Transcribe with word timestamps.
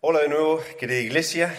Hola 0.00 0.20
de 0.20 0.28
nuevo, 0.28 0.62
querida 0.78 1.00
iglesia, 1.00 1.52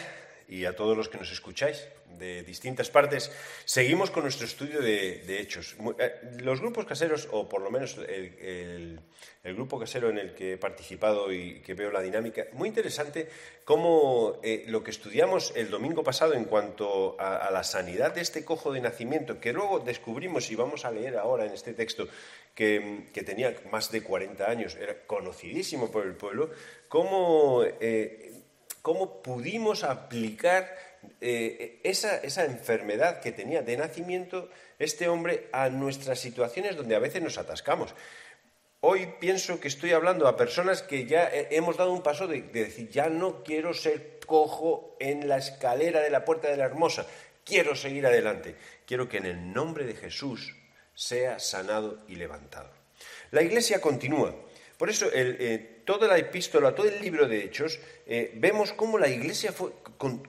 y 0.47 0.63
a 0.63 0.73
todos 0.73 0.95
los 0.95 1.09
que 1.09 1.17
nos 1.17 1.29
escucháis 1.29 1.89
de 2.17 2.43
distintas 2.43 2.89
partes. 2.89 3.31
Seguimos 3.65 4.11
con 4.11 4.23
nuestro 4.23 4.45
estudio 4.45 4.81
de, 4.81 5.39
hechos. 5.39 5.75
Eh, 5.99 6.15
los 6.41 6.59
grupos 6.59 6.85
caseros, 6.85 7.27
o 7.31 7.47
por 7.47 7.61
lo 7.61 7.71
menos 7.71 7.97
el, 7.97 8.99
grupo 9.43 9.79
casero 9.79 10.09
en 10.09 10.19
el 10.19 10.35
que 10.35 10.53
he 10.53 10.57
participado 10.57 11.33
y 11.33 11.61
que 11.61 11.73
veo 11.73 11.91
la 11.91 12.01
dinámica, 12.01 12.45
muy 12.53 12.69
interesante 12.69 13.27
cómo 13.65 14.39
eh, 14.43 14.65
lo 14.67 14.83
que 14.83 14.91
estudiamos 14.91 15.53
el 15.55 15.69
domingo 15.69 16.03
pasado 16.03 16.33
en 16.33 16.45
cuanto 16.45 17.15
a, 17.19 17.49
la 17.51 17.63
sanidad 17.63 18.13
de 18.13 18.21
este 18.21 18.45
cojo 18.45 18.71
de 18.71 18.81
nacimiento, 18.81 19.39
que 19.39 19.53
luego 19.53 19.79
descubrimos 19.79 20.51
y 20.51 20.55
vamos 20.55 20.85
a 20.85 20.91
leer 20.91 21.17
ahora 21.17 21.45
en 21.45 21.53
este 21.53 21.73
texto, 21.73 22.07
que, 22.53 23.07
tenía 23.25 23.55
más 23.71 23.91
de 23.91 24.03
40 24.03 24.49
años, 24.49 24.75
era 24.75 25.05
conocidísimo 25.07 25.91
por 25.91 26.05
el 26.05 26.13
pueblo, 26.13 26.51
cómo... 26.87 27.63
Eh, 27.79 28.25
cómo 28.81 29.21
pudimos 29.21 29.83
aplicar 29.83 30.75
eh, 31.21 31.79
esa, 31.83 32.45
enfermedad 32.45 33.21
que 33.21 33.31
tenía 33.31 33.61
de 33.61 33.77
nacimiento 33.77 34.49
este 34.77 35.07
hombre 35.07 35.47
a 35.51 35.69
nuestras 35.69 36.19
situaciones 36.19 36.75
donde 36.75 36.95
a 36.95 36.99
veces 36.99 37.21
nos 37.21 37.37
atascamos. 37.37 37.93
Hoy 38.81 39.13
pienso 39.19 39.59
que 39.59 39.67
estoy 39.67 39.91
hablando 39.91 40.27
a 40.27 40.37
personas 40.37 40.81
que 40.81 41.05
ya 41.05 41.29
hemos 41.31 41.75
dado 41.77 41.91
un 41.91 42.01
paso 42.01 42.27
de, 42.27 42.41
de, 42.43 42.65
decir, 42.65 42.89
ya 42.89 43.09
no 43.09 43.43
quiero 43.43 43.73
ser 43.73 44.19
cojo 44.25 44.95
en 44.99 45.27
la 45.27 45.37
escalera 45.37 46.01
de 46.01 46.09
la 46.09 46.23
puerta 46.23 46.49
de 46.49 46.55
la 46.55 46.65
hermosa, 46.65 47.05
quiero 47.43 47.75
seguir 47.75 48.05
adelante, 48.05 48.55
quiero 48.85 49.09
que 49.09 49.17
en 49.17 49.25
el 49.25 49.53
nombre 49.53 49.85
de 49.85 49.95
Jesús 49.95 50.55
sea 50.93 51.39
sanado 51.39 52.03
y 52.07 52.15
levantado. 52.15 52.69
La 53.31 53.41
iglesia 53.41 53.81
continúa. 53.81 54.35
Por 54.77 54.89
eso 54.89 55.07
eh, 55.11 55.78
toda 55.89 56.07
la 56.07 56.19
epístola, 56.19 56.75
todo 56.75 56.87
el 56.87 57.01
libro 57.01 57.27
de 57.27 57.43
Hechos, 57.43 57.79
eh, 58.05 58.31
vemos 58.35 58.73
cómo 58.73 58.99
la 58.99 59.07
Iglesia 59.07 59.51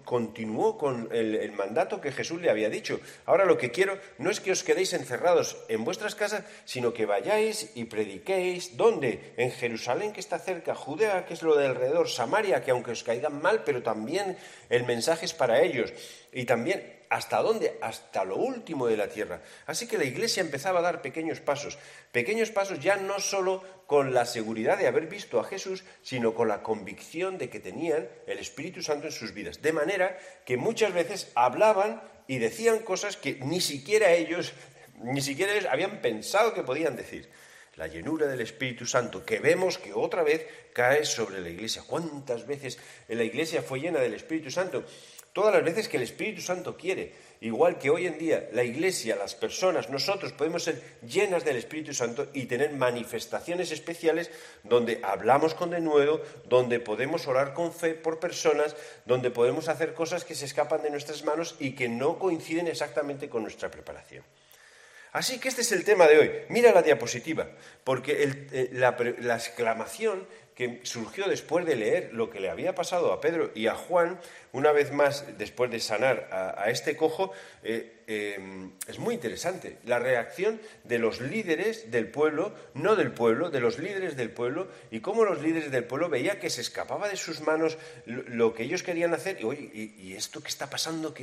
continuó 0.07 0.79
con 0.79 1.11
el, 1.13 1.53
mandato 1.53 2.01
que 2.01 2.13
Jesús 2.13 2.41
le 2.41 2.49
había 2.49 2.71
dicho. 2.71 2.99
Ahora 3.27 3.45
lo 3.45 3.59
que 3.59 3.71
quiero 3.71 3.99
no 4.17 4.31
es 4.31 4.41
que 4.41 4.53
os 4.53 4.65
quedéis 4.65 4.95
encerrados 4.95 5.59
en 5.69 5.85
vuestras 5.85 6.15
casas, 6.15 6.45
sino 6.65 6.95
que 6.95 7.05
vayáis 7.05 7.73
y 7.75 7.85
prediquéis. 7.85 8.79
¿Dónde? 8.79 9.35
En 9.37 9.51
Jerusalén, 9.51 10.15
que 10.15 10.21
está 10.21 10.39
cerca, 10.39 10.75
Judea, 10.75 11.27
que 11.27 11.35
es 11.35 11.43
lo 11.43 11.55
de 11.55 11.67
alrededor, 11.67 12.09
Samaria, 12.09 12.65
que 12.65 12.71
aunque 12.71 12.93
os 12.93 13.05
caigan 13.05 13.43
mal, 13.43 13.63
pero 13.63 13.83
también 13.83 14.39
el 14.71 14.85
mensaje 14.85 15.27
es 15.27 15.35
para 15.35 15.61
ellos. 15.61 15.93
Y 16.33 16.47
también 16.47 17.00
¿Hasta 17.11 17.43
dónde? 17.43 17.77
Hasta 17.83 18.25
lo 18.25 18.37
último 18.37 18.87
de 18.87 18.97
la 18.97 19.09
tierra. 19.09 19.43
Así 19.67 19.89
que 19.89 19.99
la 19.99 20.05
iglesia 20.05 20.43
empezaba 20.43 20.79
a 20.79 20.83
dar 20.83 21.03
pequeños 21.03 21.41
pasos. 21.41 21.77
Pequeños 22.13 22.51
pasos 22.51 22.79
ya 22.79 22.97
no 22.97 23.19
solo 23.19 23.65
con 23.89 24.15
la 24.15 24.25
seguridad 24.25 24.79
de 24.79 24.87
haber 24.87 25.09
visto 25.09 25.41
a 25.41 25.45
Jesús, 25.45 25.83
sino 26.03 26.35
con 26.35 26.47
la 26.47 26.63
convicción 26.63 27.37
de 27.37 27.51
que 27.51 27.59
tenían 27.59 28.09
el 28.29 28.39
Espíritu 28.39 28.81
Santo 28.81 29.09
en 29.09 29.13
sus 29.13 29.35
vidas. 29.35 29.61
De 29.61 29.73
manera 29.73 30.17
que 30.47 30.57
muchas 30.57 30.93
veces 30.95 31.33
hablaban 31.35 32.01
y 32.29 32.39
decían 32.39 32.79
cosas 32.79 33.17
que 33.17 33.41
ni 33.41 33.61
siquiera 33.61 34.13
ellos, 34.13 34.53
ni 35.03 35.21
siquiera 35.21 35.53
ellos 35.53 35.67
habían 35.69 36.01
pensado 36.01 36.55
que 36.55 36.63
podían 36.63 36.95
decir. 36.95 37.29
La 37.75 37.89
llenura 37.89 38.29
del 38.29 38.43
Espíritu 38.43 38.87
Santo, 38.87 39.25
que 39.25 39.41
vemos 39.41 39.79
que 39.79 39.93
otra 39.93 40.23
vez 40.23 40.47
cae 40.73 41.05
sobre 41.05 41.41
la 41.41 41.49
iglesia. 41.49 41.83
¿Cuántas 41.85 42.47
veces 42.47 42.79
la 43.09 43.25
iglesia 43.25 43.63
fue 43.63 43.81
llena 43.81 43.99
del 43.99 44.15
Espíritu 44.15 44.51
Santo? 44.51 44.85
Todas 45.33 45.55
las 45.55 45.65
veces 45.65 45.89
que 45.89 45.97
el 45.97 46.03
Espíritu 46.03 46.41
Santo 46.41 46.77
quiere. 46.77 47.31
Igual 47.43 47.79
que 47.79 47.89
hoy 47.89 48.07
en 48.07 48.19
día 48.19 48.49
la 48.53 48.65
Iglesia, 48.65 49.17
las 49.17 49.35
personas, 49.35 49.89
nosotros 49.89 50.33
podemos 50.33 50.65
ser 50.65 50.83
llenas 51.07 51.45
del 51.45 51.57
Espíritu 51.57 51.95
Santo 51.95 52.29
y 52.35 52.45
tener 52.45 52.73
manifestaciones 52.73 53.73
especiales 53.73 54.31
donde 54.63 55.01
hablamos 55.03 55.55
con 55.55 55.71
denuedo, 55.71 56.23
donde 56.49 56.81
podemos 56.81 57.27
orar 57.27 57.55
con 57.55 57.73
fe 57.73 57.95
por 57.95 58.21
personas, 58.21 58.77
donde 59.07 59.31
podemos 59.31 59.69
hacer 59.69 59.95
cosas 59.95 60.25
que 60.25 60.35
se 60.35 60.45
escapan 60.45 60.83
de 60.83 60.91
nuestras 60.91 61.25
manos 61.25 61.57
y 61.59 61.75
que 61.75 61.89
no 61.89 62.19
coinciden 62.19 62.67
exactamente 62.67 63.31
con 63.31 63.43
nuestra 63.43 63.71
preparación. 63.71 64.23
Así 65.13 65.41
que 65.41 65.49
este 65.49 65.63
es 65.63 65.73
el 65.73 65.85
tema 65.85 66.07
de 66.07 66.19
hoy. 66.19 66.31
Mira 66.51 66.73
la 66.73 66.83
diapositiva, 66.83 67.49
porque 67.83 68.23
eh, 68.53 68.69
la, 68.73 68.97
la 69.19 69.35
exclamación 69.35 70.27
que 70.61 70.81
surgió 70.83 71.27
después 71.27 71.65
de 71.65 71.75
leer 71.75 72.11
lo 72.13 72.29
que 72.29 72.39
le 72.39 72.51
había 72.51 72.75
pasado 72.75 73.15
a 73.15 73.21
Pedro 73.23 73.51
y 73.55 73.67
a 73.67 73.75
Juan, 73.75 74.21
una 74.53 74.73
vez 74.73 74.93
más 74.93 75.25
después 75.39 75.71
de 75.71 75.81
sanar 75.81 76.29
a, 76.31 76.69
este 76.69 76.99
cojo, 76.99 77.33
eh, 77.63 78.03
em, 78.07 78.71
es 78.87 78.99
muy 78.99 79.15
interesante. 79.15 79.79
La 79.87 79.99
reacción 79.99 80.61
de 80.85 80.99
los 80.99 81.23
líderes 81.23 81.91
del 81.91 82.09
pueblo, 82.09 82.53
no 82.75 82.95
del 82.95 83.11
pueblo, 83.11 83.49
de 83.49 83.61
los 83.61 83.79
líderes 83.79 84.19
del 84.19 84.33
pueblo, 84.33 84.69
y 84.91 85.01
cómo 85.01 85.25
los 85.25 85.41
líderes 85.41 85.71
del 85.71 85.85
pueblo 85.85 86.11
veían 86.11 86.39
que 86.39 86.51
se 86.51 86.61
escapaba 86.61 87.09
de 87.09 87.17
sus 87.17 87.41
manos 87.41 87.79
lo, 88.05 88.53
que 88.53 88.65
ellos 88.65 88.83
querían 88.83 89.15
hacer, 89.15 89.41
y 89.41 89.45
oye, 89.45 89.71
¿y, 89.73 90.13
esto 90.13 90.43
qué 90.43 90.49
está 90.49 90.69
pasando? 90.69 91.15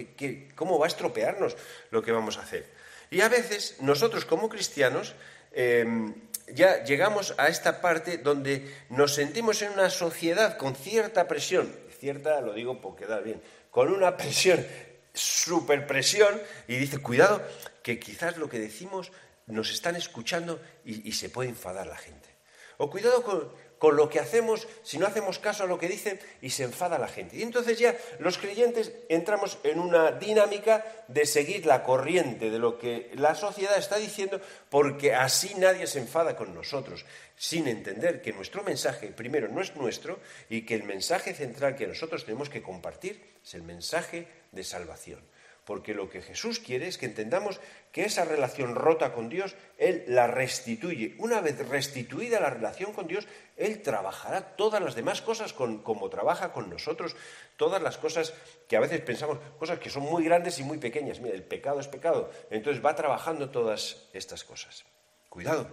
cómo 0.56 0.80
va 0.80 0.88
a 0.88 0.90
estropearnos 0.90 1.56
lo 1.92 2.02
que 2.02 2.12
vamos 2.12 2.40
a 2.40 2.42
hacer? 2.42 2.66
Y 3.10 3.22
a 3.22 3.30
veces 3.30 3.78
nosotros 3.82 4.26
como 4.26 4.50
cristianos 4.50 5.16
em, 5.52 6.14
ya 6.54 6.84
llegamos 6.84 7.34
a 7.38 7.48
esta 7.48 7.82
parte 7.82 8.18
donde 8.18 8.74
nos 8.90 9.14
sentimos 9.14 9.62
en 9.62 9.72
una 9.74 9.90
sociedad 9.90 10.58
con 10.58 10.76
cierta 10.76 11.28
presión, 11.28 11.74
cierta 12.00 12.42
lo 12.42 12.54
digo 12.54 12.82
porque 12.82 13.06
da 13.06 13.20
bien, 13.20 13.42
con 13.72 13.92
una 13.92 14.18
presión, 14.18 14.66
superpresión, 15.14 16.42
y 16.68 16.76
dice, 16.76 17.00
cuidado, 17.00 17.42
que 17.84 18.00
quizás 18.00 18.38
lo 18.38 18.50
que 18.50 18.60
decimos 18.60 19.12
nos 19.46 19.72
están 19.72 19.96
escuchando 19.96 20.62
y, 20.84 21.08
y 21.08 21.14
se 21.14 21.30
puede 21.30 21.50
enfadar 21.50 21.88
la 21.88 21.98
gente. 21.98 22.30
O 22.78 22.90
cuidado 22.90 23.24
con, 23.24 23.52
con 23.80 23.96
lo 23.96 24.10
que 24.10 24.20
hacemos 24.20 24.68
si 24.84 24.98
no 24.98 25.08
hacemos 25.08 25.40
caso 25.40 25.64
a 25.64 25.68
lo 25.68 25.78
que 25.78 25.88
dicen 25.88 26.20
y 26.42 26.50
se 26.50 26.64
enfada 26.64 26.98
la 26.98 27.08
gente. 27.08 27.38
Y 27.38 27.44
entonces 27.44 27.78
ya 27.78 27.96
los 28.20 28.38
creyentes 28.38 28.92
entramos 29.10 29.58
en 29.64 29.80
una 29.80 30.12
dinámica 30.12 30.86
de 31.08 31.26
seguir 31.26 31.66
la 31.66 31.84
corriente 31.84 32.50
de 32.50 32.60
lo 32.60 32.78
que 32.78 33.12
la 33.16 33.36
sociedad 33.36 33.78
está 33.78 33.98
diciendo 33.98 34.42
porque 34.70 35.14
así 35.14 35.54
nadie 35.56 35.88
se 35.88 36.00
enfada 36.00 36.36
con 36.36 36.54
nosotros, 36.54 37.06
sin 37.36 37.68
entender 37.68 38.22
que 38.22 38.34
nuestro 38.34 38.64
mensaje 38.64 39.08
primero 39.08 39.48
no 39.48 39.62
es 39.62 39.76
nuestro 39.76 40.20
y 40.50 40.64
que 40.64 40.76
el 40.76 40.84
mensaje 40.84 41.34
central 41.34 41.76
que 41.76 41.88
nosotros 41.88 42.26
tenemos 42.26 42.50
que 42.50 42.62
compartir 42.62 43.24
es 43.44 43.54
el 43.54 43.64
mensaje 43.64 44.28
de 44.52 44.64
salvación 44.64 45.22
porque 45.68 45.94
lo 45.94 46.10
que 46.10 46.22
Jesús 46.22 46.62
quiere 46.62 46.88
es 46.88 46.98
que 46.98 47.08
entendamos 47.08 47.60
que 47.92 48.06
esa 48.06 48.24
relación 48.24 48.74
rota 48.74 49.12
con 49.12 49.28
Dios, 49.28 49.54
Él 49.78 50.06
la 50.08 50.26
restituye. 50.26 51.14
Una 51.18 51.42
vez 51.42 51.60
restituida 51.68 52.40
la 52.40 52.50
relación 52.50 52.94
con 52.94 53.06
Dios, 53.06 53.28
Él 53.58 53.82
trabajará 53.82 54.56
todas 54.56 54.82
las 54.82 54.96
demás 54.96 55.22
cosas 55.22 55.52
como 55.52 56.10
trabaja 56.10 56.54
con 56.54 56.70
nosotros, 56.70 57.18
todas 57.58 57.82
las 57.82 57.98
cosas 57.98 58.34
que 58.70 58.78
a 58.78 58.80
veces 58.80 59.02
pensamos, 59.02 59.40
cosas 59.60 59.78
que 59.80 59.90
son 59.90 60.04
muy 60.04 60.24
grandes 60.24 60.58
y 60.60 60.64
muy 60.64 60.78
pequeñas. 60.78 61.20
Mira, 61.20 61.36
el 61.36 61.44
pecado 61.44 61.82
es 61.82 61.90
pecado. 61.90 62.32
Entonces 62.50 62.84
va 62.84 62.96
trabajando 62.96 63.50
todas 63.50 64.08
estas 64.14 64.46
cosas. 64.46 64.86
Cuidado, 65.28 65.68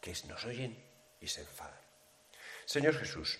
que 0.00 0.14
nos 0.26 0.42
oyen 0.46 0.82
y 1.20 1.28
se 1.28 1.42
enfadan. 1.42 1.78
Señor 2.64 2.94
Jesús, 2.94 3.38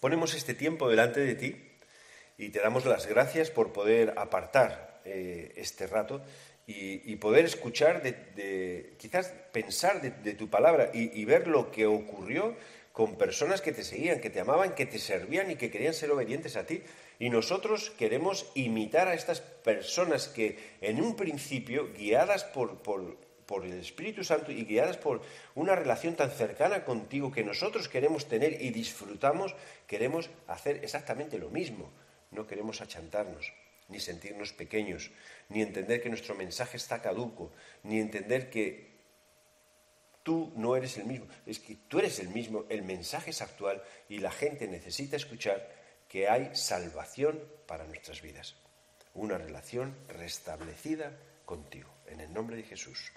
ponemos 0.00 0.34
este 0.34 0.54
tiempo 0.54 0.90
delante 0.90 1.20
de 1.20 1.36
ti 1.36 1.78
y 2.38 2.48
te 2.48 2.58
damos 2.58 2.84
las 2.86 3.06
gracias 3.06 3.52
por 3.52 3.72
poder 3.72 4.12
apartar 4.16 4.95
eh, 5.06 5.52
este 5.56 5.86
rato 5.86 6.20
y, 6.66 7.14
poder 7.16 7.44
escuchar, 7.44 8.02
de, 8.02 8.94
quizás 8.98 9.28
pensar 9.52 10.02
de, 10.02 10.34
tu 10.34 10.48
palabra 10.48 10.90
y, 10.92 11.24
ver 11.24 11.46
lo 11.46 11.70
que 11.70 11.86
ocurrió 11.86 12.56
con 12.92 13.16
personas 13.16 13.60
que 13.60 13.70
te 13.70 13.84
seguían, 13.84 14.20
que 14.20 14.30
te 14.30 14.40
amaban, 14.40 14.74
que 14.74 14.86
te 14.86 14.98
servían 14.98 15.50
y 15.50 15.56
que 15.56 15.70
querían 15.70 15.94
ser 15.94 16.10
obedientes 16.10 16.56
a 16.56 16.66
ti. 16.66 16.82
Y 17.20 17.30
nosotros 17.30 17.90
queremos 17.90 18.50
imitar 18.54 19.06
a 19.06 19.14
estas 19.14 19.40
personas 19.40 20.26
que 20.26 20.58
en 20.80 21.00
un 21.00 21.14
principio, 21.14 21.92
guiadas 21.92 22.42
por, 22.42 22.78
por 22.78 23.64
el 23.64 23.74
Espíritu 23.74 24.24
Santo 24.24 24.50
y 24.50 24.64
guiadas 24.64 24.96
por 24.96 25.22
una 25.54 25.76
relación 25.76 26.16
tan 26.16 26.32
cercana 26.32 26.84
contigo 26.84 27.30
que 27.30 27.44
nosotros 27.44 27.88
queremos 27.88 28.26
tener 28.26 28.60
y 28.60 28.70
disfrutamos, 28.70 29.54
queremos 29.86 30.30
hacer 30.48 30.80
exactamente 30.82 31.38
lo 31.38 31.50
mismo. 31.50 31.92
No 32.32 32.44
queremos 32.46 32.80
achantarnos 32.80 33.52
ni 33.88 34.00
sentirnos 34.00 34.52
pequeños, 34.52 35.10
ni 35.48 35.62
entender 35.62 36.02
que 36.02 36.08
nuestro 36.08 36.34
mensaje 36.34 36.76
está 36.76 37.00
caduco, 37.00 37.52
ni 37.82 38.00
entender 38.00 38.50
que 38.50 38.96
tú 40.22 40.52
no 40.56 40.76
eres 40.76 40.96
el 40.96 41.04
mismo. 41.04 41.28
Es 41.46 41.60
que 41.60 41.76
tú 41.88 41.98
eres 41.98 42.18
el 42.18 42.28
mismo, 42.28 42.64
el 42.68 42.82
mensaje 42.82 43.30
es 43.30 43.42
actual 43.42 43.82
y 44.08 44.18
la 44.18 44.32
gente 44.32 44.66
necesita 44.66 45.16
escuchar 45.16 45.72
que 46.08 46.28
hay 46.28 46.54
salvación 46.54 47.42
para 47.66 47.86
nuestras 47.86 48.22
vidas. 48.22 48.56
Una 49.14 49.38
relación 49.38 49.96
restablecida 50.08 51.16
contigo. 51.44 51.90
En 52.06 52.20
el 52.20 52.32
nombre 52.32 52.56
de 52.56 52.62
Jesús. 52.62 53.12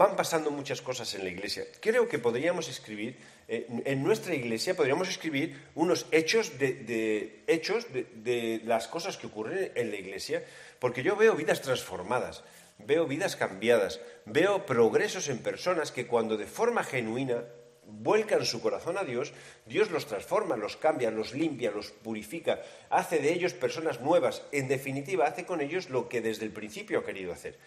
Van 0.00 0.16
pasando 0.16 0.50
muchas 0.50 0.80
cosas 0.80 1.12
en 1.14 1.24
la 1.24 1.28
iglesia. 1.28 1.62
Creo 1.78 2.08
que 2.08 2.18
podríamos 2.18 2.70
escribir, 2.70 3.18
eh, 3.52 3.66
en 3.84 4.04
nuestra 4.04 4.32
iglesia 4.32 4.76
podríamos 4.76 5.08
escribir 5.08 5.60
unos 5.74 6.06
hechos, 6.12 6.56
de, 6.60 7.42
hechos 7.48 7.84
de, 7.92 8.60
las 8.64 8.86
cosas 8.86 9.16
que 9.16 9.26
ocurren 9.26 9.72
en 9.74 9.90
la 9.90 9.96
iglesia, 9.96 10.44
porque 10.78 11.02
yo 11.02 11.16
veo 11.16 11.34
vidas 11.34 11.60
transformadas, 11.60 12.44
veo 12.78 13.08
vidas 13.08 13.34
cambiadas, 13.34 13.98
veo 14.24 14.66
progresos 14.66 15.28
en 15.28 15.38
personas 15.38 15.90
que 15.90 16.06
cuando 16.06 16.36
de 16.36 16.46
forma 16.46 16.84
genuina 16.84 17.42
vuelcan 17.86 18.46
su 18.46 18.62
corazón 18.62 18.96
a 18.98 19.02
Dios, 19.02 19.32
Dios 19.66 19.90
los 19.90 20.06
transforma, 20.06 20.56
los 20.56 20.76
cambia, 20.76 21.10
los 21.10 21.34
limpia, 21.34 21.72
los 21.72 21.90
purifica, 21.90 22.62
hace 22.88 23.18
de 23.18 23.32
ellos 23.32 23.52
personas 23.52 24.00
nuevas. 24.00 24.42
En 24.52 24.68
definitiva, 24.68 25.26
hace 25.26 25.44
con 25.44 25.60
ellos 25.60 25.90
lo 25.90 26.08
que 26.08 26.20
desde 26.20 26.44
el 26.44 26.52
principio 26.52 27.00
ha 27.00 27.04
querido 27.04 27.32
hacer. 27.32 27.58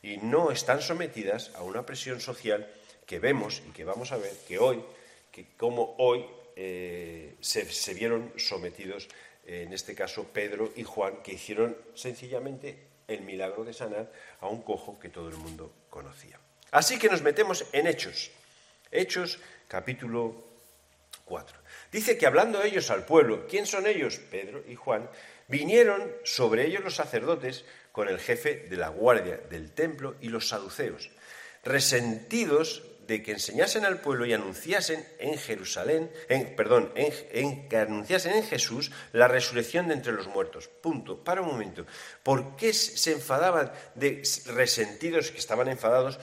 Y 0.00 0.18
no 0.18 0.52
están 0.52 0.80
sometidas 0.80 1.50
a 1.56 1.64
una 1.64 1.84
presión 1.84 2.20
social 2.20 2.70
que 3.04 3.18
vemos 3.18 3.64
y 3.68 3.72
que 3.72 3.84
vamos 3.84 4.12
a 4.12 4.16
ver 4.16 4.32
que 4.46 4.60
hoy, 4.60 4.80
que 5.34 5.46
como 5.56 5.96
hoy 5.98 6.24
eh, 6.54 7.34
se, 7.40 7.94
vieron 7.94 8.32
sometidos, 8.36 9.08
en 9.44 9.72
este 9.72 9.92
caso 9.92 10.28
Pedro 10.32 10.72
y 10.76 10.84
Juan, 10.84 11.24
que 11.24 11.32
hicieron 11.32 11.76
sencillamente 11.94 12.78
el 13.08 13.22
milagro 13.22 13.64
de 13.64 13.72
sanar 13.72 14.12
a 14.40 14.46
un 14.46 14.62
cojo 14.62 14.96
que 15.00 15.08
todo 15.08 15.28
el 15.28 15.36
mundo 15.36 15.72
conocía. 15.90 16.38
Así 16.70 17.00
que 17.00 17.08
nos 17.08 17.22
metemos 17.22 17.66
en 17.72 17.88
Hechos. 17.88 18.30
Hechos 18.92 19.40
capítulo 19.66 20.36
4. 21.24 21.58
Dice 21.90 22.16
que 22.16 22.26
hablando 22.26 22.62
ellos 22.62 22.90
al 22.92 23.04
pueblo, 23.04 23.48
¿quién 23.48 23.66
son 23.66 23.88
ellos? 23.88 24.20
Pedro 24.30 24.62
y 24.68 24.76
Juan, 24.76 25.10
vinieron 25.48 26.12
sobre 26.22 26.64
ellos 26.64 26.84
los 26.84 26.94
sacerdotes 26.94 27.64
con 27.90 28.08
el 28.08 28.20
jefe 28.20 28.68
de 28.70 28.76
la 28.76 28.88
guardia 28.88 29.38
del 29.50 29.72
templo 29.72 30.14
y 30.20 30.28
los 30.28 30.48
saduceos, 30.48 31.10
resentidos 31.64 32.84
de 33.06 33.22
que 33.22 33.32
enseñasen 33.32 33.84
al 33.84 34.00
pueblo 34.00 34.26
y 34.26 34.32
anunciasen 34.32 35.06
en 35.18 35.38
Jerusalén, 35.38 36.10
en, 36.28 36.56
perdón, 36.56 36.92
en, 36.94 37.68
que 37.68 37.76
anunciasen 37.76 38.34
en 38.34 38.44
Jesús 38.44 38.90
la 39.12 39.28
resurrección 39.28 39.88
de 39.88 39.94
entre 39.94 40.12
los 40.12 40.26
muertos. 40.28 40.68
Punto. 40.68 41.22
Para 41.22 41.42
un 41.42 41.48
momento. 41.48 41.86
¿Por 42.22 42.56
qué 42.56 42.72
se 42.72 43.12
enfadaban 43.12 43.72
de 43.94 44.22
resentidos 44.46 45.30
que 45.30 45.38
estaban 45.38 45.68
enfadados? 45.68 46.18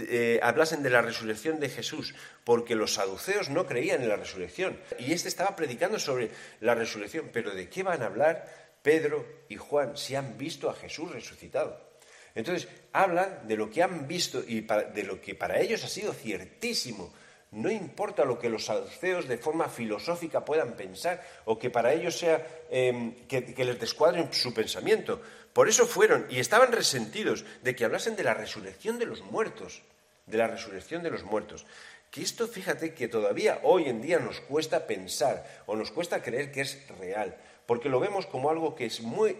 Eh, 0.00 0.40
hablasen 0.42 0.82
de 0.82 0.88
la 0.88 1.02
resurrección 1.02 1.60
de 1.60 1.68
Jesús, 1.68 2.14
porque 2.42 2.74
los 2.74 2.94
saduceos 2.94 3.50
no 3.50 3.66
creían 3.66 4.02
en 4.02 4.08
la 4.08 4.16
resurrección. 4.16 4.80
Y 4.98 5.12
este 5.12 5.28
estaba 5.28 5.56
predicando 5.56 5.98
sobre 5.98 6.30
la 6.60 6.74
resurrección. 6.74 7.30
Pero 7.32 7.54
¿de 7.54 7.68
qué 7.68 7.82
van 7.82 8.02
a 8.02 8.06
hablar 8.06 8.78
Pedro 8.82 9.26
y 9.48 9.56
Juan 9.56 9.96
si 9.96 10.14
han 10.16 10.38
visto 10.38 10.70
a 10.70 10.74
Jesús 10.74 11.12
resucitado? 11.12 11.93
Entonces, 12.34 12.68
hablan 12.92 13.46
de 13.46 13.56
lo 13.56 13.70
que 13.70 13.82
han 13.82 14.08
visto 14.08 14.42
y 14.46 14.62
de 14.62 15.02
lo 15.04 15.20
que 15.20 15.34
para 15.34 15.60
ellos 15.60 15.84
ha 15.84 15.88
sido 15.88 16.12
ciertísimo. 16.12 17.12
No 17.52 17.70
importa 17.70 18.24
lo 18.24 18.38
que 18.38 18.48
los 18.48 18.64
saduceos 18.64 19.28
de 19.28 19.38
forma 19.38 19.68
filosófica 19.68 20.44
puedan 20.44 20.74
pensar 20.74 21.22
o 21.44 21.56
que 21.56 21.70
para 21.70 21.92
ellos 21.92 22.18
sea 22.18 22.44
em, 22.70 23.14
que, 23.28 23.54
les 23.64 23.78
descuadren 23.78 24.32
su 24.32 24.52
pensamiento. 24.52 25.22
Por 25.52 25.68
eso 25.68 25.86
fueron 25.86 26.26
y 26.28 26.40
estaban 26.40 26.72
resentidos 26.72 27.44
de 27.62 27.76
que 27.76 27.84
hablasen 27.84 28.16
de 28.16 28.24
la 28.24 28.34
resurrección 28.34 28.98
de 28.98 29.06
los 29.06 29.22
muertos, 29.22 29.82
de 30.26 30.38
la 30.38 30.48
resurrección 30.48 31.04
de 31.04 31.10
los 31.10 31.22
muertos. 31.22 31.64
Que 32.10 32.22
esto, 32.22 32.48
fíjate, 32.48 32.92
que 32.94 33.06
todavía 33.06 33.60
hoy 33.62 33.84
en 33.84 34.02
día 34.02 34.18
nos 34.18 34.40
cuesta 34.40 34.88
pensar 34.88 35.46
o 35.66 35.76
nos 35.76 35.92
cuesta 35.92 36.22
creer 36.22 36.50
que 36.50 36.62
es 36.62 36.88
real, 36.98 37.36
porque 37.66 37.88
lo 37.88 38.00
vemos 38.00 38.26
como 38.26 38.50
algo 38.50 38.74
que 38.74 38.86
es 38.86 39.00
muy 39.00 39.36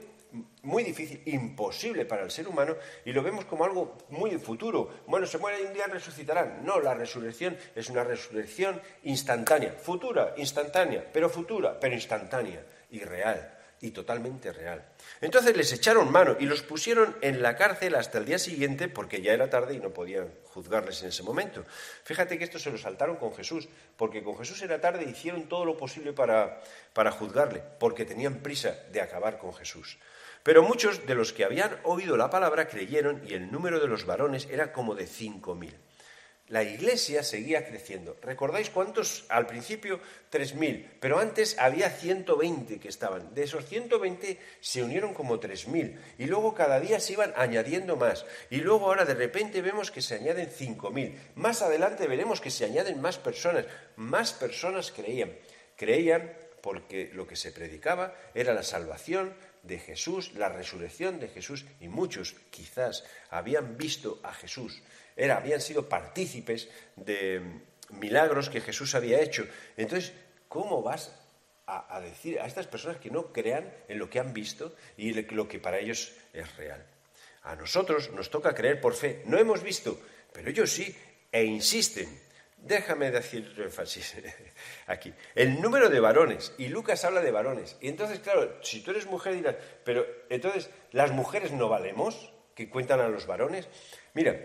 muy 0.63 0.83
difícil, 0.83 1.23
imposible 1.27 2.05
para 2.05 2.23
el 2.23 2.31
ser 2.31 2.49
humano, 2.49 2.77
y 3.05 3.13
lo 3.13 3.23
vemos 3.23 3.45
como 3.45 3.65
algo 3.65 3.99
muy 4.09 4.33
futuro. 4.39 5.03
Bueno, 5.07 5.27
se 5.27 5.39
muere 5.39 5.65
un 5.65 5.73
día, 5.73 5.87
resucitarán. 5.87 6.65
No, 6.65 6.81
la 6.81 6.95
resurrección 6.95 7.57
es 7.75 7.89
una 7.89 8.05
resurrección 8.05 8.81
instantánea, 9.05 9.73
futura, 9.73 10.35
instantánea, 10.37 11.05
pero 11.13 11.29
futura, 11.29 11.79
pero 11.79 11.95
instantánea 11.95 12.65
y 12.91 13.01
real, 13.01 13.59
y 13.81 13.91
totalmente 13.91 14.53
real. 14.53 14.85
Entonces 15.21 15.57
les 15.57 15.73
echaron 15.73 16.11
mano 16.11 16.37
y 16.41 16.47
los 16.47 16.63
pusieron 16.63 17.17
en 17.21 17.43
la 17.43 17.57
cárcel 17.57 17.95
hasta 17.95 18.19
el 18.19 18.25
día 18.25 18.39
siguiente, 18.39 18.89
porque 18.89 19.21
ya 19.21 19.33
era 19.33 19.51
tarde 19.51 19.75
y 19.75 19.79
no 19.79 19.91
podían 19.91 20.33
juzgarles 20.45 21.03
en 21.03 21.09
ese 21.09 21.23
momento. 21.23 21.65
Fíjate 22.05 22.39
que 22.39 22.45
esto 22.45 22.59
se 22.59 22.71
lo 22.71 22.79
saltaron 22.79 23.17
con 23.17 23.35
Jesús, 23.35 23.69
porque 23.97 24.23
con 24.23 24.39
Jesús 24.39 24.63
era 24.63 24.81
tarde 24.81 25.05
y 25.05 25.11
hicieron 25.11 25.49
todo 25.49 25.65
lo 25.65 25.77
posible 25.77 26.13
para, 26.13 26.63
para 26.93 27.11
juzgarle, 27.11 27.63
porque 27.79 28.05
tenían 28.05 28.37
prisa 28.37 28.75
de 28.91 29.01
acabar 29.01 29.39
con 29.39 29.53
Jesús. 29.55 29.99
Pero 30.45 30.63
muchos 30.63 31.07
de 31.07 31.15
los 31.15 31.33
que 31.33 31.45
habían 31.45 31.81
oído 31.85 32.19
la 32.19 32.29
palabra 32.29 32.69
creyeron 32.69 33.23
y 33.27 33.33
el 33.33 33.51
número 33.51 33.81
de 33.81 33.89
los 33.89 34.05
varones 34.05 34.47
era 34.51 34.73
como 34.73 34.95
de 34.95 35.07
cinco 35.07 35.55
mil. 35.55 35.75
La 36.49 36.63
iglesia 36.63 37.23
seguía 37.23 37.67
creciendo. 37.67 38.19
¿Recordáis 38.21 38.69
cuántos? 38.69 39.25
Al 39.31 39.47
principio 39.47 40.01
tres 40.29 40.55
mil, 40.55 40.87
pero 41.01 41.19
antes 41.19 41.59
había 41.59 41.89
120 41.89 42.79
que 42.79 42.89
estaban. 42.89 43.33
De 43.35 43.45
esos 43.45 43.65
120 43.65 44.39
se 44.61 44.83
unieron 44.83 45.15
como 45.15 45.41
tres 45.41 45.67
mil 45.67 45.99
y 46.19 46.27
luego 46.27 46.55
cada 46.55 46.79
día 46.79 47.01
se 47.01 47.15
iban 47.15 47.33
añadiendo 47.37 47.97
más. 47.97 48.27
Y 48.51 48.59
luego 48.59 48.89
ahora 48.89 49.07
de 49.07 49.15
repente 49.15 49.63
vemos 49.63 49.91
que 49.91 50.03
se 50.03 50.17
añaden 50.17 50.51
cinco 50.55 50.91
mil. 50.91 51.19
Más 51.37 51.63
adelante 51.63 52.07
veremos 52.07 52.43
que 52.43 52.51
se 52.51 52.67
añaden 52.67 53.01
más 53.01 53.17
personas. 53.17 53.65
Más 53.97 54.35
personas 54.35 54.93
creían. 54.93 55.33
Creían 55.75 56.35
porque 56.61 57.11
lo 57.15 57.27
que 57.27 57.37
se 57.37 57.53
predicaba 57.53 58.15
era 58.35 58.53
la 58.53 58.63
salvación, 58.63 59.35
de 59.65 59.79
Jesús, 59.79 60.35
la 60.35 60.49
resurrección 60.49 61.19
de 61.19 61.29
Jesús, 61.29 61.65
y 61.81 61.89
muchos 61.89 62.37
quizás 62.51 63.05
habían 63.31 63.77
visto 63.77 64.21
a 64.23 64.33
Jesús, 64.33 64.83
habían 65.17 65.61
sido 65.61 65.89
partícipes 65.89 66.69
de 66.97 67.41
milagros 67.91 68.51
que 68.51 68.61
Jesús 68.61 68.95
había 68.95 69.21
hecho. 69.21 69.47
Entonces, 69.77 70.13
¿cómo 70.49 70.83
vas 70.83 71.13
a, 71.67 72.01
decir 72.01 72.39
a 72.41 72.47
estas 72.47 72.67
personas 72.67 72.99
que 72.99 73.11
no 73.11 73.33
crean 73.33 73.73
en 73.89 73.99
lo 73.99 74.11
que 74.11 74.21
han 74.21 74.35
visto 74.35 74.77
y 74.97 75.13
lo 75.13 75.49
que 75.49 75.59
para 75.59 75.79
ellos 75.79 76.13
es 76.33 76.57
real? 76.57 76.85
A 77.45 77.57
nosotros 77.57 78.11
nos 78.13 78.31
toca 78.31 78.55
creer 78.55 78.81
por 78.81 78.95
fe. 78.95 79.23
No 79.27 79.39
hemos 79.39 79.63
visto, 79.63 80.01
pero 80.33 80.49
ellos 80.49 80.71
sí, 80.71 80.95
e 81.31 81.45
insisten. 81.45 82.24
Déjame 82.65 83.11
decir 83.11 83.55
énfasis 83.59 84.17
aquí. 84.87 85.13
El 85.35 85.61
número 85.61 85.91
de 85.91 86.01
varones, 86.01 86.55
y 86.57 86.69
Lucas 86.69 87.05
habla 87.05 87.21
de 87.21 87.31
varones. 87.31 87.77
Y 87.81 87.89
entonces, 87.89 88.21
claro, 88.21 88.57
si 88.63 88.81
tú 88.81 88.91
eres 88.91 89.07
mujer 89.07 89.35
dirás, 89.35 89.57
pero 89.85 90.07
entonces, 90.31 90.71
¿las 90.91 91.11
mujeres 91.11 91.53
no 91.53 91.69
valemos? 91.69 92.33
Que 92.55 92.71
cuentan 92.71 93.01
a 93.01 93.09
los 93.09 93.27
varones. 93.27 93.69
Mira, 94.15 94.41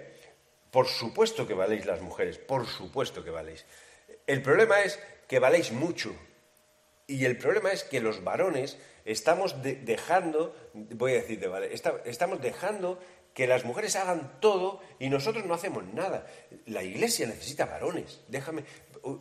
por 0.70 0.88
supuesto 0.88 1.48
que 1.48 1.54
valéis 1.54 1.86
las 1.86 2.02
mujeres, 2.02 2.38
por 2.38 2.68
supuesto 2.68 3.24
que 3.24 3.30
valéis. 3.30 3.66
El 4.28 4.42
problema 4.42 4.82
es 4.82 5.00
que 5.28 5.40
valéis 5.40 5.72
mucho. 5.72 6.14
Y 7.08 7.24
el 7.26 7.38
problema 7.38 7.72
es 7.72 7.86
que 7.86 8.02
los 8.02 8.24
varones 8.24 8.78
estamos 9.06 9.56
dejando, 9.64 10.56
voy 10.74 11.14
a 11.14 11.16
decir 11.16 11.40
de 11.40 11.48
vale, 11.48 11.74
estamos 11.74 12.42
dejando 12.42 13.00
que 13.34 13.48
las 13.48 13.66
mujeres 13.66 13.96
hagan 13.96 14.40
todo 14.40 14.82
y 15.00 15.10
nosotros 15.10 15.46
no 15.46 15.54
hacemos 15.54 15.84
nada. 15.94 16.28
La 16.66 16.84
iglesia 16.84 17.28
necesita 17.28 17.66
varones. 17.66 18.22
Déjame, 18.28 18.64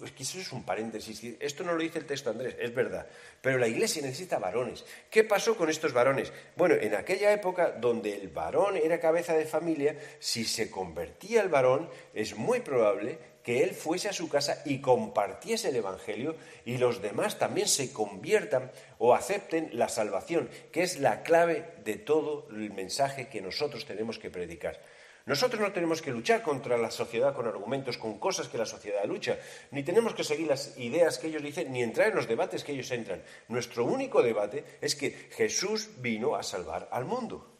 es 0.04 0.12
que 0.12 0.22
eso 0.22 0.38
es 0.38 0.52
un 0.52 0.64
paréntesis. 0.64 1.36
Esto 1.40 1.64
no 1.64 1.72
lo 1.72 1.82
dice 1.82 1.98
el 1.98 2.06
texto 2.06 2.30
Andrés, 2.30 2.56
es 2.58 2.74
verdad. 2.74 3.06
Pero 3.40 3.58
la 3.58 3.68
iglesia 3.68 4.02
necesita 4.02 4.38
varones. 4.38 4.84
¿Qué 5.10 5.24
pasó 5.24 5.56
con 5.56 5.70
estos 5.70 5.92
varones? 5.92 6.32
Bueno, 6.56 6.74
en 6.74 6.94
aquella 6.94 7.32
época 7.32 7.72
donde 7.72 8.16
el 8.16 8.28
varón 8.28 8.76
era 8.76 9.00
cabeza 9.00 9.34
de 9.34 9.44
familia, 9.44 9.96
si 10.18 10.44
se 10.44 10.70
convertía 10.70 11.42
el 11.42 11.48
varón, 11.48 11.88
es 12.14 12.36
muy 12.36 12.60
probable 12.60 13.18
que 13.48 13.62
él 13.62 13.70
fuese 13.70 14.10
a 14.10 14.12
su 14.12 14.28
casa 14.28 14.60
y 14.66 14.82
compartiese 14.82 15.70
el 15.70 15.76
Evangelio 15.76 16.36
y 16.66 16.76
los 16.76 17.00
demás 17.00 17.38
también 17.38 17.66
se 17.66 17.94
conviertan 17.94 18.70
o 18.98 19.14
acepten 19.14 19.70
la 19.72 19.88
salvación, 19.88 20.50
que 20.70 20.82
es 20.82 21.00
la 21.00 21.22
clave 21.22 21.72
de 21.82 21.96
todo 21.96 22.46
el 22.50 22.70
mensaje 22.74 23.30
que 23.30 23.40
nosotros 23.40 23.86
tenemos 23.86 24.18
que 24.18 24.28
predicar. 24.28 24.82
Nosotros 25.24 25.62
no 25.62 25.72
tenemos 25.72 26.02
que 26.02 26.10
luchar 26.10 26.42
contra 26.42 26.76
la 26.76 26.90
sociedad 26.90 27.34
con 27.34 27.46
argumentos, 27.46 27.96
con 27.96 28.18
cosas 28.18 28.48
que 28.48 28.58
la 28.58 28.66
sociedad 28.66 29.06
lucha, 29.06 29.38
ni 29.70 29.82
tenemos 29.82 30.12
que 30.12 30.24
seguir 30.24 30.46
las 30.46 30.76
ideas 30.76 31.16
que 31.16 31.28
ellos 31.28 31.42
dicen, 31.42 31.72
ni 31.72 31.82
entrar 31.82 32.08
en 32.08 32.16
los 32.16 32.28
debates 32.28 32.62
que 32.64 32.72
ellos 32.72 32.90
entran. 32.90 33.22
Nuestro 33.48 33.86
único 33.86 34.22
debate 34.22 34.62
es 34.82 34.94
que 34.94 35.10
Jesús 35.30 35.88
vino 36.02 36.36
a 36.36 36.42
salvar 36.42 36.86
al 36.92 37.06
mundo, 37.06 37.50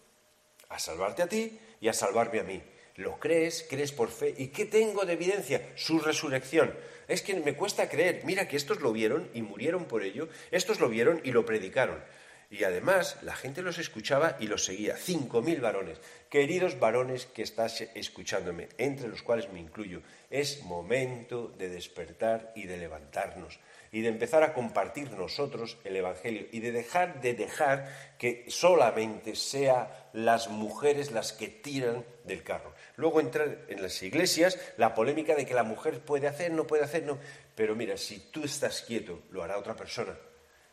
a 0.68 0.78
salvarte 0.78 1.22
a 1.22 1.28
ti 1.28 1.58
y 1.80 1.88
a 1.88 1.94
salvarme 1.94 2.40
a 2.40 2.44
mí. 2.44 2.62
¿Lo 2.98 3.20
crees? 3.20 3.64
¿Crees 3.70 3.92
por 3.92 4.10
fe? 4.10 4.34
¿Y 4.36 4.48
qué 4.48 4.64
tengo 4.64 5.04
de 5.04 5.12
evidencia? 5.12 5.62
Su 5.76 6.00
resurrección. 6.00 6.74
Es 7.06 7.22
que 7.22 7.36
me 7.36 7.54
cuesta 7.54 7.88
creer. 7.88 8.22
Mira 8.24 8.48
que 8.48 8.56
estos 8.56 8.80
lo 8.80 8.92
vieron 8.92 9.30
y 9.32 9.42
murieron 9.42 9.84
por 9.84 10.02
ello. 10.02 10.28
Estos 10.50 10.80
lo 10.80 10.88
vieron 10.88 11.20
y 11.22 11.30
lo 11.30 11.46
predicaron. 11.46 12.02
Y 12.50 12.64
además 12.64 13.18
la 13.22 13.36
gente 13.36 13.62
los 13.62 13.78
escuchaba 13.78 14.36
y 14.40 14.48
los 14.48 14.64
seguía. 14.64 14.96
Cinco 14.96 15.42
mil 15.42 15.60
varones. 15.60 16.00
Queridos 16.28 16.80
varones 16.80 17.26
que 17.26 17.42
estás 17.42 17.82
escuchándome, 17.94 18.68
entre 18.78 19.06
los 19.06 19.22
cuales 19.22 19.48
me 19.52 19.60
incluyo, 19.60 20.02
es 20.28 20.64
momento 20.64 21.54
de 21.56 21.68
despertar 21.68 22.52
y 22.56 22.64
de 22.64 22.78
levantarnos 22.78 23.60
y 23.92 24.00
de 24.02 24.08
empezar 24.08 24.42
a 24.42 24.54
compartir 24.54 25.12
nosotros 25.12 25.78
el 25.84 25.96
Evangelio 25.96 26.46
y 26.52 26.60
de 26.60 26.72
dejar 26.72 27.20
de 27.20 27.34
dejar 27.34 28.16
que 28.18 28.44
solamente 28.48 29.34
sea 29.34 30.10
las 30.12 30.48
mujeres 30.48 31.10
las 31.10 31.32
que 31.32 31.48
tiran 31.48 32.04
del 32.24 32.42
carro. 32.42 32.74
Luego 32.98 33.20
entrar 33.20 33.64
en 33.68 33.80
las 33.80 34.02
iglesias 34.02 34.58
la 34.76 34.92
polémica 34.92 35.36
de 35.36 35.46
que 35.46 35.54
la 35.54 35.62
mujer 35.62 36.00
puede 36.00 36.26
hacer, 36.26 36.50
no 36.50 36.66
puede 36.66 36.82
hacer, 36.82 37.04
no. 37.04 37.16
Pero 37.54 37.76
mira, 37.76 37.96
si 37.96 38.18
tú 38.18 38.42
estás 38.42 38.82
quieto, 38.82 39.22
lo 39.30 39.44
hará 39.44 39.56
otra 39.56 39.76
persona. 39.76 40.18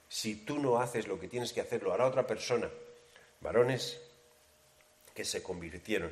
Si 0.09 0.43
tú 0.43 0.57
no 0.57 0.81
haces 0.81 1.07
lo 1.07 1.19
que 1.19 1.27
tienes 1.27 1.53
que 1.53 1.61
hacer, 1.61 1.83
lo 1.83 1.93
hará 1.93 2.07
otra 2.07 2.25
persona. 2.25 2.67
Varones 3.41 4.01
que 5.13 5.23
se 5.23 5.43
convirtieron 5.43 6.11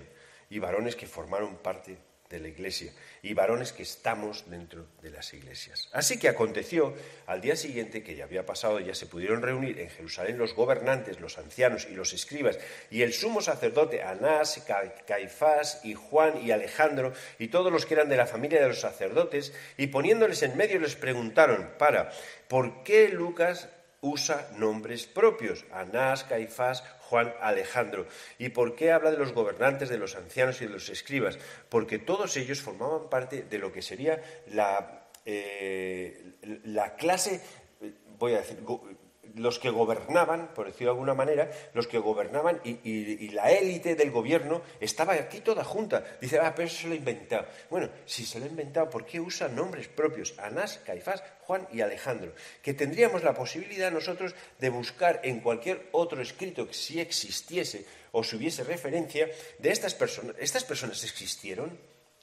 y 0.52 0.60
varones 0.60 0.96
que 0.96 1.08
formaron 1.08 1.56
parte 1.58 1.98
de 2.30 2.40
la 2.40 2.48
iglesia 2.48 2.92
y 3.22 3.34
varones 3.34 3.72
que 3.72 3.84
estamos 3.84 4.50
dentro 4.50 4.88
de 5.02 5.12
las 5.12 5.34
iglesias. 5.34 5.90
Así 5.94 6.18
que 6.18 6.28
aconteció 6.28 6.94
al 7.28 7.42
día 7.42 7.56
siguiente 7.56 8.04
que 8.04 8.16
ya 8.16 8.26
había 8.26 8.46
pasado, 8.46 8.80
ya 8.80 8.96
se 8.96 9.06
pudieron 9.06 9.42
reunir 9.42 9.80
en 9.80 9.90
Jerusalén 9.90 10.38
los 10.38 10.56
gobernantes, 10.56 11.20
los 11.20 11.38
ancianos 11.38 11.88
y 11.90 11.96
los 11.96 12.14
escribas 12.14 12.60
y 12.90 13.02
el 13.02 13.14
sumo 13.14 13.42
sacerdote 13.42 14.04
Anás, 14.04 14.66
Caifás 15.08 15.82
y 15.84 15.94
Juan 15.94 16.46
y 16.46 16.52
Alejandro 16.52 17.14
y 17.40 17.48
todos 17.50 17.72
los 17.72 17.86
que 17.86 17.94
eran 17.94 18.10
de 18.10 18.18
la 18.18 18.28
familia 18.28 18.62
de 18.62 18.68
los 18.68 18.82
sacerdotes 18.82 19.54
y 19.78 19.88
poniéndoles 19.88 20.44
en 20.44 20.58
medio 20.58 20.80
les 20.80 20.96
preguntaron 20.96 21.70
para, 21.78 22.12
¿por 22.48 22.84
qué 22.84 23.10
Lucas 23.10 23.70
usa 24.04 24.50
nombres 24.58 25.08
propios, 25.08 25.66
Anás, 25.72 26.26
Caifás, 26.26 26.84
Juan, 27.10 27.34
Alejandro. 27.42 28.06
¿Y 28.38 28.50
por 28.50 28.76
qué 28.76 28.92
habla 28.92 29.12
de 29.12 29.18
los 29.18 29.34
gobernantes, 29.34 29.90
de 29.90 29.98
los 29.98 30.16
ancianos 30.16 30.62
y 30.62 30.66
de 30.66 30.72
los 30.72 30.90
escribas? 30.90 31.40
Porque 31.70 32.00
todos 32.00 32.36
ellos 32.38 32.62
formaban 32.62 33.10
parte 33.10 33.44
de 33.44 33.58
lo 33.58 33.72
que 33.72 33.82
sería 33.82 34.22
la, 34.52 35.08
eh, 35.26 36.34
la 36.66 36.96
clase, 36.96 37.42
voy 38.20 38.34
a 38.34 38.40
decir, 38.40 38.60
los 39.36 39.60
que 39.60 39.70
gobernaban, 39.70 40.54
por 40.54 40.68
decirlo 40.68 40.92
de 40.92 40.96
alguna 40.96 41.14
manera, 41.14 41.52
los 41.74 41.88
que 41.88 41.98
gobernaban 41.98 42.62
y, 42.64 43.30
la 43.30 43.52
élite 43.52 43.96
del 43.96 44.12
gobierno 44.12 44.62
estaba 44.80 45.14
aquí 45.14 45.40
toda 45.40 45.64
junta. 45.64 46.04
Dice, 46.22 46.40
ah, 46.40 46.54
pero 46.56 46.68
eso 46.68 46.82
se 46.82 46.88
lo 46.88 46.94
ha 46.94 46.98
inventado. 46.98 47.48
Bueno, 47.70 47.90
si 48.06 48.26
se 48.26 48.40
lo 48.40 48.46
ha 48.46 48.48
inventado, 48.48 48.90
¿por 48.90 49.06
qué 49.06 49.20
usa 49.20 49.48
nombres 49.48 49.88
propios? 49.88 50.36
Anás, 50.38 50.80
Caifás, 50.86 51.24
Juan 51.42 51.68
y 51.72 51.82
Alejandro. 51.82 52.34
Que 52.62 52.74
tendríamos 52.74 53.24
la 53.24 53.34
posibilidad 53.34 53.92
nosotros 53.92 54.36
de 54.60 54.70
buscar 54.70 55.22
en 55.24 55.40
cualquier 55.40 55.90
otro 55.92 56.22
escrito 56.22 56.68
que 56.68 56.74
si 56.74 57.00
existiese 57.00 57.86
o 58.12 58.24
si 58.24 58.36
hubiese 58.36 58.64
referencia 58.64 59.28
de 59.58 59.72
estas 59.72 59.96
personas. 59.96 60.36
¿Estas 60.40 60.64
personas 60.64 61.04
existieron? 61.04 61.78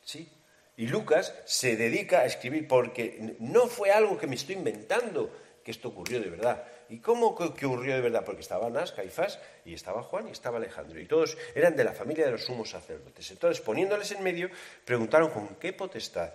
¿Sí? 0.05 0.29
Y 0.76 0.87
Lucas 0.87 1.35
se 1.45 1.76
dedica 1.76 2.21
a 2.21 2.26
escribir 2.26 2.69
porque 2.69 3.37
no 3.40 3.67
fue 3.67 3.90
algo 3.90 4.17
que 4.17 4.26
me 4.26 4.37
estoy 4.37 4.55
inventando, 4.55 5.31
que 5.64 5.73
esto 5.73 5.88
ocurrió 5.88 6.21
de 6.21 6.31
verdad 6.31 6.64
¿Y 6.90 6.99
cómo 6.99 7.28
ocurrió 7.28 7.94
de 7.94 8.00
verdad? 8.00 8.25
Porque 8.25 8.42
estaba 8.42 8.66
Anás, 8.66 8.90
Caifás, 8.90 9.38
y 9.64 9.75
estaba 9.75 10.02
Juan, 10.02 10.26
y 10.26 10.32
estaba 10.32 10.59
Alejandro, 10.59 11.00
y 11.00 11.06
todos 11.06 11.38
eran 11.54 11.76
de 11.76 11.85
la 11.85 11.92
familia 11.92 12.26
de 12.26 12.32
los 12.32 12.44
sumos 12.44 12.70
sacerdotes. 12.70 13.30
Entonces, 13.30 13.62
poniéndoles 13.62 14.11
en 14.11 14.25
medio, 14.25 14.50
preguntaron 14.85 15.30
con 15.30 15.54
qué 15.54 15.73
potestad 15.73 16.32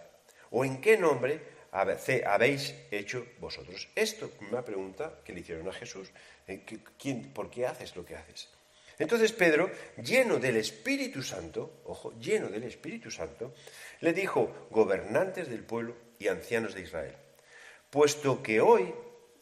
o 0.51 0.63
en 0.63 0.79
qué 0.79 0.97
nombre 0.97 1.41
habéis 1.71 2.73
hecho 2.89 3.27
vosotros 3.39 3.89
esto. 3.95 4.31
Una 4.49 4.63
pregunta 4.63 5.19
que 5.25 5.33
le 5.33 5.41
hicieron 5.41 5.67
a 5.67 5.73
Jesús. 5.73 6.09
¿Por 7.33 7.49
qué 7.49 7.67
haces 7.67 7.93
lo 7.97 8.05
que 8.05 8.15
haces? 8.15 8.47
Entonces 8.97 9.33
Pedro, 9.33 9.69
lleno 10.01 10.37
del 10.37 10.55
Espíritu 10.55 11.21
Santo, 11.21 11.81
ojo, 11.83 12.13
lleno 12.17 12.47
del 12.47 12.63
Espíritu 12.63 13.11
Santo, 13.11 13.53
le 13.99 14.13
dijo, 14.13 14.69
gobernantes 14.71 15.49
del 15.49 15.65
pueblo 15.65 15.95
y 16.17 16.29
ancianos 16.29 16.73
de 16.73 16.81
Israel, 16.81 17.15
puesto 17.89 18.41
que 18.41 18.61
hoy 18.61 18.93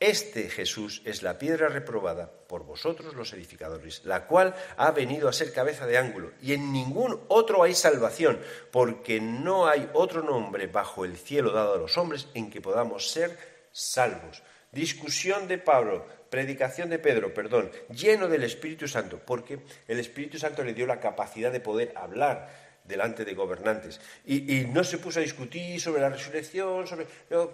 Este 0.00 0.48
Jesús 0.48 1.02
es 1.04 1.22
la 1.22 1.36
piedra 1.36 1.68
reprobada 1.68 2.32
por 2.48 2.64
vosotros 2.64 3.14
los 3.14 3.34
edificadores, 3.34 4.02
la 4.06 4.26
cual 4.26 4.54
ha 4.78 4.92
venido 4.92 5.28
a 5.28 5.32
ser 5.34 5.52
cabeza 5.52 5.86
de 5.86 5.98
ángulo, 5.98 6.32
y 6.40 6.54
en 6.54 6.72
ningún 6.72 7.20
otro 7.28 7.62
hay 7.62 7.74
salvación, 7.74 8.40
porque 8.70 9.20
no 9.20 9.68
hay 9.68 9.90
otro 9.92 10.22
nombre 10.22 10.68
bajo 10.68 11.04
el 11.04 11.18
cielo 11.18 11.52
dado 11.52 11.74
a 11.74 11.78
los 11.78 11.98
hombres 11.98 12.28
en 12.32 12.48
que 12.48 12.62
podamos 12.62 13.10
ser 13.10 13.36
salvos. 13.72 14.42
Discusión 14.72 15.46
de 15.48 15.58
Pablo, 15.58 16.06
predicación 16.30 16.88
de 16.88 16.98
Pedro, 16.98 17.34
perdón, 17.34 17.70
lleno 17.90 18.26
del 18.26 18.44
Espíritu 18.44 18.88
Santo, 18.88 19.20
porque 19.26 19.58
el 19.86 19.98
Espíritu 19.98 20.38
Santo 20.38 20.64
le 20.64 20.72
dio 20.72 20.86
la 20.86 20.98
capacidad 20.98 21.52
de 21.52 21.60
poder 21.60 21.92
hablar 21.94 22.69
delante 22.90 23.24
de 23.24 23.34
gobernantes. 23.34 24.00
Y, 24.26 24.66
no 24.66 24.84
se 24.84 24.98
puso 24.98 25.20
a 25.20 25.22
discutir 25.22 25.80
sobre 25.80 26.02
la 26.02 26.10
resurrección, 26.10 26.86
sobre, 26.86 27.06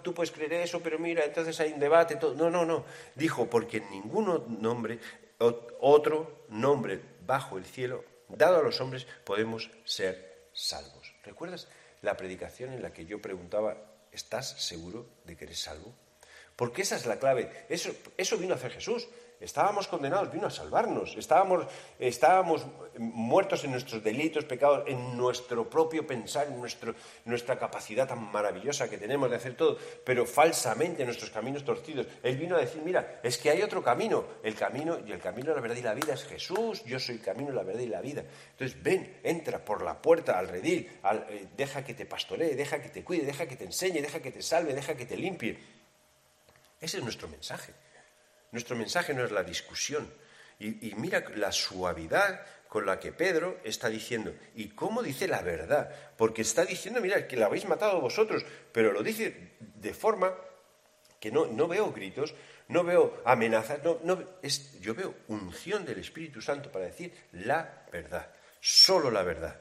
tú 0.03 0.13
puedes 0.13 0.31
creer 0.31 0.53
eso, 0.53 0.81
pero 0.81 0.99
mira, 0.99 1.23
entonces 1.23 1.57
hay 1.61 1.71
un 1.71 1.79
debate. 1.79 2.17
Todo. 2.17 2.33
No, 2.33 2.49
no, 2.49 2.65
no. 2.65 2.83
Dijo, 3.15 3.49
porque 3.49 3.79
ningún 3.79 4.59
nombre, 4.59 4.99
otro 5.39 6.45
nombre 6.49 6.99
bajo 7.25 7.57
el 7.57 7.65
cielo, 7.65 8.03
dado 8.27 8.59
a 8.59 8.63
los 8.63 8.81
hombres, 8.81 9.07
podemos 9.23 9.69
ser 9.85 10.49
salvos. 10.51 11.13
¿Recuerdas 11.23 11.67
la 12.01 12.17
predicación 12.17 12.73
en 12.73 12.81
la 12.81 12.91
que 12.91 13.05
yo 13.05 13.21
preguntaba, 13.21 13.77
¿estás 14.11 14.61
seguro 14.61 15.07
de 15.25 15.37
que 15.37 15.45
eres 15.45 15.59
salvo? 15.59 15.93
Porque 16.55 16.81
esa 16.81 16.95
es 16.95 17.05
la 17.05 17.19
clave. 17.19 17.65
Eso, 17.69 17.91
eso 18.17 18.37
vino 18.37 18.53
a 18.53 18.57
hacer 18.57 18.71
Jesús. 18.71 19.07
Estábamos 19.39 19.87
condenados, 19.87 20.31
vino 20.31 20.47
a 20.47 20.49
salvarnos. 20.49 21.15
Estábamos, 21.15 21.67
estábamos 21.99 22.65
muertos 22.97 23.63
en 23.63 23.71
nuestros 23.71 24.03
delitos, 24.03 24.45
pecados, 24.45 24.83
en 24.87 25.15
nuestro 25.15 25.69
propio 25.69 26.07
pensar, 26.07 26.47
en 26.47 26.59
nuestra 27.25 27.59
capacidad 27.59 28.07
tan 28.07 28.31
maravillosa 28.31 28.89
que 28.89 28.97
tenemos 28.97 29.29
de 29.29 29.35
hacer 29.35 29.55
todo, 29.55 29.77
pero 30.03 30.25
falsamente 30.25 31.03
en 31.03 31.07
nuestros 31.07 31.29
caminos 31.29 31.63
torcidos. 31.63 32.07
Él 32.23 32.37
vino 32.37 32.55
a 32.55 32.59
decir, 32.59 32.81
mira, 32.83 33.19
es 33.21 33.37
que 33.37 33.51
hay 33.51 33.61
otro 33.61 33.83
camino. 33.83 34.25
El 34.41 34.55
camino 34.55 34.97
y 35.05 35.11
el 35.11 35.19
camino, 35.19 35.53
la 35.53 35.61
verdad 35.61 35.77
y 35.77 35.83
la 35.83 35.93
vida 35.93 36.15
es 36.15 36.23
Jesús. 36.23 36.83
Yo 36.83 36.99
soy 36.99 37.15
el 37.15 37.21
camino, 37.21 37.51
la 37.51 37.63
verdad 37.63 37.81
y 37.81 37.87
la 37.87 38.01
vida. 38.01 38.23
Entonces, 38.51 38.81
ven, 38.81 39.19
entra 39.23 39.63
por 39.63 39.83
la 39.83 40.01
puerta 40.01 40.39
al 40.39 40.47
redil, 40.47 40.89
eh, 41.29 41.47
deja 41.55 41.85
que 41.85 41.93
te 41.93 42.07
pastoree, 42.07 42.55
deja 42.55 42.81
que 42.81 42.89
te 42.89 43.03
cuide, 43.03 43.25
deja 43.25 43.45
que 43.45 43.55
te 43.55 43.65
enseñe, 43.65 44.01
deja 44.01 44.19
que 44.19 44.31
te 44.31 44.41
salve, 44.41 44.73
deja 44.73 44.95
que 44.95 45.05
te 45.05 45.15
limpie. 45.15 45.59
Ese 46.81 46.97
es 46.97 47.03
nuestro 47.03 47.27
mensaje. 47.27 47.73
Nuestro 48.51 48.75
mensaje 48.75 49.13
no 49.13 49.23
es 49.23 49.31
la 49.31 49.43
discusión. 49.43 50.11
Y, 50.59 50.93
mira 50.95 51.23
la 51.35 51.51
suavidad 51.51 52.41
con 52.67 52.85
la 52.85 52.99
que 52.99 53.11
Pedro 53.11 53.59
está 53.63 53.89
diciendo. 53.89 54.33
¿Y 54.55 54.69
cómo 54.69 55.03
dice 55.03 55.27
la 55.27 55.41
verdad? 55.41 55.93
Porque 56.17 56.41
está 56.41 56.65
diciendo, 56.65 56.99
mira, 56.99 57.27
que 57.27 57.37
la 57.37 57.45
habéis 57.45 57.65
matado 57.65 58.01
vosotros, 58.01 58.43
pero 58.71 58.91
lo 58.91 59.03
dice 59.03 59.53
de 59.59 59.93
forma 59.93 60.33
que 61.19 61.31
no, 61.31 61.45
no 61.45 61.67
veo 61.67 61.91
gritos, 61.91 62.33
no 62.69 62.83
veo 62.83 63.21
amenazas, 63.25 63.83
no, 63.83 63.99
no, 64.03 64.23
es, 64.41 64.79
yo 64.81 64.93
veo 64.93 65.15
unción 65.27 65.85
del 65.85 65.99
Espíritu 65.99 66.41
Santo 66.41 66.71
para 66.71 66.85
decir 66.85 67.13
la 67.33 67.85
verdad, 67.91 68.29
solo 68.59 69.09
la 69.11 69.23
verdad. 69.23 69.59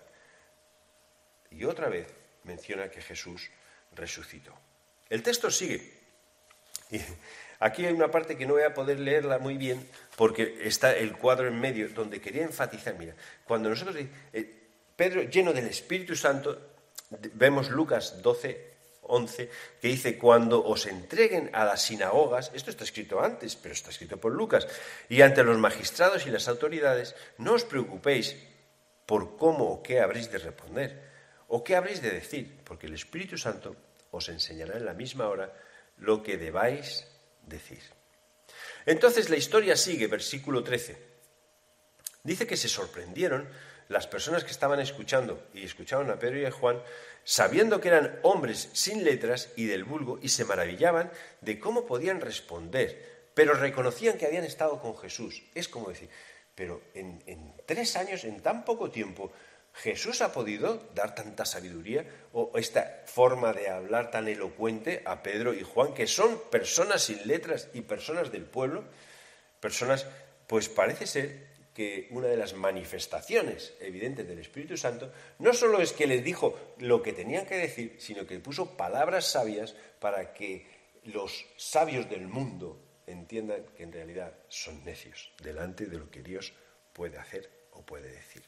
Y 1.51 1.65
otra 1.65 1.89
vez 1.89 2.07
menciona 2.45 2.91
que 2.91 3.03
Jesús 3.03 3.51
resucitó. 3.93 4.53
El 5.09 5.23
texto 5.23 5.51
sigue. 5.51 5.93
Aquí 7.59 7.85
hay 7.87 7.95
una 7.95 8.11
parte 8.11 8.37
que 8.37 8.47
no 8.47 8.55
voy 8.55 8.63
a 8.63 8.75
poder 8.75 9.01
leerla 9.01 9.39
muy 9.39 9.57
bien 9.57 9.89
porque 10.17 10.59
está 10.63 10.95
el 10.95 11.17
cuadro 11.17 11.49
en 11.49 11.59
medio 11.59 11.89
donde 11.89 12.21
quería 12.21 12.43
enfatizar, 12.43 12.97
mira, 12.99 13.15
cuando 13.45 13.69
nosotros, 13.69 13.97
eh, 14.33 14.63
Pedro 14.95 15.23
lleno 15.23 15.53
del 15.53 15.67
Espíritu 15.67 16.17
Santo, 16.17 16.59
vemos 17.35 17.71
Lucas 17.71 18.23
12, 18.23 18.77
11, 19.03 19.51
que 19.81 19.89
dice, 19.89 20.19
cuando 20.19 20.65
os 20.65 20.87
entreguen 20.87 21.51
a 21.53 21.65
las 21.65 21.83
sinagogas, 21.83 22.51
esto 22.55 22.71
está 22.71 22.85
escrito 22.85 23.21
antes, 23.21 23.57
pero 23.57 23.75
está 23.75 23.91
escrito 23.91 24.19
por 24.19 24.33
Lucas, 24.33 24.67
y 25.09 25.23
ante 25.23 25.45
los 25.45 25.59
magistrados 25.59 26.27
y 26.27 26.31
las 26.31 26.49
autoridades, 26.49 27.15
no 27.39 27.55
os 27.55 27.65
preocupéis 27.65 28.37
por 29.07 29.37
cómo 29.37 29.71
o 29.71 29.83
qué 29.83 30.01
habréis 30.01 30.31
de 30.31 30.39
responder, 30.39 31.07
o 31.49 31.63
qué 31.63 31.77
habréis 31.77 32.03
de 32.03 32.11
decir, 32.11 32.59
porque 32.65 32.87
el 32.87 32.95
Espíritu 32.95 33.39
Santo 33.39 33.77
os 34.11 34.29
enseñará 34.29 34.77
en 34.77 34.85
la 34.85 34.95
misma 34.95 35.29
hora 35.29 35.53
lo 35.99 36.23
que 36.23 36.37
debáis 36.37 37.07
decir. 37.47 37.81
Entonces 38.85 39.31
la 39.31 39.37
historia 39.37 39.77
sigue, 39.77 40.07
versículo 40.07 40.63
13. 40.63 40.97
Dice 42.23 42.47
que 42.47 42.57
se 42.57 42.69
sorprendieron 42.69 43.49
las 43.89 44.07
personas 44.07 44.45
que 44.45 44.51
estaban 44.51 44.81
escuchando 44.81 45.47
y 45.55 45.65
escuchaban 45.65 46.11
a 46.11 46.19
Pedro 46.19 46.41
y 46.41 46.45
a 46.45 46.51
Juan, 46.51 46.83
sabiendo 47.25 47.81
que 47.81 47.89
eran 47.89 48.19
hombres 48.23 48.69
sin 48.73 49.05
letras 49.05 49.51
y 49.57 49.67
del 49.67 49.85
vulgo, 49.85 50.19
y 50.21 50.29
se 50.29 50.45
maravillaban 50.45 51.11
de 51.41 51.59
cómo 51.59 51.87
podían 51.87 52.21
responder, 52.21 53.31
pero 53.35 53.55
reconocían 53.55 54.19
que 54.19 54.27
habían 54.27 54.45
estado 54.45 54.81
con 54.81 54.97
Jesús. 54.97 55.43
Es 55.55 55.69
como 55.69 55.89
decir, 55.89 56.09
pero 56.55 56.83
en, 56.95 57.23
en 57.27 57.55
tres 57.65 57.97
años, 57.97 58.25
en 58.25 58.41
tan 58.41 58.65
poco 58.65 58.91
tiempo, 58.91 59.33
¿Jesús 59.77 60.23
ha 60.23 60.33
podido 60.33 60.89
dar 60.95 61.15
tanta 61.15 61.45
sabiduría 61.45 62.07
o 62.33 62.51
esta 62.57 63.03
forma 63.05 63.53
de 63.53 63.69
hablar 63.69 64.11
tan 64.11 64.27
elocuente 64.27 65.03
a 65.05 65.23
Pedro 65.23 65.53
y 65.53 65.63
Juan, 65.63 65.93
que 65.93 66.07
son 66.07 66.41
personas 66.51 67.03
sin 67.05 67.27
letras 67.29 67.69
y 67.75 67.83
personas 67.83 68.33
del 68.33 68.45
pueblo? 68.45 68.85
Personas, 69.61 70.07
pues 70.47 70.71
parece 70.71 71.07
ser 71.07 71.57
que 71.75 72.09
una 72.11 72.29
de 72.29 72.39
las 72.39 72.55
manifestaciones 72.55 73.75
evidentes 73.81 74.27
del 74.27 74.39
Espíritu 74.39 74.79
Santo 74.79 75.13
no 75.41 75.53
solo 75.53 75.83
es 75.83 75.93
que 75.93 76.07
les 76.07 76.25
dijo 76.25 76.59
lo 76.79 77.03
que 77.03 77.13
tenían 77.13 77.45
que 77.45 77.59
decir, 77.59 77.97
sino 77.99 78.27
que 78.27 78.41
puso 78.41 78.79
palabras 78.79 79.27
sabias 79.27 79.75
para 80.01 80.33
que 80.33 80.67
los 81.05 81.45
sabios 81.59 82.09
del 82.09 82.29
mundo 82.29 82.81
entiendan 83.07 83.67
que 83.77 83.83
en 83.83 83.93
realidad 83.93 84.33
son 84.49 84.83
necios 84.87 85.33
delante 85.43 85.85
de 85.85 85.99
lo 85.99 86.11
que 86.11 86.23
Dios 86.23 86.55
puede 86.95 87.19
hacer 87.19 87.51
o 87.73 87.83
puede 87.83 88.11
decir. 88.11 88.43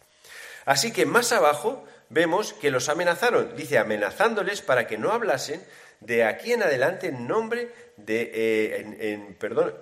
Así 0.64 0.92
que 0.92 1.06
más 1.06 1.32
abajo 1.32 1.84
vemos 2.08 2.52
que 2.54 2.70
los 2.70 2.88
amenazaron, 2.88 3.56
dice 3.56 3.78
amenazándoles 3.78 4.62
para 4.62 4.86
que 4.86 4.98
no 4.98 5.12
hablasen 5.12 5.62
de 6.00 6.24
aquí 6.24 6.52
en 6.52 6.62
adelante 6.62 7.08
en 7.08 7.26
nombre 7.26 7.72
de, 7.96 8.30
eh, 8.34 9.12
en, 9.12 9.34
perdón, 9.34 9.74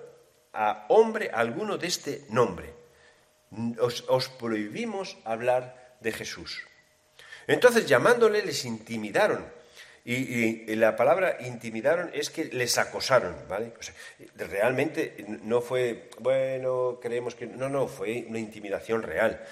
a 0.53 0.85
hombre 0.89 1.29
alguno 1.33 1.77
de 1.77 1.87
este 1.87 2.23
nombre. 2.29 2.73
Os, 3.79 4.03
os 4.07 4.29
prohibimos 4.29 5.17
hablar 5.23 5.95
de 6.01 6.11
Jesús. 6.11 6.63
Entonces 7.47 7.85
llamándole 7.85 8.43
les 8.43 8.65
intimidaron 8.65 9.45
y, 10.09 10.73
la 10.77 10.95
palabra 10.95 11.35
intimidaron 11.41 12.09
es 12.13 12.29
que 12.29 12.45
les 12.45 12.77
acosaron, 12.77 13.35
¿vale? 13.49 13.73
realmente 14.37 15.25
no 15.43 15.59
fue, 15.59 16.09
bueno, 16.19 16.97
creemos 17.01 17.35
que... 17.35 17.45
No, 17.45 17.67
no, 17.67 17.89
fue 17.89 18.25
una 18.29 18.39
intimidación 18.39 19.03
real, 19.03 19.45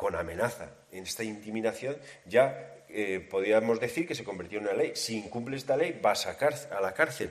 con 0.00 0.16
amenaza. 0.16 0.70
En 0.90 1.04
esta 1.04 1.22
intimidación 1.22 1.94
ya 2.24 2.86
eh, 2.88 3.20
podríamos 3.20 3.78
decir 3.78 4.08
que 4.08 4.14
se 4.14 4.24
convirtió 4.24 4.58
en 4.58 4.64
una 4.64 4.72
ley. 4.72 4.92
Si 4.94 5.18
incumple 5.18 5.58
esta 5.58 5.76
ley, 5.76 5.98
vas 6.00 6.26
a, 6.26 6.38
a 6.40 6.80
la 6.80 6.94
cárcel. 6.94 7.30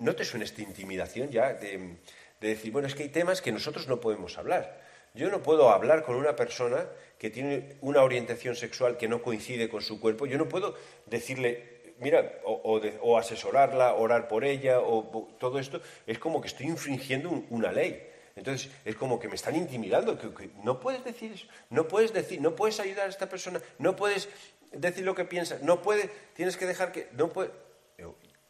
¿No 0.00 0.16
te 0.16 0.24
suena 0.24 0.44
esta 0.44 0.62
intimidación 0.62 1.30
ya 1.30 1.54
de, 1.54 1.98
de 2.40 2.48
decir, 2.48 2.72
bueno, 2.72 2.88
es 2.88 2.96
que 2.96 3.04
hay 3.04 3.08
temas 3.08 3.40
que 3.40 3.52
nosotros 3.52 3.86
no 3.86 4.00
podemos 4.00 4.36
hablar? 4.36 4.82
Yo 5.14 5.30
no 5.30 5.44
puedo 5.44 5.70
hablar 5.70 6.02
con 6.02 6.16
una 6.16 6.34
persona 6.34 6.88
que 7.18 7.30
tiene 7.30 7.76
una 7.82 8.02
orientación 8.02 8.56
sexual 8.56 8.96
que 8.96 9.06
no 9.06 9.22
coincide 9.22 9.68
con 9.68 9.80
su 9.80 10.00
cuerpo. 10.00 10.26
Yo 10.26 10.38
no 10.38 10.48
puedo 10.48 10.74
decirle, 11.06 11.94
mira, 12.00 12.40
o, 12.42 13.16
asesorarla, 13.16 13.94
orar 13.94 14.26
por 14.26 14.44
ella, 14.44 14.80
o, 14.80 15.36
todo 15.38 15.60
esto, 15.60 15.80
es 16.08 16.18
como 16.18 16.40
que 16.40 16.48
estoy 16.48 16.66
infringiendo 16.66 17.44
una 17.50 17.70
ley. 17.70 18.08
Entonces, 18.34 18.70
es 18.84 18.96
como 18.96 19.18
que 19.18 19.28
me 19.28 19.34
están 19.34 19.56
intimidando, 19.56 20.18
no 20.62 20.80
puedes 20.80 21.04
decir 21.04 21.32
eso, 21.32 21.46
no 21.70 21.86
puedes 21.86 22.12
decir, 22.12 22.40
no 22.40 22.54
puedes 22.54 22.80
ayudar 22.80 23.06
a 23.06 23.10
esta 23.10 23.28
persona, 23.28 23.60
no 23.78 23.94
puedes 23.94 24.28
decir 24.72 25.04
lo 25.04 25.14
que 25.14 25.24
piensas, 25.24 25.62
no 25.62 25.82
puedes, 25.82 26.08
tienes 26.34 26.56
que 26.56 26.66
dejar 26.66 26.92
que, 26.92 27.08
no 27.12 27.32
puedes... 27.32 27.52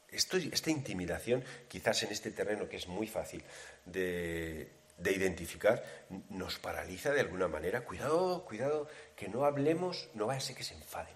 Esta 0.08 0.70
intimidación, 0.70 1.42
quizás 1.68 2.02
en 2.02 2.12
este 2.12 2.30
terreno 2.30 2.68
que 2.68 2.76
es 2.76 2.86
muy 2.86 3.06
fácil 3.06 3.42
de, 3.86 4.70
de 4.98 5.12
identificar, 5.12 5.82
nos 6.28 6.58
paraliza 6.58 7.12
de 7.12 7.20
alguna 7.20 7.48
manera. 7.48 7.84
Cuidado, 7.84 8.44
cuidado, 8.44 8.88
que 9.16 9.28
no 9.28 9.46
hablemos, 9.46 10.10
no 10.12 10.26
vaya 10.26 10.38
a 10.38 10.42
ser 10.42 10.54
que 10.54 10.64
se 10.64 10.74
enfaden. 10.74 11.14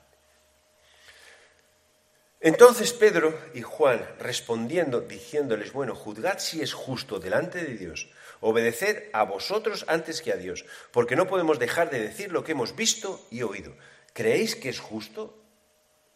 Entonces 2.40 2.92
Pedro 2.92 3.38
y 3.54 3.62
Juan, 3.62 4.06
respondiendo, 4.18 5.00
diciéndoles, 5.00 5.72
bueno, 5.72 5.94
juzgad 5.94 6.38
si 6.38 6.60
es 6.60 6.74
justo 6.74 7.18
delante 7.18 7.64
de 7.64 7.74
Dios, 7.74 8.08
obedeced 8.46 9.10
a 9.12 9.24
vosotros 9.24 9.84
antes 9.88 10.22
que 10.22 10.32
a 10.32 10.36
Dios, 10.36 10.64
porque 10.92 11.16
no 11.16 11.26
podemos 11.26 11.58
dejar 11.58 11.90
de 11.90 12.00
decir 12.00 12.30
lo 12.30 12.44
que 12.44 12.52
hemos 12.52 12.76
visto 12.76 13.26
y 13.30 13.42
oído. 13.42 13.74
¿Creéis 14.12 14.54
que 14.54 14.68
es 14.68 14.78
justo 14.78 15.36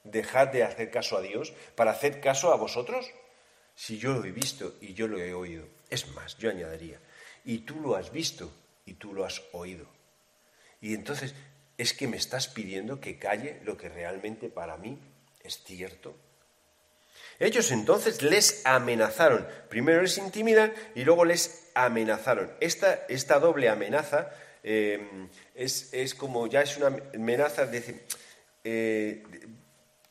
dejar 0.05 0.53
de 0.53 0.63
hacer 0.63 0.91
caso 0.91 1.17
a 1.17 1.23
Dios 1.23 1.53
para 1.75 1.91
hacer 1.91 2.21
caso 2.21 2.53
a 2.53 2.57
vosotros? 2.57 3.11
Si 3.75 3.99
yo 3.99 4.13
lo 4.13 4.25
he 4.25 4.31
visto 4.31 4.77
y 4.81 4.95
yo 4.95 5.09
lo 5.09 5.19
he 5.19 5.35
oído. 5.35 5.67
Es 5.91 6.07
más, 6.15 6.37
yo 6.39 6.51
añadiría, 6.51 7.01
y 7.45 7.59
tú 7.59 7.81
lo 7.81 7.97
has 7.97 8.13
visto 8.13 8.53
y 8.87 8.95
tú 8.95 9.13
lo 9.13 9.25
has 9.25 9.43
oído. 9.53 9.87
Y 10.81 10.95
entonces 10.95 11.35
es 11.79 11.93
que 11.93 12.07
me 12.07 12.17
estás 12.17 12.47
pidiendo 12.47 13.01
que 13.01 13.19
calle 13.19 13.61
lo 13.65 13.77
que 13.77 13.89
realmente 13.89 14.49
para 14.49 14.77
mí 14.77 14.99
¿Es 15.43 15.63
cierto? 15.65 16.15
Ellos 17.39 17.71
entonces 17.71 18.23
les 18.23 18.65
amenazaron. 18.65 19.47
Primero 19.69 20.03
les 20.03 20.19
intimidan 20.19 20.73
y 20.95 21.05
luego 21.05 21.25
les 21.25 21.71
amenazaron. 21.75 22.53
Esta, 22.61 23.07
esta 23.09 23.39
doble 23.39 23.69
amenaza 23.69 24.31
eh, 24.63 25.01
es, 25.55 26.15
como 26.15 26.47
ya 26.47 26.63
es 26.63 26.77
una 26.77 26.89
amenaza, 27.15 27.67
de, 27.67 28.07
eh, 28.65 29.23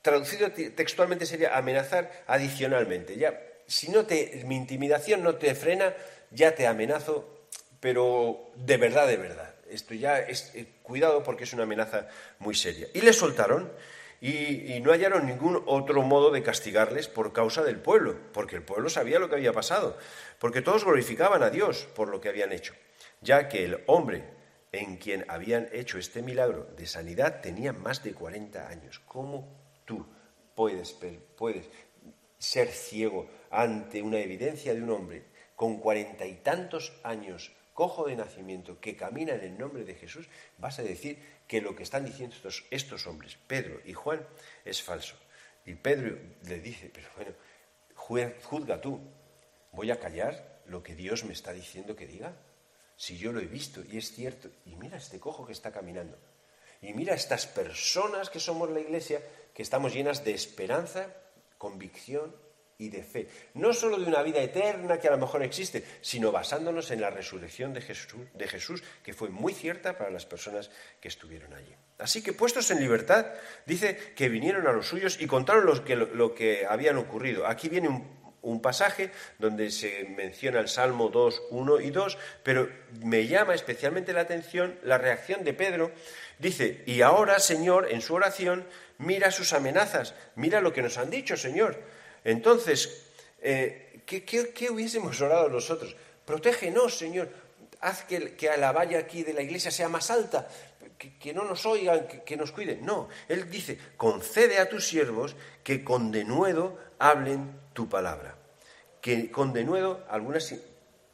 traducido 0.02 0.52
textualmente 0.52 1.26
sería 1.26 1.58
amenazar 1.58 2.12
adicionalmente. 2.28 3.18
Ya, 3.18 3.40
si 3.68 3.90
no 3.90 4.06
te, 4.06 4.44
mi 4.46 4.56
intimidación 4.56 5.22
no 5.22 5.36
te 5.36 5.54
frena, 5.54 5.94
ya 6.32 6.56
te 6.56 6.66
amenazo, 6.68 7.48
pero 7.80 8.52
de 8.56 8.78
verdad, 8.78 9.08
de 9.08 9.18
verdad. 9.18 9.54
Esto 9.70 9.94
ya 9.94 10.20
es, 10.20 10.52
eh, 10.56 10.66
cuidado 10.82 11.22
porque 11.22 11.44
es 11.44 11.54
una 11.54 11.64
amenaza 11.64 12.08
muy 12.40 12.56
seria. 12.56 12.88
Y 12.94 13.02
les 13.02 13.16
soltaron 13.16 13.72
y, 14.22 14.80
no 14.82 14.92
hallaron 14.92 15.26
ningún 15.26 15.64
otro 15.66 16.02
modo 16.02 16.32
de 16.32 16.44
castigarles 16.44 17.08
por 17.08 17.32
causa 17.32 17.64
del 17.64 17.80
pueblo, 17.80 18.18
porque 18.34 18.58
el 18.58 18.64
pueblo 18.64 18.90
sabía 18.90 19.20
lo 19.20 19.30
que 19.30 19.36
había 19.36 19.54
pasado, 19.54 19.98
porque 20.40 20.62
todos 20.62 20.84
glorificaban 20.84 21.44
a 21.44 21.50
Dios 21.50 21.88
por 21.96 22.10
lo 22.10 22.20
que 22.20 22.30
habían 22.30 22.52
hecho, 22.52 22.74
ya 23.22 23.48
que 23.48 23.64
el 23.64 23.84
hombre 23.88 24.24
en 24.72 24.98
quien 24.98 25.26
habían 25.30 25.70
hecho 25.72 25.98
este 25.98 26.22
milagro 26.22 26.66
de 26.78 26.86
sanidad 26.86 27.42
tenía 27.42 27.74
más 27.74 28.04
de 28.04 28.14
40 28.14 28.68
años. 28.68 29.00
¿Cómo 29.06 29.48
tú 29.86 30.06
puedes, 30.54 30.98
puedes 31.38 31.70
ser 32.38 32.68
ciego 32.68 33.30
ante 33.50 34.02
una 34.02 34.20
evidencia 34.20 34.74
de 34.74 34.82
un 34.82 34.92
hombre 34.92 35.26
con 35.56 35.80
cuarenta 35.80 36.26
y 36.26 36.36
tantos 36.36 36.94
años, 37.04 37.52
cojo 37.74 38.08
de 38.08 38.16
nacimiento, 38.16 38.80
que 38.80 38.96
camina 38.96 39.34
en 39.34 39.42
el 39.42 39.58
nombre 39.58 39.84
de 39.84 39.96
Jesús? 39.96 40.30
Vas 40.58 40.80
a 40.80 40.84
decir 40.84 41.20
que 41.50 41.62
lo 41.62 41.76
que 41.76 41.82
están 41.82 42.06
diciendo 42.06 42.36
estos, 42.36 42.64
estos 42.70 43.08
hombres, 43.08 43.36
Pedro 43.48 43.82
y 43.84 43.94
Juan, 43.94 44.24
es 44.64 44.84
falso. 44.84 45.16
Y 45.66 45.74
Pedro 45.74 46.16
le 46.44 46.60
dice, 46.60 46.92
pero 46.94 47.08
bueno, 47.16 48.36
juzga 48.44 48.80
tú, 48.80 49.02
voy 49.72 49.90
a 49.90 50.00
callar 50.00 50.62
lo 50.68 50.84
que 50.84 50.94
Dios 50.94 51.24
me 51.24 51.34
está 51.34 51.52
diciendo 51.52 51.96
que 51.96 52.06
diga. 52.06 52.36
Si 52.96 53.18
yo 53.18 53.32
lo 53.32 53.40
he 53.40 53.48
visto 53.48 53.82
y 53.84 53.98
es 53.98 54.12
cierto, 54.12 54.50
y 54.66 54.76
mira 54.76 54.98
este 54.98 55.20
cojo 55.20 55.48
que 55.48 55.54
está 55.54 55.72
caminando, 55.72 56.20
y 56.84 56.94
mira 56.94 57.16
estas 57.16 57.48
personas 57.48 58.30
que 58.30 58.40
somos 58.40 58.70
la 58.70 58.82
iglesia, 58.82 59.20
que 59.56 59.64
estamos 59.64 59.92
llenas 59.92 60.24
de 60.24 60.36
esperanza, 60.36 61.16
convicción 61.58 62.36
y 62.80 62.90
de 62.90 63.04
fe. 63.04 63.28
No 63.56 63.74
solo 63.74 64.00
de 64.00 64.06
una 64.06 64.24
vida 64.24 64.42
eterna 64.42 65.00
que 65.00 65.10
a 65.10 65.12
lo 65.12 65.18
mejor 65.18 65.44
existe, 65.44 65.84
sino 66.02 66.32
basándonos 66.32 66.90
en 66.92 67.02
la 67.02 67.10
resurrección 67.10 67.74
de 67.74 67.82
Jesús, 67.82 68.22
de 68.34 68.48
Jesús, 68.48 68.82
que 69.04 69.14
fue 69.14 69.28
muy 69.30 69.54
cierta 69.54 69.98
para 69.98 70.10
las 70.10 70.26
personas 70.26 70.72
que 71.02 71.10
estuvieron 71.10 71.54
allí. 71.54 71.76
Así 71.98 72.24
que 72.24 72.32
puestos 72.32 72.72
en 72.72 72.80
libertad, 72.80 73.26
dice 73.66 74.14
que 74.16 74.30
vinieron 74.30 74.66
a 74.66 74.72
los 74.72 74.88
suyos 74.88 75.20
y 75.20 75.28
contaron 75.28 75.66
lo 75.66 75.84
que, 75.84 75.98
lo 75.98 76.34
que 76.34 76.66
habían 76.66 76.98
ocurrido. 76.98 77.46
Aquí 77.48 77.68
viene 77.68 77.90
un, 77.90 78.08
un 78.42 78.62
pasaje 78.62 79.12
donde 79.40 79.72
se 79.72 80.06
menciona 80.06 80.62
el 80.62 80.70
Salmo 80.70 81.10
2, 81.10 81.44
1 81.50 81.82
y 81.82 81.92
2, 81.92 82.18
pero 82.44 82.70
me 83.04 83.28
llama 83.28 83.56
especialmente 83.56 84.14
la 84.14 84.22
atención 84.22 84.80
la 84.84 84.98
reacción 84.98 85.44
de 85.44 85.54
Pedro. 85.54 85.92
Dice, 86.38 86.82
y 86.86 87.02
ahora, 87.02 87.40
Señor, 87.40 87.92
en 87.92 88.00
su 88.00 88.14
oración, 88.14 88.66
mira 88.98 89.32
sus 89.32 89.52
amenazas, 89.52 90.16
mira 90.36 90.62
lo 90.62 90.72
que 90.72 90.82
nos 90.82 90.98
han 90.98 91.10
dicho, 91.10 91.36
Señor. 91.36 91.99
Entonces, 92.24 93.10
eh, 93.42 94.02
¿qué, 94.06 94.70
hubiésemos 94.70 95.20
orado 95.22 95.50
nosotros? 95.50 95.96
Protégenos, 96.26 96.98
Señor. 96.98 97.30
Haz 97.82 98.04
que, 98.04 98.36
la 98.58 98.72
valla 98.72 99.00
aquí 99.00 99.24
de 99.24 99.34
la 99.34 99.42
iglesia 99.42 99.72
sea 99.72 99.88
más 99.88 100.12
alta, 100.12 100.50
que, 100.98 101.34
no 101.34 101.46
nos 101.46 101.66
oigan, 101.66 102.08
que, 102.26 102.36
nos 102.36 102.52
cuiden. 102.52 102.86
No, 102.86 103.08
Él 103.30 103.50
dice, 103.50 103.80
concede 103.96 104.60
a 104.60 104.68
tus 104.68 104.86
siervos 104.86 105.36
que 105.64 105.84
con 105.84 106.12
denuedo 106.12 106.78
hablen 107.00 107.52
tu 107.74 107.88
palabra. 107.88 108.36
Que 109.00 109.32
con 109.32 109.54
denuedo, 109.54 110.06
algunas 110.10 110.54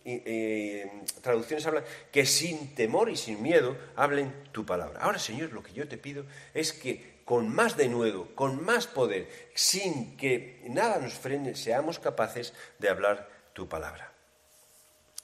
eh, 0.05 0.91
traducciones 1.21 1.67
hablan, 1.67 1.83
que 2.11 2.25
sin 2.25 2.73
temor 2.73 3.11
y 3.11 3.15
sin 3.15 3.43
miedo 3.43 3.77
hablen 3.95 4.33
tu 4.51 4.65
palabra. 4.65 5.01
Ahora, 5.01 5.19
Señor, 5.19 5.53
lo 5.53 5.61
que 5.61 5.73
yo 5.73 5.87
te 5.87 5.99
pido 5.99 6.25
es 6.55 6.73
que 6.73 7.14
con 7.25 7.53
más 7.53 7.75
denuedo, 7.75 8.33
con 8.35 8.63
más 8.63 8.85
poder, 8.85 9.27
sin 9.55 10.15
que 10.15 10.61
nada 10.69 10.99
nos 10.99 11.15
frene, 11.15 11.55
seamos 11.55 11.97
capaces 11.99 12.53
de 12.77 12.89
hablar 12.89 13.27
tu 13.53 13.67
palabra. 13.67 14.13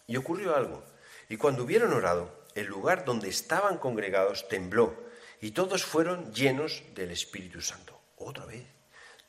Y 0.08 0.18
ocurrió 0.18 0.56
algo. 0.56 0.84
Y 1.30 1.38
cuando 1.38 1.64
hubieron 1.64 1.94
orado, 1.94 2.42
el 2.56 2.66
lugar 2.66 3.06
donde 3.06 3.30
estaban 3.30 3.78
congregados 3.78 4.48
tembló 4.50 4.96
y 5.40 5.52
todos 5.52 5.86
fueron 5.86 6.34
llenos 6.34 6.84
del 6.96 7.12
Espíritu 7.12 7.62
Santo. 7.62 8.00
Otra 8.18 8.46
vez. 8.46 8.66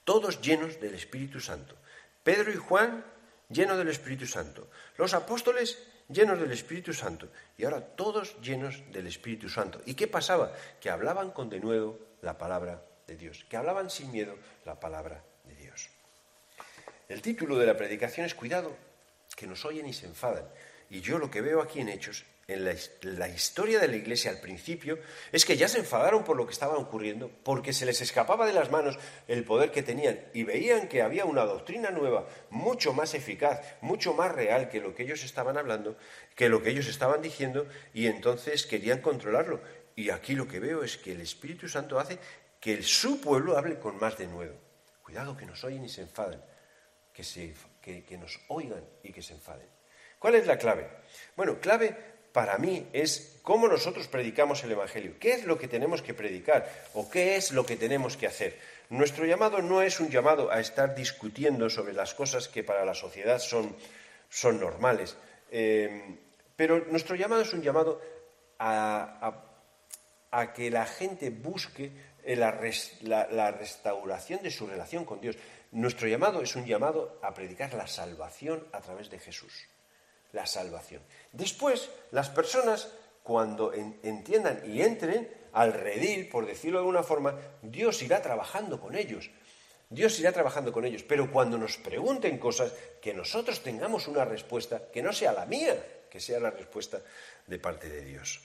Todos 0.05 0.41
llenos 0.41 0.81
del 0.81 0.95
Espíritu 0.95 1.41
Santo. 1.41 1.77
Pedro 2.25 2.53
y 2.53 2.57
Juan 2.57 3.05
llenos 3.49 3.79
del 3.79 3.89
Espíritu 3.89 4.27
Santo. 4.27 4.69
Los 4.97 5.15
apóstoles 5.15 5.79
llenos 6.09 6.41
del 6.41 6.53
Espíritu 6.53 6.93
Santo. 6.93 7.29
Y 7.57 7.65
ahora 7.65 7.81
todos 7.81 8.41
llenos 8.41 8.83
del 8.91 9.07
Espíritu 9.07 9.49
Santo. 9.49 9.81
¿Y 9.87 9.95
qué 9.95 10.09
pasaba? 10.09 10.53
Que 10.81 10.91
hablaban 10.91 11.31
con 11.31 11.49
denuedo 11.49 12.12
la 12.23 12.39
palabra 12.39 12.83
de 13.07 13.17
Dios, 13.17 13.45
que 13.51 13.57
hablaban 13.57 13.91
sin 13.91 14.11
miedo 14.11 14.37
la 14.65 14.81
palabra 14.81 15.23
de 15.45 15.55
Dios. 15.55 15.91
El 17.09 17.21
título 17.21 17.59
de 17.59 17.67
la 17.67 17.77
predicación 17.77 18.25
es 18.25 18.35
Cuidado, 18.35 18.75
que 19.37 19.47
nos 19.47 19.65
oyen 19.65 19.87
y 19.87 19.93
se 19.93 20.07
enfadan. 20.07 20.49
Y 20.89 21.01
yo 21.01 21.19
lo 21.19 21.31
que 21.31 21.41
veo 21.41 21.61
aquí 21.61 21.81
en 21.81 21.89
Hechos 21.89 22.25
en 22.49 22.65
la, 22.65 23.29
historia 23.29 23.79
de 23.79 23.89
la 23.89 23.97
Iglesia 23.97 24.31
al 24.31 24.41
principio 24.41 24.99
es 25.31 25.45
que 25.45 25.57
ya 25.57 25.69
se 25.69 25.79
enfadaron 25.79 26.25
por 26.25 26.37
lo 26.37 26.47
que 26.47 26.53
estaba 26.53 26.77
ocurriendo, 26.77 27.31
porque 27.45 27.73
se 27.73 27.87
les 27.87 28.01
escapaba 28.01 28.47
de 28.47 28.53
las 28.53 28.71
manos 28.71 28.99
el 29.29 29.45
poder 29.45 29.71
que 29.71 29.83
tenían 29.83 30.21
y 30.35 30.43
veían 30.43 30.89
que 30.89 31.03
había 31.03 31.25
una 31.25 31.45
doctrina 31.45 31.91
nueva, 31.91 32.27
mucho 32.51 32.93
más 32.93 33.15
eficaz, 33.15 33.61
mucho 33.81 34.15
más 34.15 34.33
real 34.33 34.69
que 34.69 34.81
lo 34.81 34.95
que 34.95 35.05
ellos 35.05 35.25
estaban 35.25 35.57
hablando, 35.57 35.97
que 36.35 36.49
lo 36.49 36.63
que 36.63 36.71
ellos 36.71 36.89
estaban 36.89 37.23
diciendo, 37.23 37.67
y 37.95 38.07
entonces 38.07 38.67
querían 38.67 39.01
controlarlo. 39.01 39.61
Y 39.97 40.11
aquí 40.11 40.35
lo 40.35 40.49
que 40.49 40.61
veo 40.61 40.83
es 40.83 40.97
que 40.97 41.13
el 41.13 41.21
Espíritu 41.21 41.69
Santo 41.69 41.99
hace 41.99 42.19
que 42.61 42.83
su 42.83 43.21
pueblo 43.21 43.57
hable 43.57 43.79
con 43.79 43.99
más 43.99 44.17
denuedo. 44.17 44.55
Cuidado 45.03 45.37
que 45.37 45.47
nos 45.47 45.63
oyen 45.65 45.85
y 45.85 45.89
se 45.89 46.03
enfaden, 46.03 46.41
que, 47.13 47.25
se, 47.25 47.55
que 47.83 48.19
nos 48.19 48.41
oigan 48.49 48.85
y 49.03 49.13
que 49.13 49.23
se 49.23 49.35
enfaden. 49.35 49.67
¿Cuál 50.19 50.37
es 50.37 50.47
la 50.47 50.57
clave? 50.57 50.89
Bueno, 51.35 51.59
clave 51.59 51.97
para 52.33 52.57
mí 52.57 52.89
es 52.93 53.41
cómo 53.43 53.69
nosotros 53.69 54.09
predicamos 54.09 54.65
el 54.65 54.73
Evangelio. 54.73 55.17
¿Qué 55.21 55.33
es 55.33 55.45
lo 55.45 55.59
que 55.59 55.69
tenemos 55.69 56.01
que 56.01 56.15
predicar 56.15 56.69
o 56.95 57.11
qué 57.11 57.37
es 57.37 57.53
lo 57.53 57.67
que 57.67 57.77
tenemos 57.77 58.17
que 58.17 58.27
hacer? 58.27 58.59
Nuestro 58.89 59.27
llamado 59.27 59.61
no 59.61 59.83
es 59.83 60.01
un 60.01 60.11
llamado 60.11 60.51
a 60.51 60.61
estar 60.61 60.95
discutiendo 60.95 61.69
sobre 61.69 61.93
las 61.93 62.15
cosas 62.15 62.49
que 62.49 62.65
para 62.65 62.85
la 62.85 62.95
sociedad 62.95 63.39
son, 63.39 63.75
son 64.29 64.61
normales, 64.61 65.17
eh, 65.51 66.19
pero 66.57 66.85
nuestro 66.87 67.17
llamado 67.17 67.43
es 67.43 67.53
un 67.53 67.63
llamado 67.63 68.01
a, 68.59 69.52
que 70.55 70.71
la 70.71 70.87
gente 70.87 71.31
busque 71.31 71.93
la, 72.27 72.59
la 73.31 73.51
restauración 73.51 74.43
de 74.43 74.51
su 74.51 74.67
relación 74.67 75.05
con 75.05 75.21
Dios. 75.21 75.37
Nuestro 75.73 76.09
llamado 76.09 76.43
es 76.43 76.57
un 76.57 76.67
llamado 76.67 77.19
a 77.23 77.33
predicar 77.35 77.75
la 77.75 77.87
salvación 77.87 78.67
a 78.73 78.81
través 78.81 79.11
de 79.11 79.19
Jesús 79.19 79.67
la 80.33 80.47
salvación. 80.47 81.03
Después, 81.33 81.91
las 82.11 82.31
personas, 82.31 82.89
cuando 83.23 83.73
entiendan 83.73 84.63
y 84.67 84.83
entren 84.83 85.29
al 85.53 85.73
redil, 85.73 86.29
por 86.29 86.47
decirlo 86.47 86.79
de 86.79 86.83
alguna 86.83 87.03
forma, 87.03 87.39
Dios 87.61 88.03
irá 88.03 88.21
trabajando 88.23 88.81
con 88.81 88.97
ellos. 88.97 89.31
Dios 89.89 90.19
irá 90.19 90.33
trabajando 90.33 90.73
con 90.73 90.85
ellos. 90.85 91.03
Pero 91.03 91.31
cuando 91.31 91.59
nos 91.59 91.77
pregunten 91.77 92.39
cosas, 92.39 92.73
que 93.01 93.13
nosotros 93.13 93.63
tengamos 93.63 94.09
una 94.09 94.25
respuesta 94.25 94.91
que 94.91 95.03
no 95.03 95.13
sea 95.13 95.33
la 95.33 95.47
mía, 95.47 95.77
que 96.11 96.21
sea 96.21 96.41
la 96.41 96.51
respuesta 96.51 97.01
de 97.47 97.59
parte 97.59 97.89
de 97.89 98.03
Dios. 98.03 98.41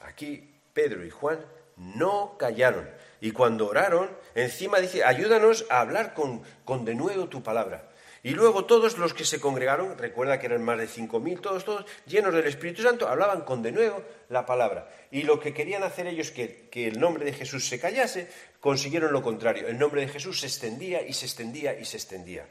Aquí 0.00 0.57
Pedro 0.78 1.04
y 1.04 1.10
Juan 1.10 1.44
no 1.76 2.36
callaron. 2.38 2.88
Y 3.20 3.32
cuando 3.32 3.66
oraron, 3.66 4.08
encima 4.36 4.78
dice, 4.78 5.02
ayúdanos 5.02 5.66
a 5.70 5.80
hablar 5.80 6.14
con, 6.14 6.40
con 6.64 6.84
denuedo 6.84 7.28
tu 7.28 7.42
palabra. 7.42 7.88
Y 8.22 8.30
luego 8.30 8.64
todos 8.64 8.96
los 8.96 9.12
que 9.12 9.24
se 9.24 9.40
congregaron, 9.40 9.98
recuerda 9.98 10.38
que 10.38 10.46
eran 10.46 10.62
más 10.62 10.78
de 10.78 10.86
cinco 10.86 11.18
mil, 11.18 11.40
todos, 11.40 11.64
todos, 11.64 11.84
llenos 12.06 12.32
del 12.32 12.46
Espíritu 12.46 12.82
Santo, 12.82 13.08
hablaban 13.08 13.40
con 13.40 13.60
de 13.60 13.72
nuevo 13.72 14.04
la 14.28 14.46
palabra. 14.46 14.88
Y 15.10 15.22
lo 15.22 15.40
que 15.40 15.52
querían 15.52 15.82
hacer 15.82 16.06
ellos, 16.06 16.30
que, 16.30 16.68
que 16.70 16.86
el 16.86 17.00
nombre 17.00 17.24
de 17.24 17.32
Jesús 17.32 17.66
se 17.66 17.80
callase, 17.80 18.30
consiguieron 18.60 19.12
lo 19.12 19.20
contrario. 19.20 19.66
El 19.66 19.80
nombre 19.80 20.02
de 20.02 20.08
Jesús 20.08 20.38
se 20.38 20.46
extendía 20.46 21.02
y 21.02 21.12
se 21.12 21.26
extendía 21.26 21.76
y 21.76 21.84
se 21.86 21.96
extendía. 21.96 22.46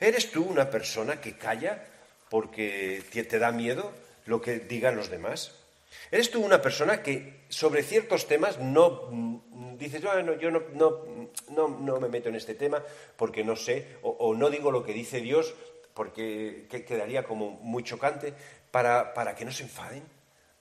¿Eres 0.00 0.30
tú 0.30 0.42
una 0.42 0.70
persona 0.70 1.20
que 1.20 1.36
calla 1.36 1.84
porque 2.30 3.04
te 3.12 3.38
da 3.38 3.52
miedo 3.52 3.92
lo 4.24 4.40
que 4.40 4.58
digan 4.60 4.96
los 4.96 5.10
demás? 5.10 5.61
¿Eres 6.10 6.30
tú 6.30 6.44
una 6.44 6.60
persona 6.60 7.02
que 7.02 7.44
sobre 7.48 7.82
ciertos 7.82 8.26
temas 8.26 8.58
no 8.58 9.08
mm, 9.10 9.76
dices, 9.78 10.02
bueno, 10.02 10.34
yo 10.34 10.50
no, 10.50 10.62
no, 10.74 11.68
no, 11.68 12.00
me 12.00 12.08
meto 12.08 12.28
en 12.28 12.36
este 12.36 12.54
tema 12.54 12.82
porque 13.16 13.44
no 13.44 13.56
sé, 13.56 13.96
o, 14.02 14.34
no 14.34 14.50
digo 14.50 14.70
lo 14.70 14.82
que 14.82 14.92
dice 14.92 15.20
Dios 15.20 15.54
porque 15.94 16.66
quedaría 16.86 17.24
como 17.24 17.50
muy 17.50 17.82
chocante, 17.82 18.32
para, 18.70 19.12
para 19.12 19.34
que 19.34 19.44
no 19.44 19.52
se 19.52 19.64
enfaden, 19.64 20.02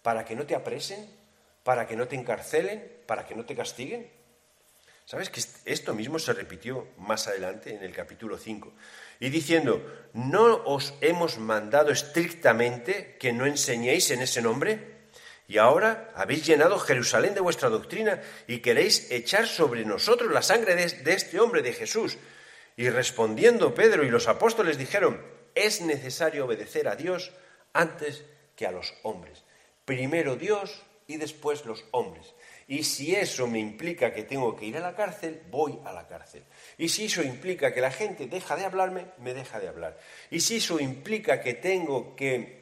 para 0.02 0.26
que 0.26 0.36
no 0.36 0.46
te 0.46 0.56
apresen, 0.56 1.10
para 1.64 1.88
que 1.88 1.96
no 1.96 2.08
te 2.08 2.16
encarcelen, 2.16 3.00
para 3.06 3.26
que 3.26 3.36
no 3.36 3.46
te 3.46 3.56
castiguen? 3.56 4.10
¿Sabes 5.06 5.30
que 5.30 5.42
esto 5.66 5.94
mismo 5.94 6.20
se 6.20 6.34
repitió 6.34 6.88
más 6.98 7.28
adelante 7.28 7.74
en 7.74 7.84
el 7.84 7.92
capítulo 7.92 8.38
5? 8.38 8.72
Y 9.20 9.30
diciendo, 9.30 9.82
¿no 10.14 10.64
os 10.66 10.94
hemos 11.02 11.38
mandado 11.38 11.92
estrictamente 11.92 13.18
que 13.20 13.34
no 13.34 13.46
enseñéis 13.46 14.12
en 14.12 14.22
ese 14.22 14.42
nombre? 14.42 14.91
Y 15.52 15.58
ahora 15.58 16.10
habéis 16.16 16.46
llenado 16.46 16.80
Jerusalén 16.80 17.34
de 17.34 17.42
vuestra 17.42 17.68
doctrina 17.68 18.22
y 18.48 18.60
queréis 18.60 19.12
echar 19.12 19.48
sobre 19.48 19.84
nosotros 19.84 20.32
la 20.32 20.42
sangre 20.42 20.76
de, 20.76 21.14
este 21.14 21.42
hombre, 21.42 21.62
de 21.62 21.74
Jesús. 21.74 22.18
Y 22.78 22.90
respondiendo 22.90 23.74
Pedro 23.74 24.06
y 24.06 24.10
los 24.10 24.30
apóstoles 24.30 24.78
dijeron, 24.78 25.22
es 25.54 25.82
necesario 25.82 26.46
obedecer 26.46 26.88
a 26.88 26.96
Dios 26.96 27.34
antes 27.74 28.24
que 28.56 28.66
a 28.66 28.72
los 28.72 28.94
hombres. 29.04 29.44
Primero 29.84 30.38
Dios 30.38 30.84
y 31.06 31.18
después 31.18 31.66
los 31.66 31.84
hombres. 31.92 32.34
Y 32.70 32.86
si 32.86 33.14
eso 33.14 33.46
me 33.46 33.60
implica 33.60 34.14
que 34.14 34.24
tengo 34.24 34.56
que 34.56 34.68
ir 34.68 34.78
a 34.78 34.80
la 34.80 34.96
cárcel, 34.96 35.42
voy 35.52 35.78
a 35.84 35.92
la 35.92 36.08
cárcel. 36.08 36.46
Y 36.78 36.88
si 36.88 37.08
eso 37.08 37.24
implica 37.24 37.74
que 37.74 37.82
la 37.82 37.92
gente 37.92 38.28
deja 38.28 38.56
de 38.56 38.64
hablarme, 38.64 39.08
me 39.18 39.34
deja 39.34 39.60
de 39.60 39.68
hablar. 39.68 40.00
Y 40.30 40.40
si 40.40 40.56
eso 40.56 40.80
implica 40.80 41.42
que 41.42 41.56
tengo 41.56 42.16
que 42.16 42.61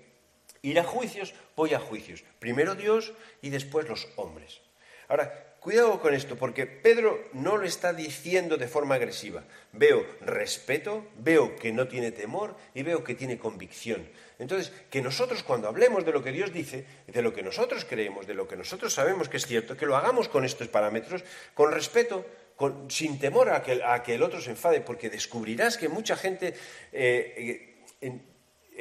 Ir 0.61 0.79
a 0.79 0.83
juicios, 0.83 1.33
voy 1.55 1.73
a 1.73 1.79
juicios. 1.79 2.23
Primero 2.39 2.75
Dios 2.75 3.13
y 3.41 3.49
después 3.49 3.87
los 3.87 4.07
hombres. 4.15 4.61
Ahora, 5.07 5.55
cuidado 5.59 5.99
con 5.99 6.13
esto, 6.13 6.35
porque 6.35 6.67
Pedro 6.67 7.19
no 7.33 7.57
lo 7.57 7.65
está 7.65 7.93
diciendo 7.93 8.57
de 8.57 8.67
forma 8.67 8.95
agresiva. 8.95 9.43
Veo 9.73 10.05
respeto, 10.21 11.07
veo 11.17 11.55
que 11.55 11.71
no 11.71 11.87
tiene 11.87 12.11
temor 12.11 12.55
y 12.73 12.83
veo 12.83 13.03
que 13.03 13.15
tiene 13.15 13.37
convicción. 13.37 14.07
Entonces, 14.37 14.71
que 14.89 15.01
nosotros 15.01 15.43
cuando 15.43 15.67
hablemos 15.67 16.05
de 16.05 16.11
lo 16.11 16.23
que 16.23 16.31
Dios 16.31 16.53
dice, 16.53 16.85
de 17.07 17.21
lo 17.21 17.33
que 17.33 17.43
nosotros 17.43 17.85
creemos, 17.85 18.27
de 18.27 18.35
lo 18.35 18.47
que 18.47 18.55
nosotros 18.55 18.93
sabemos 18.93 19.27
que 19.29 19.37
es 19.37 19.45
cierto, 19.45 19.75
que 19.75 19.85
lo 19.85 19.97
hagamos 19.97 20.29
con 20.29 20.45
estos 20.45 20.67
parámetros, 20.67 21.23
con 21.53 21.71
respeto, 21.71 22.25
sin 22.87 23.19
temor 23.19 23.49
a 23.49 23.63
que, 23.63 24.13
el 24.13 24.23
otro 24.23 24.41
se 24.41 24.51
enfade, 24.51 24.81
porque 24.81 25.09
descubrirás 25.09 25.77
que 25.77 25.89
mucha 25.89 26.15
gente 26.15 26.53
eh, 26.91 27.75
eh, 28.01 28.19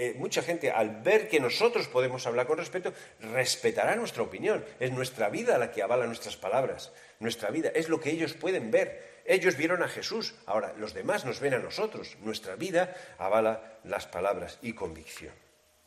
eh, 0.00 0.14
mucha 0.16 0.42
gente, 0.42 0.70
al 0.70 1.02
ver 1.02 1.28
que 1.28 1.40
nosotros 1.40 1.88
podemos 1.88 2.24
hablar 2.24 2.46
con 2.46 2.56
respeto, 2.56 2.92
respetará 3.18 3.96
nuestra 3.96 4.22
opinión. 4.22 4.64
Es 4.78 4.92
nuestra 4.92 5.28
vida 5.28 5.58
la 5.58 5.72
que 5.72 5.82
avala 5.82 6.06
nuestras 6.06 6.37
palabras. 6.37 6.92
Nuestra 7.18 7.50
vida 7.50 7.72
es 7.74 7.88
lo 7.88 7.98
que 7.98 8.11
ellos 8.11 8.34
pueden 8.34 8.70
ver. 8.70 9.22
Ellos 9.24 9.56
vieron 9.56 9.82
a 9.82 9.88
Jesús, 9.88 10.37
ahora 10.46 10.72
los 10.78 10.94
demás 10.94 11.24
nos 11.24 11.40
ven 11.40 11.54
a 11.54 11.58
nosotros. 11.58 12.16
Nuestra 12.20 12.54
vida 12.54 12.94
avala 13.18 13.80
las 13.82 14.06
palabras 14.06 14.61
y 14.62 14.72
convicción. 14.72 15.34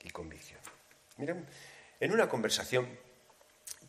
Y 0.04 0.10
convicción. 0.10 0.60
Miren, 1.16 1.48
en 2.02 2.12
una 2.12 2.28
conversación 2.28 2.90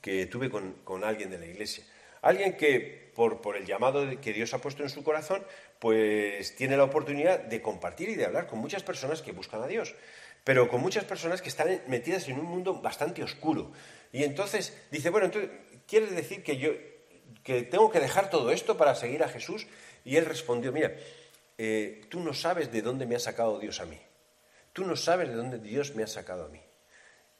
que 0.00 0.26
tuve 0.26 0.50
con, 0.50 1.02
alguien 1.02 1.30
de 1.30 1.38
la 1.38 1.46
iglesia, 1.46 1.82
alguien 2.22 2.56
que 2.56 3.02
por, 3.14 3.56
el 3.56 3.66
llamado 3.66 4.08
que 4.20 4.32
Dios 4.32 4.54
ha 4.54 4.58
puesto 4.58 4.82
en 4.82 4.88
su 4.88 5.04
corazón, 5.04 5.44
pues 5.78 6.56
tiene 6.56 6.76
la 6.76 6.84
oportunidad 6.84 7.40
de 7.40 7.60
compartir 7.60 8.08
y 8.08 8.14
de 8.14 8.24
hablar 8.24 8.46
con 8.46 8.58
muchas 8.58 8.82
personas 8.82 9.20
que 9.20 9.32
buscan 9.32 9.62
a 9.62 9.66
Dios, 9.66 9.94
pero 10.44 10.68
con 10.68 10.80
muchas 10.80 11.04
personas 11.04 11.42
que 11.42 11.48
están 11.48 11.82
metidas 11.88 12.28
en 12.28 12.38
un 12.38 12.46
mundo 12.46 12.80
bastante 12.80 13.22
oscuro. 13.22 13.72
Y 14.12 14.24
entonces 14.24 14.76
dice, 14.90 15.10
bueno, 15.10 15.26
entonces, 15.26 15.50
¿quiere 15.86 16.06
decir 16.06 16.42
que 16.42 16.56
yo 16.56 16.70
que 17.44 17.62
tengo 17.62 17.90
que 17.90 18.00
dejar 18.00 18.30
todo 18.30 18.50
esto 18.50 18.76
para 18.76 18.94
seguir 18.94 19.22
a 19.22 19.28
Jesús? 19.28 19.66
Y 20.04 20.16
él 20.16 20.24
respondió, 20.24 20.72
mira, 20.72 20.94
eh, 21.58 22.02
tú 22.08 22.20
no 22.20 22.34
sabes 22.34 22.72
de 22.72 22.82
dónde 22.82 23.06
me 23.06 23.16
ha 23.16 23.20
sacado 23.20 23.58
Dios 23.58 23.80
a 23.80 23.86
mí. 23.86 24.00
Tú 24.72 24.86
no 24.86 24.96
sabes 24.96 25.28
de 25.28 25.34
dónde 25.34 25.58
Dios 25.58 25.94
me 25.94 26.02
ha 26.02 26.06
sacado 26.06 26.46
a 26.46 26.48
mí. 26.48 26.60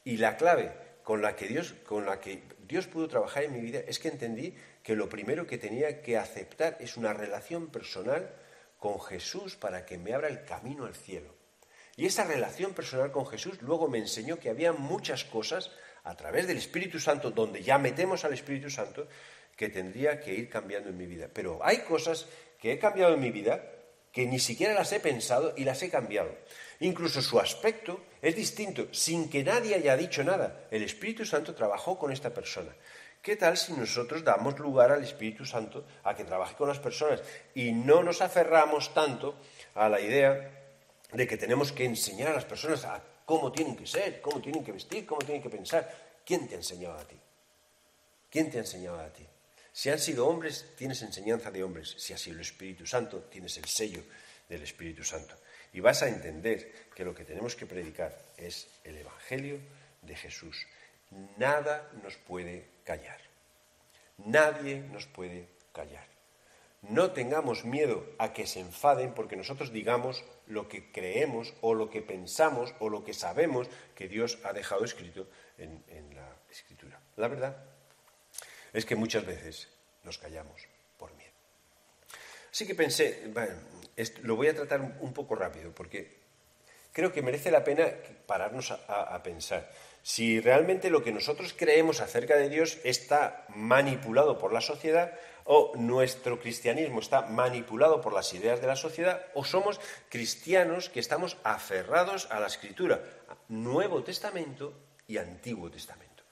Y 0.03 0.17
la 0.17 0.37
clave 0.37 0.71
con 1.03 1.21
la 1.21 1.35
que 1.35 1.47
Dios, 1.47 1.73
con 1.85 2.05
la 2.05 2.19
que 2.19 2.43
Dios 2.59 2.87
pudo 2.87 3.07
trabajar 3.07 3.43
en 3.43 3.53
mi 3.53 3.59
vida 3.59 3.79
es 3.87 3.99
que 3.99 4.09
entendí 4.09 4.55
que 4.83 4.95
lo 4.95 5.09
primero 5.09 5.47
que 5.47 5.57
tenía 5.57 6.01
que 6.01 6.17
aceptar 6.17 6.77
es 6.79 6.97
una 6.97 7.13
relación 7.13 7.67
personal 7.67 8.29
con 8.77 8.99
Jesús 8.99 9.55
para 9.55 9.85
que 9.85 9.97
me 9.97 10.13
abra 10.13 10.27
el 10.27 10.43
camino 10.43 10.85
al 10.85 10.93
cielo. 10.93 11.33
Y 11.95 12.05
esa 12.05 12.25
relación 12.25 12.73
personal 12.73 13.11
con 13.11 13.25
Jesús 13.25 13.61
luego 13.61 13.87
me 13.87 13.99
enseñó 13.99 14.39
que 14.39 14.49
había 14.49 14.73
muchas 14.73 15.23
cosas 15.23 15.71
a 16.03 16.15
través 16.17 16.47
del 16.47 16.57
Espíritu 16.57 16.99
Santo, 16.99 17.31
donde 17.31 17.63
ya 17.63 17.77
metemos 17.77 18.25
al 18.25 18.33
Espíritu 18.33 18.69
Santo, 18.69 19.07
que 19.55 19.69
tendría 19.69 20.19
que 20.19 20.33
ir 20.33 20.49
cambiando 20.49 20.89
en 20.89 20.97
mi 20.97 21.05
vida. 21.05 21.29
Pero 21.31 21.59
hay 21.63 21.79
cosas 21.79 22.25
que 22.59 22.73
he 22.73 22.79
cambiado 22.79 23.13
en 23.13 23.21
mi 23.21 23.31
vida 23.31 23.63
que 24.11 24.25
ni 24.25 24.39
siquiera 24.39 24.73
las 24.73 24.91
he 24.91 24.99
pensado 24.99 25.53
y 25.55 25.63
las 25.63 25.81
he 25.81 25.89
cambiado. 25.89 26.35
Incluso 26.79 27.21
su 27.21 27.39
aspecto 27.39 28.05
es 28.21 28.35
distinto, 28.35 28.87
sin 28.91 29.29
que 29.29 29.43
nadie 29.43 29.75
haya 29.75 29.95
dicho 29.95 30.23
nada. 30.23 30.67
El 30.69 30.83
Espíritu 30.83 31.25
Santo 31.25 31.55
trabajó 31.55 31.97
con 31.97 32.11
esta 32.11 32.33
persona. 32.33 32.75
¿Qué 33.23 33.37
tal 33.37 33.55
si 33.55 33.71
nosotros 33.71 34.21
damos 34.21 34.59
lugar 34.59 34.91
al 34.91 35.01
Espíritu 35.01 35.45
Santo 35.45 35.85
a 36.03 36.13
que 36.13 36.25
trabaje 36.25 36.55
con 36.55 36.67
las 36.67 36.79
personas 36.79 37.21
y 37.55 37.71
no 37.71 38.03
nos 38.03 38.21
aferramos 38.21 38.93
tanto 38.93 39.39
a 39.75 39.87
la 39.87 40.01
idea 40.01 40.51
de 41.13 41.25
que 41.25 41.37
tenemos 41.37 41.71
que 41.71 41.85
enseñar 41.85 42.27
a 42.27 42.33
las 42.33 42.43
personas 42.43 42.83
a 42.83 43.01
cómo 43.25 43.49
tienen 43.49 43.77
que 43.77 43.87
ser, 43.87 44.19
cómo 44.19 44.41
tienen 44.41 44.61
que 44.61 44.73
vestir, 44.73 45.05
cómo 45.05 45.21
tienen 45.21 45.41
que 45.41 45.49
pensar? 45.49 45.89
¿Quién 46.25 46.49
te 46.49 46.55
ha 46.55 46.57
enseñado 46.57 46.99
a 46.99 47.07
ti? 47.07 47.15
¿Quién 48.29 48.51
te 48.51 48.57
ha 48.57 48.59
enseñado 48.61 48.99
a 48.99 49.07
ti? 49.07 49.25
Si 49.71 49.89
han 49.89 49.99
sido 49.99 50.27
hombres, 50.27 50.73
tienes 50.75 51.01
enseñanza 51.01 51.49
de 51.49 51.63
hombres. 51.63 51.95
Si 51.97 52.11
ha 52.11 52.17
sido 52.17 52.35
el 52.35 52.41
Espíritu 52.41 52.85
Santo, 52.85 53.19
tienes 53.31 53.55
el 53.55 53.65
sello 53.69 54.03
del 54.49 54.63
Espíritu 54.63 55.05
Santo. 55.05 55.35
Y 55.71 55.79
vas 55.79 56.03
a 56.03 56.09
entender 56.09 56.89
que 56.93 57.05
lo 57.05 57.15
que 57.15 57.23
tenemos 57.23 57.55
que 57.55 57.67
predicar 57.67 58.19
es 58.35 58.67
el 58.83 58.97
Evangelio 58.97 59.59
de 60.01 60.13
Jesús. 60.13 60.67
Nada 61.37 61.89
nos 62.03 62.17
puede 62.17 62.72
callar. 62.83 63.19
Nadie 64.17 64.79
nos 64.91 65.05
puede 65.07 65.47
callar. 65.73 66.05
No 66.83 67.11
tengamos 67.11 67.63
miedo 67.63 68.05
a 68.19 68.33
que 68.33 68.45
se 68.45 68.59
enfaden 68.59 69.13
porque 69.13 69.37
nosotros 69.37 69.71
digamos 69.71 70.23
lo 70.47 70.67
que 70.67 70.91
creemos 70.91 71.53
o 71.61 71.73
lo 71.73 71.89
que 71.89 72.01
pensamos 72.01 72.75
o 72.79 72.89
lo 72.89 73.05
que 73.05 73.13
sabemos 73.13 73.67
que 73.95 74.09
Dios 74.09 74.39
ha 74.43 74.51
dejado 74.51 74.83
escrito 74.83 75.27
en, 75.57 75.81
la 76.13 76.27
escritura. 76.51 76.99
La 77.15 77.29
verdad 77.29 77.55
es 78.73 78.85
que 78.85 78.95
muchas 78.95 79.25
veces 79.25 79.69
nos 80.03 80.17
callamos 80.17 80.67
por 80.97 81.13
miedo. 81.15 81.31
Así 82.51 82.67
que 82.67 82.75
pensé, 82.75 83.31
lo 84.21 84.35
voy 84.35 84.47
a 84.47 84.55
tratar 84.55 84.81
un 84.81 85.13
poco 85.13 85.35
rápido 85.35 85.71
porque 85.71 86.19
creo 86.91 87.13
que 87.13 87.21
merece 87.21 87.49
la 87.49 87.63
pena 87.63 87.87
pararnos 88.27 88.71
a 88.71 89.23
pensar 89.23 89.71
si 90.03 90.41
realmente 90.41 90.89
lo 90.89 91.01
que 91.01 91.13
nosotros 91.13 91.55
creemos 91.57 92.01
acerca 92.01 92.35
de 92.35 92.49
Dios 92.49 92.77
está 92.83 93.45
manipulado 93.55 94.37
por 94.37 94.51
la 94.51 94.61
sociedad 94.61 95.13
o 95.45 95.71
nuestro 95.75 96.39
cristianismo 96.39 96.99
está 96.99 97.23
manipulado 97.23 98.01
por 98.01 98.13
las 98.13 98.33
ideas 98.33 98.61
de 98.61 98.67
la 98.67 98.75
sociedad 98.75 99.25
o 99.33 99.45
somos 99.45 99.79
cristianos 100.09 100.89
que 100.89 100.99
estamos 100.99 101.37
aferrados 101.43 102.27
a 102.31 102.39
la 102.39 102.47
escritura, 102.47 103.01
Nuevo 103.47 104.03
Testamento 104.03 104.73
y 105.07 105.17
Antiguo 105.17 105.71
Testamento. 105.71 106.23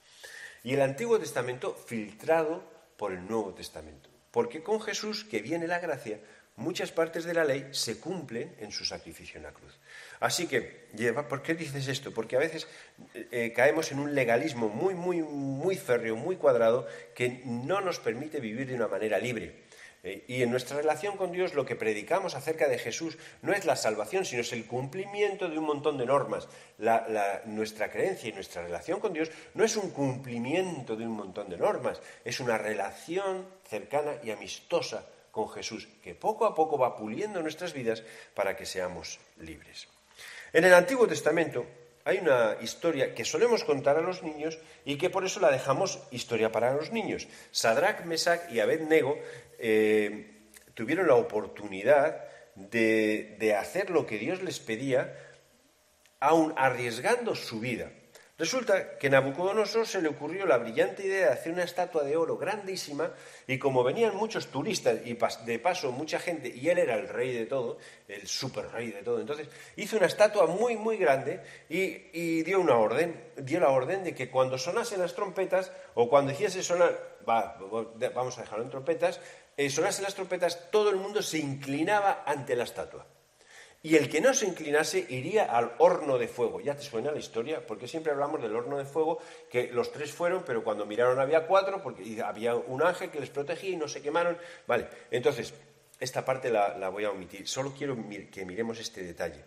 Y 0.62 0.74
el 0.74 0.82
Antiguo 0.82 1.18
Testamento 1.18 1.74
filtrado 1.74 2.62
por 2.96 3.12
el 3.12 3.26
Nuevo 3.26 3.54
Testamento. 3.54 4.10
Porque 4.30 4.62
con 4.62 4.80
Jesús, 4.80 5.24
que 5.24 5.42
viene 5.42 5.66
la 5.66 5.78
gracia, 5.78 6.20
muchas 6.56 6.92
partes 6.92 7.24
de 7.24 7.34
la 7.34 7.44
ley 7.44 7.68
se 7.72 7.98
cumplen 7.98 8.54
en 8.58 8.70
su 8.70 8.84
sacrificio 8.84 9.38
en 9.38 9.44
la 9.44 9.52
cruz. 9.52 9.78
Así 10.22 10.46
que, 10.46 10.60
¿por 11.28 11.42
qué 11.42 11.54
dices 11.54 11.88
esto? 11.88 12.14
Porque 12.14 12.36
a 12.36 12.38
veces 12.38 12.68
eh, 13.32 13.52
caemos 13.56 13.90
en 13.90 13.98
un 13.98 14.14
legalismo 14.14 14.68
muy, 14.68 14.94
muy, 14.94 15.20
muy 15.20 15.74
férreo, 15.74 16.14
muy 16.14 16.36
cuadrado, 16.36 16.86
que 17.12 17.42
no 17.44 17.80
nos 17.80 17.98
permite 17.98 18.38
vivir 18.38 18.68
de 18.68 18.76
una 18.76 18.86
manera 18.86 19.18
libre. 19.18 19.64
Eh, 20.04 20.24
y 20.28 20.42
en 20.42 20.50
nuestra 20.52 20.76
relación 20.76 21.16
con 21.16 21.32
Dios 21.32 21.54
lo 21.54 21.66
que 21.66 21.74
predicamos 21.74 22.36
acerca 22.36 22.68
de 22.68 22.78
Jesús 22.78 23.18
no 23.42 23.52
es 23.52 23.64
la 23.64 23.74
salvación, 23.74 24.24
sino 24.24 24.42
es 24.42 24.52
el 24.52 24.64
cumplimiento 24.64 25.48
de 25.48 25.58
un 25.58 25.64
montón 25.64 25.98
de 25.98 26.06
normas. 26.06 26.46
nuestra 27.46 27.90
creencia 27.90 28.28
y 28.28 28.32
nuestra 28.32 28.62
relación 28.62 29.00
con 29.00 29.12
Dios 29.12 29.28
no 29.54 29.64
es 29.64 29.76
un 29.76 29.90
cumplimiento 29.90 30.94
de 30.94 31.04
un 31.04 31.16
montón 31.16 31.50
de 31.50 31.56
normas, 31.56 32.00
es 32.24 32.38
una 32.38 32.58
relación 32.58 33.44
cercana 33.68 34.12
y 34.22 34.30
amistosa 34.30 35.04
con 35.32 35.48
Jesús, 35.48 35.88
que 36.00 36.14
poco 36.14 36.46
a 36.46 36.54
poco 36.54 36.78
va 36.78 36.94
puliendo 36.94 37.42
nuestras 37.42 37.72
vidas 37.72 38.04
para 38.34 38.56
que 38.56 38.66
seamos 38.66 39.18
libres. 39.38 39.88
En 40.52 40.64
el 40.64 40.74
Antiguo 40.74 41.06
Testamento 41.06 41.66
hay 42.04 42.18
una 42.18 42.56
historia 42.60 43.14
que 43.14 43.24
solemos 43.24 43.64
contar 43.64 43.96
a 43.96 44.02
los 44.02 44.22
niños 44.22 44.58
y 44.84 44.96
que 44.96 45.08
por 45.08 45.24
eso 45.24 45.40
la 45.40 45.50
dejamos 45.50 46.00
historia 46.10 46.52
para 46.52 46.74
los 46.74 46.92
niños. 46.92 47.28
Sadrach, 47.52 48.04
Mesach 48.04 48.50
y 48.50 48.60
Abednego 48.60 49.18
eh, 49.58 50.50
tuvieron 50.74 51.06
la 51.06 51.14
oportunidad 51.14 52.24
de, 52.54 53.36
de 53.38 53.54
hacer 53.54 53.90
lo 53.90 54.04
que 54.04 54.18
Dios 54.18 54.42
les 54.42 54.60
pedía, 54.60 55.16
aun 56.20 56.52
arriesgando 56.56 57.34
su 57.34 57.60
vida. 57.60 57.90
Resulta 58.42 58.98
que 58.98 59.06
a 59.06 59.10
Nabucodonosor 59.10 59.86
se 59.86 60.02
le 60.02 60.08
ocurrió 60.08 60.46
la 60.46 60.58
brillante 60.58 61.06
idea 61.06 61.28
de 61.28 61.32
hacer 61.32 61.52
una 61.52 61.62
estatua 61.62 62.02
de 62.02 62.16
oro 62.16 62.36
grandísima 62.36 63.12
y 63.46 63.56
como 63.56 63.84
venían 63.84 64.16
muchos 64.16 64.48
turistas 64.48 64.98
y 65.04 65.16
de 65.46 65.58
paso 65.60 65.92
mucha 65.92 66.18
gente 66.18 66.48
y 66.48 66.68
él 66.68 66.78
era 66.78 66.96
el 66.96 67.06
rey 67.06 67.32
de 67.32 67.46
todo, 67.46 67.78
el 68.08 68.26
super 68.26 68.68
rey 68.72 68.90
de 68.90 69.04
todo, 69.04 69.20
entonces 69.20 69.46
hizo 69.76 69.96
una 69.96 70.06
estatua 70.06 70.48
muy 70.48 70.74
muy 70.74 70.96
grande 70.96 71.40
y, 71.68 72.42
dio 72.42 72.58
una 72.58 72.74
orden, 72.78 73.14
dio 73.36 73.60
la 73.60 73.68
orden 73.68 74.02
de 74.02 74.12
que 74.12 74.28
cuando 74.28 74.58
sonasen 74.58 74.98
las 74.98 75.14
trompetas 75.14 75.70
o 75.94 76.08
cuando 76.08 76.32
hiciese 76.32 76.64
sonar, 76.64 76.98
vamos 77.24 78.38
a 78.38 78.40
dejarlo 78.40 78.64
en 78.64 78.70
trompetas, 78.70 79.20
eh, 79.56 79.70
sonasen 79.70 80.02
las 80.02 80.16
trompetas, 80.16 80.68
todo 80.72 80.90
el 80.90 80.96
mundo 80.96 81.22
se 81.22 81.38
inclinaba 81.38 82.24
ante 82.26 82.56
la 82.56 82.64
estatua. 82.64 83.06
Y 83.84 83.96
el 83.96 84.08
que 84.08 84.20
no 84.20 84.32
se 84.32 84.46
inclinase 84.46 85.04
iría 85.08 85.44
al 85.44 85.72
horno 85.78 86.16
de 86.16 86.28
fuego. 86.28 86.60
Ya 86.60 86.76
te 86.76 86.82
suena 86.82 87.10
la 87.10 87.18
historia, 87.18 87.66
porque 87.66 87.88
siempre 87.88 88.12
hablamos 88.12 88.40
del 88.40 88.54
horno 88.54 88.78
de 88.78 88.84
fuego, 88.84 89.18
que 89.50 89.72
los 89.72 89.90
tres 89.90 90.12
fueron, 90.12 90.44
pero 90.46 90.62
cuando 90.62 90.86
miraron 90.86 91.18
había 91.18 91.48
cuatro, 91.48 91.82
porque 91.82 92.22
había 92.22 92.54
un 92.54 92.82
ángel 92.82 93.10
que 93.10 93.18
les 93.18 93.30
protegía 93.30 93.70
y 93.70 93.76
no 93.76 93.88
se 93.88 94.00
quemaron. 94.00 94.38
Vale, 94.68 94.88
entonces, 95.10 95.52
esta 95.98 96.24
parte 96.24 96.48
la, 96.50 96.88
voy 96.90 97.04
a 97.04 97.10
omitir. 97.10 97.48
Solo 97.48 97.74
quiero 97.76 97.96
que 98.30 98.44
miremos 98.44 98.78
este 98.78 99.02
detalle. 99.02 99.44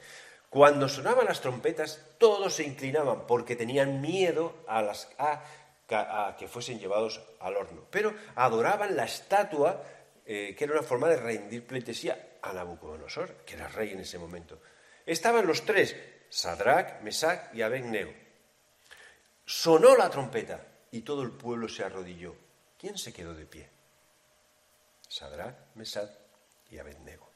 Cuando 0.50 0.90
sonaban 0.90 1.26
las 1.26 1.40
trompetas, 1.40 2.02
todos 2.18 2.56
se 2.56 2.64
inclinaban 2.64 3.26
porque 3.28 3.56
tenían 3.56 4.02
miedo 4.02 4.64
a, 4.68 4.82
las, 4.82 5.10
a, 5.18 6.36
que 6.38 6.48
fuesen 6.50 6.80
llevados 6.80 7.22
al 7.40 7.56
horno. 7.56 7.86
Pero 7.90 8.14
adoraban 8.36 8.98
la 8.98 9.06
estatua, 9.06 9.82
eh, 10.26 10.54
que 10.58 10.64
era 10.66 10.74
una 10.74 10.84
forma 10.84 11.08
de 11.08 11.18
rendir 11.18 11.66
pleitesía 11.66 12.35
a 12.46 12.54
Nabucodonosor, 12.54 13.44
que 13.46 13.56
era 13.56 13.68
rey 13.68 13.92
en 13.92 14.00
ese 14.00 14.18
momento. 14.18 14.62
Estaban 15.06 15.46
los 15.46 15.66
tres, 15.66 15.96
Sadrach, 16.30 17.02
Mesach 17.02 17.54
y 17.54 17.62
Abednego. 17.62 18.14
Sonó 19.46 19.96
la 19.96 20.10
trompeta 20.10 20.66
y 20.92 21.02
todo 21.02 21.22
el 21.24 21.32
pueblo 21.32 21.68
se 21.68 21.84
arrodilló. 21.84 22.36
¿Quién 22.80 22.98
se 22.98 23.14
quedó 23.14 23.34
de 23.34 23.46
pie? 23.46 23.70
Sadrach, 25.08 25.56
Mesach 25.76 26.10
y 26.70 26.78
Abednego. 26.78 27.30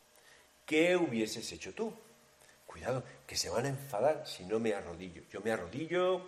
¿Qué 0.65 0.95
hubieses 0.95 1.51
hecho 1.51 1.73
tú? 1.73 1.93
Cuidado, 2.65 3.03
que 3.25 3.35
se 3.35 3.49
van 3.49 3.65
a 3.65 3.69
enfadar 3.69 4.27
si 4.27 4.45
no 4.45 4.59
me 4.59 4.73
arrodillo. 4.73 5.23
Yo 5.31 5.41
me 5.41 5.51
arrodillo 5.51 6.27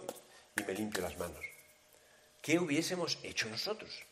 y 0.56 0.64
me 0.64 0.74
limpio 0.74 1.02
las 1.02 1.18
manos. 1.18 1.46
¿Qué 2.42 2.58
hubiésemos 2.58 3.20
hecho 3.22 3.48
nosotros? 3.50 4.04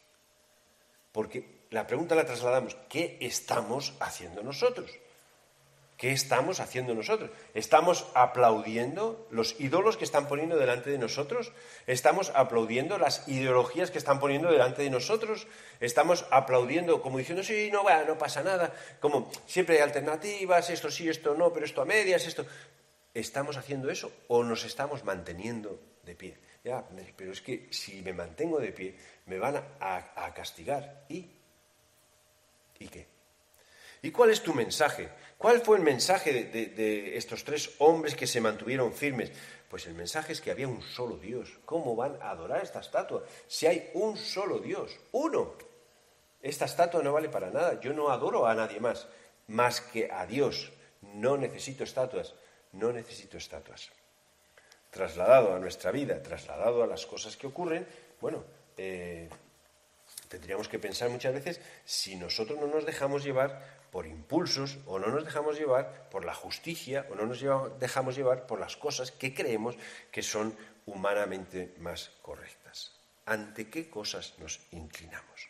Porque 1.12 1.59
la 1.72 1.88
pregunta 1.88 2.16
la 2.16 2.26
trasladamos, 2.26 2.76
¿qué 2.90 3.18
estamos 3.22 3.94
haciendo 4.00 4.44
nosotros? 4.44 4.92
¿Qué 6.00 6.14
estamos 6.14 6.62
haciendo 6.62 6.96
nosotros? 6.96 7.30
¿Estamos 7.54 8.08
aplaudiendo 8.14 9.28
los 9.32 9.60
ídolos 9.60 9.98
que 9.98 10.06
están 10.06 10.30
poniendo 10.30 10.56
delante 10.56 10.90
de 10.90 10.98
nosotros? 10.98 11.52
¿Estamos 11.88 12.32
aplaudiendo 12.36 12.98
las 12.98 13.28
ideologías 13.28 13.92
que 13.92 13.98
están 13.98 14.22
poniendo 14.22 14.50
delante 14.50 14.82
de 14.82 14.90
nosotros? 14.90 15.46
¿Estamos 15.82 16.26
aplaudiendo 16.32 17.02
como 17.02 17.18
diciendo, 17.18 17.44
sí, 17.44 17.70
no, 17.70 17.84
va, 17.84 18.06
no 18.06 18.18
pasa 18.18 18.42
nada? 18.42 18.74
Como 19.02 19.30
siempre 19.46 19.76
hay 19.76 19.82
alternativas, 19.82 20.70
esto 20.70 20.90
sí, 20.90 21.10
esto 21.10 21.36
no, 21.36 21.52
pero 21.52 21.66
esto 21.66 21.82
a 21.82 21.86
medias, 21.86 22.26
esto... 22.26 22.46
¿Estamos 23.14 23.58
haciendo 23.58 23.90
eso 23.90 24.10
o 24.30 24.44
nos 24.44 24.64
estamos 24.64 25.04
manteniendo 25.04 25.82
de 26.04 26.16
pie? 26.16 26.38
Ya, 26.64 26.86
pero 27.18 27.34
es 27.34 27.42
que 27.42 27.68
si 27.72 28.02
me 28.04 28.14
mantengo 28.14 28.60
de 28.60 28.72
pie, 28.72 28.96
me 29.26 29.38
van 29.38 29.58
a, 29.58 30.26
a 30.26 30.34
castigar. 30.34 31.06
¿Y 31.10 31.39
¿Y 32.80 32.88
qué? 32.88 33.08
¿Y 34.02 34.12
cuál 34.12 34.30
es 34.32 34.42
tu 34.42 34.54
mensaje? 34.54 35.10
¿Cuál 35.38 35.62
fue 35.62 35.78
el 35.78 35.84
mensaje 35.84 36.46
de, 36.46 37.18
estos 37.18 37.44
tres 37.44 37.76
hombres 37.80 38.16
que 38.16 38.28
se 38.28 38.42
mantuvieron 38.42 38.94
firmes? 38.94 39.32
Pues 39.70 39.86
el 39.88 39.94
mensaje 39.94 40.34
es 40.34 40.42
que 40.42 40.52
había 40.52 40.68
un 40.68 40.82
solo 40.82 41.18
Dios. 41.18 41.60
¿Cómo 41.66 41.96
van 41.96 42.18
a 42.22 42.32
adorar 42.32 42.64
esta 42.64 42.80
estatua? 42.80 43.24
Si 43.48 43.68
hay 43.68 43.92
un 43.94 44.18
solo 44.18 44.60
Dios, 44.60 44.98
uno. 45.12 45.54
Esta 46.42 46.66
estatua 46.66 47.04
no 47.04 47.14
vale 47.14 47.30
para 47.30 47.52
nada. 47.52 47.80
Yo 47.80 47.94
no 47.94 48.10
adoro 48.10 48.48
a 48.48 48.56
nadie 48.56 48.80
más, 48.80 49.08
más 49.48 49.82
que 49.82 50.10
a 50.12 50.26
Dios. 50.26 50.72
No 51.02 51.38
necesito 51.38 51.84
estatuas, 51.84 52.34
no 52.74 52.92
necesito 52.92 53.38
estatuas. 53.38 53.90
Trasladado 54.90 55.54
a 55.54 55.60
nuestra 55.60 55.92
vida, 55.92 56.22
trasladado 56.24 56.84
a 56.84 56.88
las 56.88 57.06
cosas 57.06 57.38
que 57.38 57.48
ocurren, 57.48 57.86
bueno, 58.20 58.44
eh, 58.76 59.30
tendríamos 60.30 60.70
que 60.70 60.80
pensar 60.80 61.10
muchas 61.10 61.34
veces 61.34 61.60
si 61.84 62.16
nosotros 62.16 62.58
no 62.60 62.68
nos 62.68 62.86
dejamos 62.86 63.24
llevar 63.24 63.80
por 63.92 64.06
impulsos 64.06 64.78
o 64.86 65.00
no 65.00 65.08
nos 65.08 65.26
dejamos 65.26 65.58
llevar 65.58 66.10
por 66.10 66.24
la 66.24 66.34
justicia 66.34 67.06
o 67.10 67.16
no 67.16 67.26
nos 67.26 67.44
dejamos 67.80 68.16
llevar 68.16 68.46
por 68.46 68.60
las 68.60 68.78
cosas 68.78 69.12
que 69.12 69.34
creemos 69.34 69.76
que 70.12 70.22
son 70.22 70.56
humanamente 70.86 71.74
más 71.80 72.12
correctas. 72.22 72.94
¿Ante 73.26 73.70
qué 73.70 73.90
cosas 73.90 74.36
nos 74.40 74.62
inclinamos? 74.72 75.49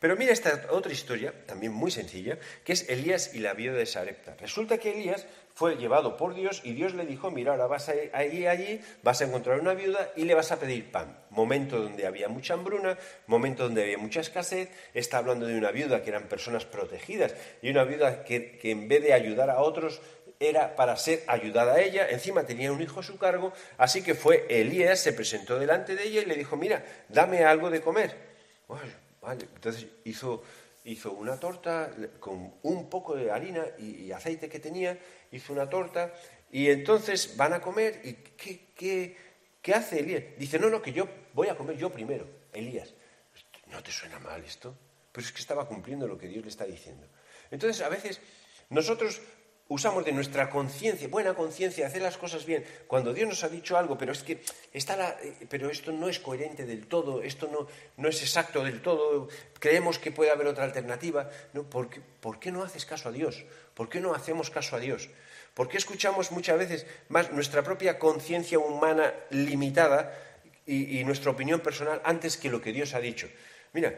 Pero 0.00 0.16
mira 0.16 0.32
esta 0.32 0.68
otra 0.70 0.92
historia, 0.92 1.32
también 1.46 1.74
muy 1.74 1.90
sencilla, 1.90 2.38
que 2.64 2.72
es 2.72 2.88
Elías 2.88 3.34
y 3.34 3.40
la 3.40 3.52
viuda 3.52 3.76
de 3.76 3.84
Sarepta. 3.84 4.34
Resulta 4.40 4.78
que 4.78 4.92
Elías 4.92 5.26
fue 5.52 5.76
llevado 5.76 6.16
por 6.16 6.34
Dios 6.34 6.62
y 6.64 6.72
Dios 6.72 6.94
le 6.94 7.04
dijo, 7.04 7.30
mira, 7.30 7.52
ahora 7.52 7.66
vas 7.66 7.90
a 7.90 8.24
ir 8.24 8.48
allí, 8.48 8.80
vas 9.02 9.20
a 9.20 9.24
encontrar 9.24 9.60
una 9.60 9.74
viuda 9.74 10.10
y 10.16 10.24
le 10.24 10.32
vas 10.32 10.52
a 10.52 10.58
pedir 10.58 10.90
pan. 10.90 11.18
Momento 11.28 11.82
donde 11.82 12.06
había 12.06 12.28
mucha 12.28 12.54
hambruna, 12.54 12.96
momento 13.26 13.64
donde 13.64 13.82
había 13.82 13.98
mucha 13.98 14.20
escasez, 14.20 14.70
está 14.94 15.18
hablando 15.18 15.46
de 15.46 15.58
una 15.58 15.70
viuda 15.70 16.02
que 16.02 16.08
eran 16.08 16.28
personas 16.28 16.64
protegidas 16.64 17.34
y 17.60 17.68
una 17.68 17.84
viuda 17.84 18.24
que, 18.24 18.58
en 18.62 18.88
vez 18.88 19.02
de 19.02 19.12
ayudar 19.12 19.50
a 19.50 19.60
otros 19.60 20.00
era 20.38 20.76
para 20.76 20.96
ser 20.96 21.22
ayudada 21.26 21.74
a 21.74 21.80
ella, 21.82 22.08
encima 22.08 22.46
tenía 22.46 22.72
un 22.72 22.80
hijo 22.80 23.00
a 23.00 23.02
su 23.02 23.18
cargo, 23.18 23.52
así 23.76 24.02
que 24.02 24.14
fue 24.14 24.46
Elías, 24.48 24.98
se 24.98 25.12
presentó 25.12 25.58
delante 25.58 25.94
de 25.94 26.04
ella 26.04 26.22
y 26.22 26.24
le 26.24 26.36
dijo, 26.36 26.56
mira, 26.56 26.82
dame 27.10 27.44
algo 27.44 27.68
de 27.68 27.82
comer. 27.82 28.16
Entonces 29.28 29.86
hizo, 30.04 30.42
hizo 30.84 31.12
una 31.12 31.38
torta 31.38 31.90
con 32.18 32.54
un 32.62 32.88
poco 32.88 33.16
de 33.16 33.30
harina 33.30 33.64
y 33.78 34.10
aceite 34.12 34.48
que 34.48 34.60
tenía 34.60 34.98
hizo 35.32 35.52
una 35.52 35.68
torta 35.68 36.12
y 36.50 36.68
entonces 36.68 37.36
van 37.36 37.52
a 37.52 37.60
comer 37.60 38.00
y 38.04 38.14
¿qué, 38.14 39.16
¿Qué 39.62 39.74
hace 39.74 40.00
Elías? 40.00 40.24
Dice, 40.38 40.58
no, 40.58 40.70
no, 40.70 40.80
que 40.80 40.92
yo 40.92 41.06
voy 41.34 41.48
a 41.48 41.56
comer 41.56 41.76
yo 41.76 41.90
primero. 41.90 42.26
Elías, 42.52 42.94
¿no 43.66 43.82
te 43.82 43.92
suena 43.92 44.18
mal 44.18 44.42
esto? 44.42 44.74
Pues 45.12 45.26
es 45.26 45.32
que 45.32 45.40
estaba 45.40 45.68
cumpliendo 45.68 46.06
lo 46.06 46.16
que 46.16 46.28
Dios 46.28 46.44
le 46.44 46.50
está 46.50 46.64
diciendo. 46.64 47.06
Entonces, 47.50 47.82
a 47.82 47.88
veces 47.88 48.20
nosotros 48.70 49.20
usamos 49.70 50.04
de 50.04 50.12
nuestra 50.12 50.50
conciencia, 50.50 51.06
buena 51.06 51.34
conciencia, 51.34 51.86
hacer 51.86 52.02
las 52.02 52.18
cosas 52.18 52.44
bien, 52.44 52.64
cuando 52.88 53.14
Dios 53.14 53.28
nos 53.28 53.44
ha 53.44 53.48
dicho 53.48 53.78
algo, 53.78 53.96
pero 53.96 54.10
es 54.10 54.24
que 54.24 54.42
está 54.72 54.96
la, 54.96 55.10
eh, 55.22 55.46
pero 55.48 55.70
esto 55.70 55.92
no 55.92 56.08
es 56.08 56.18
coherente 56.18 56.66
del 56.66 56.88
todo, 56.88 57.22
esto 57.22 57.48
no, 57.50 57.68
no 57.96 58.08
es 58.08 58.20
exacto 58.20 58.64
del 58.64 58.82
todo, 58.82 59.28
creemos 59.60 60.00
que 60.00 60.10
puede 60.10 60.32
haber 60.32 60.48
otra 60.48 60.64
alternativa. 60.64 61.30
No, 61.52 61.62
¿por, 61.62 61.88
qué, 61.88 62.00
¿Por 62.00 62.40
qué 62.40 62.50
no 62.50 62.64
haces 62.64 62.84
caso 62.84 63.08
a 63.08 63.12
Dios? 63.12 63.44
¿Por 63.74 63.88
qué 63.88 64.00
no 64.00 64.12
hacemos 64.12 64.50
caso 64.50 64.74
a 64.74 64.80
Dios? 64.80 65.08
¿Por 65.54 65.68
qué 65.68 65.76
escuchamos 65.76 66.32
muchas 66.32 66.58
veces 66.58 66.86
más 67.08 67.30
nuestra 67.30 67.62
propia 67.62 67.98
conciencia 67.98 68.58
humana 68.58 69.14
limitada 69.30 70.16
y 70.66 71.02
nuestra 71.04 71.32
opinión 71.32 71.60
personal 71.60 72.00
antes 72.04 72.36
que 72.36 72.50
lo 72.50 72.60
que 72.60 72.72
Dios 72.72 72.94
ha 72.94 73.00
dicho? 73.00 73.28
Mira, 73.72 73.94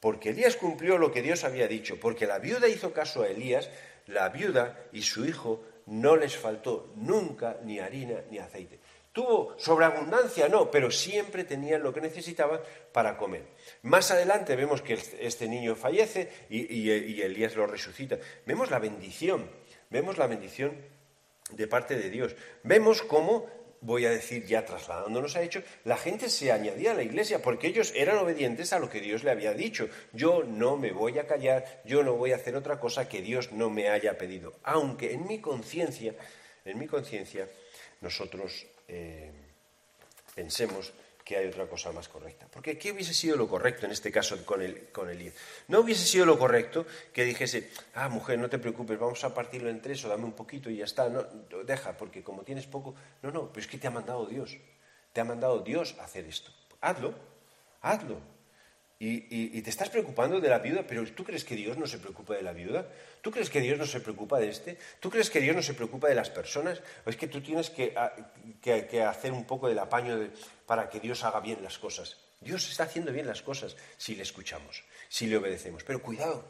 porque 0.00 0.30
Elías 0.30 0.56
cumplió 0.56 0.96
lo 0.96 1.12
que 1.12 1.22
Dios 1.22 1.44
había 1.44 1.66
dicho, 1.66 1.98
porque 1.98 2.26
la 2.26 2.38
viuda 2.38 2.68
hizo 2.68 2.92
caso 2.92 3.22
a 3.22 3.28
Elías, 3.28 3.68
la 4.08 4.28
viuda 4.28 4.88
y 4.92 5.02
su 5.02 5.24
hijo 5.24 5.64
no 5.86 6.16
les 6.16 6.36
faltó 6.36 6.92
nunca 6.96 7.58
ni 7.62 7.78
harina 7.78 8.22
ni 8.30 8.38
aceite. 8.38 8.80
Tuvo 9.12 9.54
sobreabundancia, 9.58 10.48
no, 10.48 10.70
pero 10.70 10.90
siempre 10.90 11.44
tenían 11.44 11.82
lo 11.82 11.92
que 11.92 12.00
necesitaban 12.00 12.60
para 12.92 13.16
comer. 13.16 13.46
Más 13.82 14.10
adelante 14.10 14.54
vemos 14.54 14.82
que 14.82 14.98
este 15.20 15.48
niño 15.48 15.74
fallece 15.74 16.30
y, 16.50 16.72
y 16.72 17.22
Elías 17.22 17.56
lo 17.56 17.66
resucita. 17.66 18.18
Vemos 18.46 18.70
la 18.70 18.78
bendición, 18.78 19.50
vemos 19.90 20.18
la 20.18 20.26
bendición 20.26 20.76
de 21.50 21.66
parte 21.66 21.96
de 21.96 22.10
Dios. 22.10 22.36
Vemos 22.62 23.02
cómo 23.02 23.46
voy 23.80 24.06
a 24.06 24.10
decir 24.10 24.44
ya 24.46 24.64
trasladándonos 24.64 25.36
a 25.36 25.42
hecho, 25.42 25.62
la 25.84 25.96
gente 25.96 26.28
se 26.28 26.52
añadía 26.52 26.92
a 26.92 26.94
la 26.94 27.02
iglesia 27.02 27.40
porque 27.42 27.68
ellos 27.68 27.92
eran 27.94 28.18
obedientes 28.18 28.72
a 28.72 28.78
lo 28.78 28.88
que 28.88 29.00
Dios 29.00 29.24
le 29.24 29.30
había 29.30 29.54
dicho. 29.54 29.88
Yo 30.12 30.42
no 30.44 30.76
me 30.76 30.92
voy 30.92 31.18
a 31.18 31.26
callar, 31.26 31.82
yo 31.84 32.02
no 32.02 32.14
voy 32.14 32.32
a 32.32 32.36
hacer 32.36 32.56
otra 32.56 32.80
cosa 32.80 33.08
que 33.08 33.22
Dios 33.22 33.52
no 33.52 33.70
me 33.70 33.88
haya 33.88 34.18
pedido. 34.18 34.54
Aunque 34.64 35.12
en 35.12 35.26
mi 35.26 35.40
conciencia, 35.40 36.14
en 36.64 36.78
mi 36.78 36.86
conciencia, 36.86 37.48
nosotros 38.00 38.66
eh, 38.88 39.30
pensemos 40.34 40.92
que 41.28 41.36
hay 41.36 41.46
otra 41.46 41.66
cosa 41.66 41.92
más 41.92 42.08
correcta. 42.08 42.46
Porque 42.50 42.78
¿qué 42.78 42.90
hubiese 42.90 43.12
sido 43.12 43.36
lo 43.36 43.46
correcto 43.46 43.84
en 43.84 43.92
este 43.92 44.10
caso 44.10 44.42
con, 44.46 44.62
el, 44.62 44.88
con 44.90 45.10
Elías? 45.10 45.34
No 45.68 45.80
hubiese 45.80 46.06
sido 46.06 46.24
lo 46.24 46.38
correcto 46.38 46.86
que 47.12 47.22
dijese, 47.22 47.70
ah, 47.96 48.08
mujer, 48.08 48.38
no 48.38 48.48
te 48.48 48.58
preocupes, 48.58 48.98
vamos 48.98 49.22
a 49.24 49.34
partirlo 49.34 49.68
en 49.68 49.82
tres 49.82 50.02
o 50.06 50.08
dame 50.08 50.24
un 50.24 50.32
poquito 50.32 50.70
y 50.70 50.78
ya 50.78 50.86
está. 50.86 51.10
No, 51.10 51.22
deja, 51.66 51.98
porque 51.98 52.22
como 52.22 52.44
tienes 52.44 52.66
poco... 52.66 52.94
No, 53.20 53.30
no, 53.30 53.52
pero 53.52 53.60
es 53.60 53.66
que 53.66 53.76
te 53.76 53.86
ha 53.86 53.90
mandado 53.90 54.24
Dios. 54.24 54.56
Te 55.12 55.20
ha 55.20 55.24
mandado 55.24 55.58
Dios 55.58 55.96
hacer 56.00 56.24
esto. 56.24 56.50
Hazlo, 56.80 57.12
hazlo. 57.82 58.37
Y, 59.00 59.62
te 59.62 59.70
estás 59.70 59.90
preocupando 59.90 60.40
de 60.40 60.48
la 60.48 60.58
viuda, 60.58 60.84
pero 60.84 61.04
¿tú 61.12 61.22
crees 61.22 61.44
que 61.44 61.54
Dios 61.54 61.78
no 61.78 61.86
se 61.86 61.98
preocupa 61.98 62.34
de 62.34 62.42
la 62.42 62.52
viuda? 62.52 62.88
¿Tú 63.22 63.30
crees 63.30 63.48
que 63.48 63.60
Dios 63.60 63.78
no 63.78 63.86
se 63.86 64.00
preocupa 64.00 64.40
de 64.40 64.48
este? 64.48 64.76
¿Tú 64.98 65.08
crees 65.08 65.30
que 65.30 65.40
Dios 65.40 65.54
no 65.54 65.62
se 65.62 65.74
preocupa 65.74 66.08
de 66.08 66.16
las 66.16 66.30
personas? 66.30 66.82
¿O 67.06 67.10
es 67.10 67.16
que 67.16 67.28
tú 67.28 67.40
tienes 67.40 67.70
que, 67.70 67.94
hacer 67.96 69.32
un 69.32 69.44
poco 69.44 69.68
del 69.68 69.78
apaño 69.78 70.30
para 70.66 70.88
que 70.88 70.98
Dios 70.98 71.22
haga 71.22 71.38
bien 71.38 71.62
las 71.62 71.78
cosas? 71.78 72.16
Dios 72.40 72.68
está 72.68 72.84
haciendo 72.84 73.12
bien 73.12 73.26
las 73.26 73.40
cosas 73.40 73.76
si 73.96 74.16
le 74.16 74.22
escuchamos, 74.22 74.82
si 75.08 75.28
le 75.28 75.36
obedecemos. 75.36 75.84
Pero 75.84 76.02
cuidado, 76.02 76.44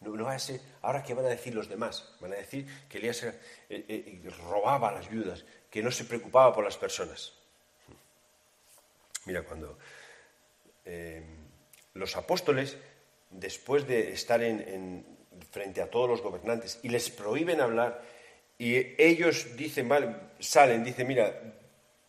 no, 0.00 0.24
va 0.24 0.34
a 0.34 0.38
ser. 0.38 0.60
Ahora, 0.82 1.02
¿qué 1.02 1.14
van 1.14 1.24
a 1.24 1.30
decir 1.30 1.54
los 1.54 1.70
demás? 1.70 2.14
Van 2.20 2.34
a 2.34 2.36
decir 2.36 2.66
que 2.86 2.98
Elías 2.98 3.22
eh, 3.22 3.34
eh, 3.70 4.30
robaba 4.46 4.90
a 4.90 4.92
las 4.92 5.08
viudas, 5.08 5.42
que 5.70 5.82
no 5.82 5.90
se 5.90 6.04
preocupaba 6.04 6.54
por 6.54 6.64
las 6.64 6.76
personas. 6.76 7.32
Mira, 9.24 9.42
cuando. 9.42 9.78
Eh, 10.84 11.22
los 11.94 12.16
apóstoles, 12.16 12.76
después 13.30 13.86
de 13.86 14.12
estar 14.12 14.42
en, 14.42 15.04
frente 15.50 15.80
a 15.82 15.90
todos 15.90 16.08
los 16.08 16.22
gobernantes 16.22 16.80
y 16.82 16.88
les 16.88 17.10
prohíben 17.10 17.60
hablar, 17.60 18.02
y 18.58 18.74
ellos 19.00 19.56
dicen, 19.56 19.88
vale, 19.88 20.16
salen, 20.40 20.84
dicen, 20.84 21.06
mira, 21.06 21.54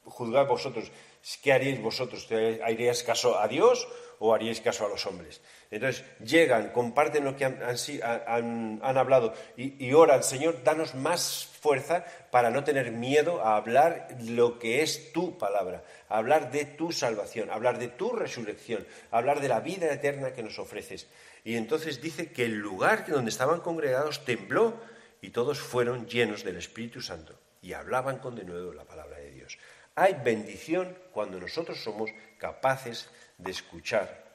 juzgad 0.04 0.48
vosotros, 0.48 0.92
¿qué 1.42 1.54
haríais 1.54 1.82
vosotros? 1.82 2.28
¿Haríais 2.32 3.04
caso 3.04 3.40
a 3.40 3.48
Dios 3.48 3.88
o 4.20 4.34
haríais 4.34 4.62
caso 4.62 4.86
a 4.86 4.90
los 4.90 5.06
hombres? 5.06 5.42
Entonces 5.72 6.04
llegan, 6.20 6.72
comparten 6.72 7.24
lo 7.24 7.36
que 7.36 7.46
han, 7.46 8.80
hablado 8.82 9.34
y, 9.56 9.86
y, 9.86 9.94
oran, 9.94 10.24
Señor, 10.24 10.64
danos 10.64 10.96
más 10.96 11.46
fuerza 11.60 12.06
para 12.32 12.50
no 12.50 12.64
tener 12.64 12.92
miedo 12.92 13.42
a 13.42 13.56
hablar 13.58 14.08
lo 14.22 14.60
que 14.60 14.82
es 14.82 15.12
tu 15.14 15.38
palabra, 15.38 15.84
hablar 16.08 16.52
de 16.52 16.66
tu 16.66 16.92
salvación, 16.92 17.50
hablar 17.52 17.78
de 17.78 17.90
tu 17.90 18.12
resurrección, 18.12 18.86
hablar 19.12 19.42
de 19.42 19.50
la 19.50 19.60
vida 19.60 19.92
eterna 19.92 20.34
que 20.34 20.44
nos 20.44 20.58
ofreces. 20.58 21.08
Y 21.44 21.56
entonces 21.56 22.02
dice 22.02 22.32
que 22.32 22.46
el 22.46 22.56
lugar 22.56 23.06
donde 23.08 23.30
estaban 23.30 23.62
congregados 23.62 24.26
tembló 24.26 24.80
y 25.22 25.30
todos 25.30 25.60
fueron 25.60 26.08
llenos 26.08 26.44
del 26.44 26.58
Espíritu 26.58 27.02
Santo 27.02 27.36
y 27.62 27.74
hablaban 27.74 28.20
con 28.20 28.36
de 28.36 28.46
nuevo 28.46 28.74
la 28.74 28.86
palabra 28.86 29.18
de 29.18 29.32
Dios. 29.32 29.58
Hay 30.00 30.14
bendición 30.24 30.98
cuando 31.12 31.40
nosotros 31.40 31.78
somos 31.84 32.10
capaces 32.38 33.10
de 33.38 33.52
escuchar 33.52 34.30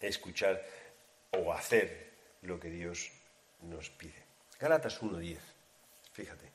escuchar 0.00 0.62
o 1.32 1.52
hacer 1.52 2.12
lo 2.42 2.58
que 2.58 2.68
Dios 2.68 3.12
nos 3.62 3.90
pide. 3.90 4.24
Galatas 4.58 5.00
1.10, 5.00 5.38
fíjate. 6.12 6.50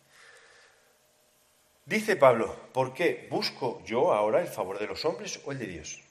Dice 1.85 2.15
Pablo, 2.15 2.53
¿por 2.73 2.93
qué 2.93 3.27
busco 3.29 3.81
yo 3.85 4.13
ahora 4.13 4.41
el 4.41 4.47
favor 4.47 4.77
de 4.77 4.87
los 4.87 5.03
hombres 5.05 5.39
o 5.45 5.51
el 5.51 5.59
de 5.59 5.67
Dios? 5.67 6.01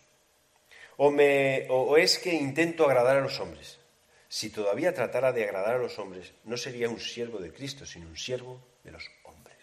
¿O, 0.96 1.96
es 1.96 2.18
que 2.18 2.34
intento 2.34 2.84
agradar 2.84 3.16
a 3.16 3.20
los 3.20 3.38
hombres? 3.40 3.78
Si 4.28 4.50
todavía 4.50 4.94
tratara 4.94 5.32
de 5.32 5.44
agradar 5.44 5.76
a 5.76 5.78
los 5.78 5.98
hombres, 5.98 6.32
no 6.44 6.56
sería 6.56 6.88
un 6.88 7.00
siervo 7.00 7.38
de 7.38 7.52
Cristo, 7.52 7.86
sino 7.86 8.08
un 8.08 8.16
siervo 8.16 8.60
de 8.84 8.92
los 8.92 9.04
hombres. 9.24 9.58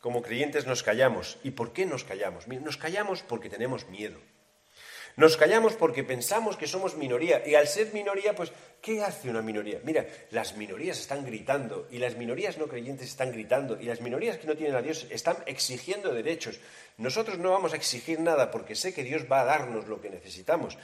Como 0.00 0.22
creyentes 0.22 0.66
nos 0.66 0.82
callamos. 0.82 1.38
¿Y 1.44 1.52
por 1.52 1.72
qué 1.72 1.86
nos 1.86 2.04
callamos? 2.04 2.48
Nos 2.48 2.76
callamos 2.76 3.22
porque 3.22 3.50
tenemos 3.50 3.88
miedo. 3.88 4.18
Nos 5.16 5.36
callamos 5.36 5.74
porque 5.74 6.04
pensamos 6.04 6.56
que 6.56 6.66
somos 6.66 6.96
minoría. 6.96 7.42
Y 7.46 7.54
al 7.54 7.66
ser 7.66 7.92
minoría, 7.92 8.34
pues, 8.34 8.52
¿qué 8.80 9.02
hace 9.02 9.28
una 9.28 9.42
minoría? 9.42 9.80
Mira, 9.84 10.06
las 10.30 10.56
minorías 10.56 10.98
están 10.98 11.26
gritando 11.26 11.86
y 11.90 11.98
las 11.98 12.16
minorías 12.16 12.58
no 12.58 12.68
creyentes 12.68 13.08
están 13.08 13.32
gritando 13.32 13.78
y 13.78 13.84
las 13.84 14.00
minorías 14.00 14.38
que 14.38 14.46
no 14.46 14.56
tienen 14.56 14.76
a 14.76 14.82
Dios 14.82 15.06
están 15.10 15.36
exigiendo 15.46 16.14
derechos. 16.14 16.60
Nosotros 16.96 17.38
no 17.38 17.50
vamos 17.50 17.72
a 17.72 17.76
exigir 17.76 18.20
nada 18.20 18.50
porque 18.50 18.74
sé 18.74 18.94
que 18.94 19.04
Dios 19.04 19.24
va 19.30 19.42
a 19.42 19.44
darnos 19.44 19.88
lo 19.88 20.00
que 20.00 20.10
necesitamos 20.10 20.78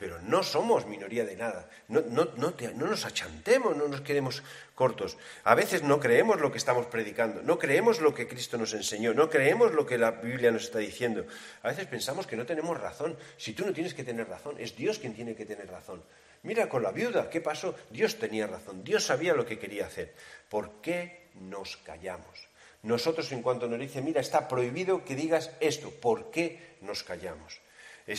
pero 0.00 0.18
no 0.22 0.42
somos 0.42 0.86
minoría 0.86 1.26
de 1.26 1.36
nada. 1.36 1.68
No, 1.88 2.00
nos 2.00 3.04
achantemos, 3.04 3.76
no 3.76 3.86
nos 3.86 4.00
quedemos 4.00 4.42
cortos. 4.74 5.18
A 5.44 5.54
veces 5.54 5.82
no 5.82 6.00
creemos 6.00 6.40
lo 6.40 6.50
que 6.50 6.56
estamos 6.56 6.86
predicando, 6.86 7.42
no 7.42 7.58
creemos 7.58 8.00
lo 8.00 8.14
que 8.14 8.26
Cristo 8.26 8.56
nos 8.56 8.72
enseñó, 8.72 9.12
no 9.12 9.28
creemos 9.28 9.74
lo 9.74 9.84
que 9.84 9.98
la 9.98 10.12
Biblia 10.12 10.52
nos 10.52 10.64
está 10.64 10.78
diciendo. 10.78 11.26
A 11.62 11.68
veces 11.68 11.84
pensamos 11.84 12.26
que 12.26 12.34
no 12.34 12.46
tenemos 12.46 12.80
razón. 12.80 13.14
Si 13.36 13.52
tú 13.52 13.66
no 13.66 13.74
tienes 13.74 13.92
que 13.92 14.02
tener 14.02 14.26
razón, 14.26 14.56
es 14.58 14.74
Dios 14.74 14.98
quien 14.98 15.12
tiene 15.12 15.34
que 15.34 15.44
tener 15.44 15.68
razón. 15.68 16.02
Mira 16.44 16.70
con 16.70 16.82
la 16.82 16.92
viuda, 16.92 17.28
¿qué 17.28 17.42
pasó? 17.42 17.74
Dios 17.90 18.18
tenía 18.18 18.46
razón, 18.46 18.82
Dios 18.82 19.04
sabía 19.04 19.34
lo 19.34 19.44
que 19.44 19.58
quería 19.58 19.84
hacer. 19.84 20.14
¿Por 20.48 20.80
qué 20.80 21.28
nos 21.34 21.76
callamos? 21.76 22.48
Nosotros 22.82 23.30
en 23.32 23.42
cuanto 23.42 23.68
nos 23.68 23.78
dice, 23.78 24.00
mira, 24.00 24.22
está 24.22 24.48
prohibido 24.48 25.04
que 25.04 25.14
digas 25.14 25.50
esto, 25.60 25.90
¿por 25.90 26.30
qué 26.30 26.78
nos 26.80 27.02
callamos? 27.02 27.60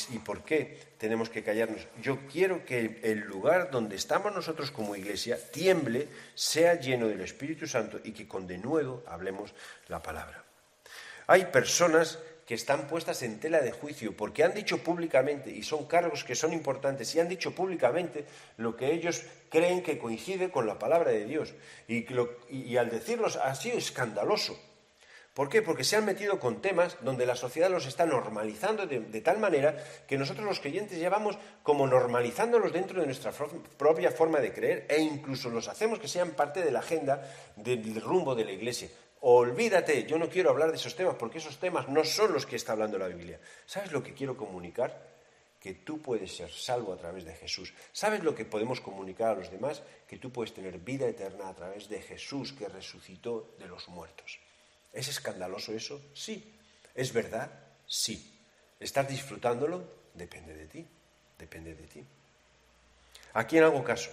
¿Y 0.09 0.19
por 0.19 0.43
qué 0.43 0.79
tenemos 0.97 1.29
que 1.29 1.43
callarnos? 1.43 1.85
Yo 2.01 2.19
quiero 2.31 2.63
que 2.63 3.01
el 3.03 3.19
lugar 3.19 3.71
donde 3.71 3.97
estamos 3.97 4.33
nosotros 4.33 4.71
como 4.71 4.95
iglesia 4.95 5.37
tiemble, 5.51 6.07
sea 6.33 6.79
lleno 6.79 7.09
del 7.09 7.19
Espíritu 7.19 7.67
Santo 7.67 7.99
y 8.01 8.13
que 8.13 8.27
con 8.27 8.47
denuedo 8.47 9.03
hablemos 9.05 9.53
la 9.89 10.01
palabra. 10.01 10.45
Hay 11.27 11.45
personas 11.45 12.19
que 12.45 12.55
están 12.55 12.87
puestas 12.87 13.21
en 13.23 13.39
tela 13.39 13.59
de 13.61 13.71
juicio 13.71 14.15
porque 14.15 14.43
han 14.43 14.53
dicho 14.53 14.77
públicamente, 14.77 15.51
y 15.51 15.63
son 15.63 15.85
cargos 15.87 16.23
que 16.23 16.35
son 16.35 16.53
importantes, 16.53 17.13
y 17.13 17.19
han 17.19 17.29
dicho 17.29 17.53
públicamente 17.53 18.25
lo 18.57 18.77
que 18.77 18.93
ellos 18.93 19.23
creen 19.49 19.83
que 19.83 19.97
coincide 19.97 20.51
con 20.51 20.67
la 20.67 20.79
palabra 20.79 21.11
de 21.11 21.25
Dios. 21.25 21.53
Y, 21.87 22.77
al 22.77 22.89
decirlos 22.89 23.37
sido 23.55 23.77
escandaloso. 23.77 24.57
¿Por 25.33 25.47
qué? 25.47 25.61
Porque 25.61 25.85
se 25.85 25.95
han 25.95 26.03
metido 26.03 26.39
con 26.39 26.61
temas 26.61 26.97
donde 27.01 27.25
la 27.25 27.37
sociedad 27.37 27.69
los 27.69 27.85
está 27.85 28.05
normalizando 28.05 28.85
de, 28.85 29.21
tal 29.21 29.39
manera 29.39 29.77
que 30.05 30.17
nosotros 30.17 30.45
los 30.45 30.59
creyentes 30.59 30.99
llevamos 30.99 31.37
como 31.63 31.87
normalizándolos 31.87 32.73
dentro 32.73 32.99
de 32.99 33.05
nuestra 33.05 33.31
propia 33.77 34.11
forma 34.11 34.41
de 34.41 34.51
creer 34.51 34.85
e 34.89 34.99
incluso 34.99 35.49
los 35.49 35.69
hacemos 35.69 35.99
que 35.99 36.09
sean 36.09 36.31
parte 36.31 36.61
de 36.61 36.71
la 36.71 36.79
agenda 36.79 37.23
del 37.55 38.01
rumbo 38.01 38.35
de 38.35 38.43
la 38.43 38.51
Iglesia. 38.51 38.89
Olvídate, 39.21 40.03
yo 40.03 40.17
no 40.17 40.27
quiero 40.27 40.49
hablar 40.49 40.69
de 40.69 40.75
esos 40.75 40.97
temas 40.97 41.15
porque 41.15 41.37
esos 41.37 41.59
temas 41.59 41.87
no 41.87 42.03
son 42.03 42.33
los 42.33 42.45
que 42.45 42.57
está 42.57 42.73
hablando 42.73 42.97
la 42.97 43.07
Biblia. 43.07 43.39
¿Sabes 43.65 43.93
lo 43.93 44.03
que 44.03 44.13
quiero 44.13 44.35
comunicar? 44.35 45.11
Que 45.61 45.75
tú 45.75 46.01
puedes 46.01 46.35
ser 46.35 46.51
salvo 46.51 46.91
a 46.91 46.97
través 46.97 47.23
de 47.23 47.35
Jesús. 47.35 47.73
¿Sabes 47.93 48.21
lo 48.21 48.35
que 48.35 48.43
podemos 48.43 48.81
comunicar 48.81 49.29
a 49.29 49.35
los 49.35 49.49
demás? 49.49 49.81
Que 50.07 50.17
tú 50.17 50.29
puedes 50.29 50.53
tener 50.53 50.77
vida 50.79 51.07
eterna 51.07 51.47
a 51.47 51.53
través 51.53 51.87
de 51.87 52.01
Jesús 52.01 52.51
que 52.51 52.67
resucitó 52.67 53.55
de 53.59 53.67
los 53.67 53.87
muertos. 53.87 54.39
¿Es 54.93 55.07
escandaloso 55.07 55.73
eso? 55.73 56.01
Sí. 56.13 56.53
¿Es 56.95 57.13
verdad? 57.13 57.51
Sí. 57.85 58.39
¿Estás 58.79 59.07
disfrutándolo? 59.07 59.83
Depende 60.13 60.53
de 60.53 60.65
ti. 60.67 60.85
Depende 61.37 61.73
de 61.73 61.87
ti. 61.87 62.05
¿A 63.33 63.47
quién 63.47 63.63
hago 63.63 63.83
caso? 63.83 64.11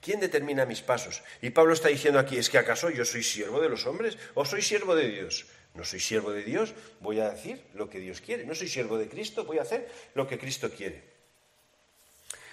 ¿Quién 0.00 0.20
determina 0.20 0.64
mis 0.64 0.80
pasos? 0.80 1.22
Y 1.42 1.50
Pablo 1.50 1.74
está 1.74 1.88
diciendo 1.88 2.18
aquí, 2.18 2.36
¿es 2.36 2.48
que 2.48 2.58
acaso 2.58 2.90
yo 2.90 3.04
soy 3.04 3.22
siervo 3.22 3.60
de 3.60 3.68
los 3.68 3.86
hombres 3.86 4.16
o 4.34 4.44
soy 4.44 4.62
siervo 4.62 4.94
de 4.94 5.08
Dios? 5.08 5.46
No 5.74 5.84
soy 5.84 6.00
siervo 6.00 6.32
de 6.32 6.42
Dios, 6.42 6.74
voy 7.00 7.20
a 7.20 7.30
decir 7.30 7.62
lo 7.74 7.88
que 7.88 8.00
Dios 8.00 8.20
quiere. 8.20 8.44
No 8.44 8.54
soy 8.54 8.68
siervo 8.68 8.98
de 8.98 9.08
Cristo, 9.08 9.44
voy 9.44 9.58
a 9.58 9.62
hacer 9.62 9.88
lo 10.14 10.26
que 10.26 10.38
Cristo 10.38 10.70
quiere. 10.70 11.04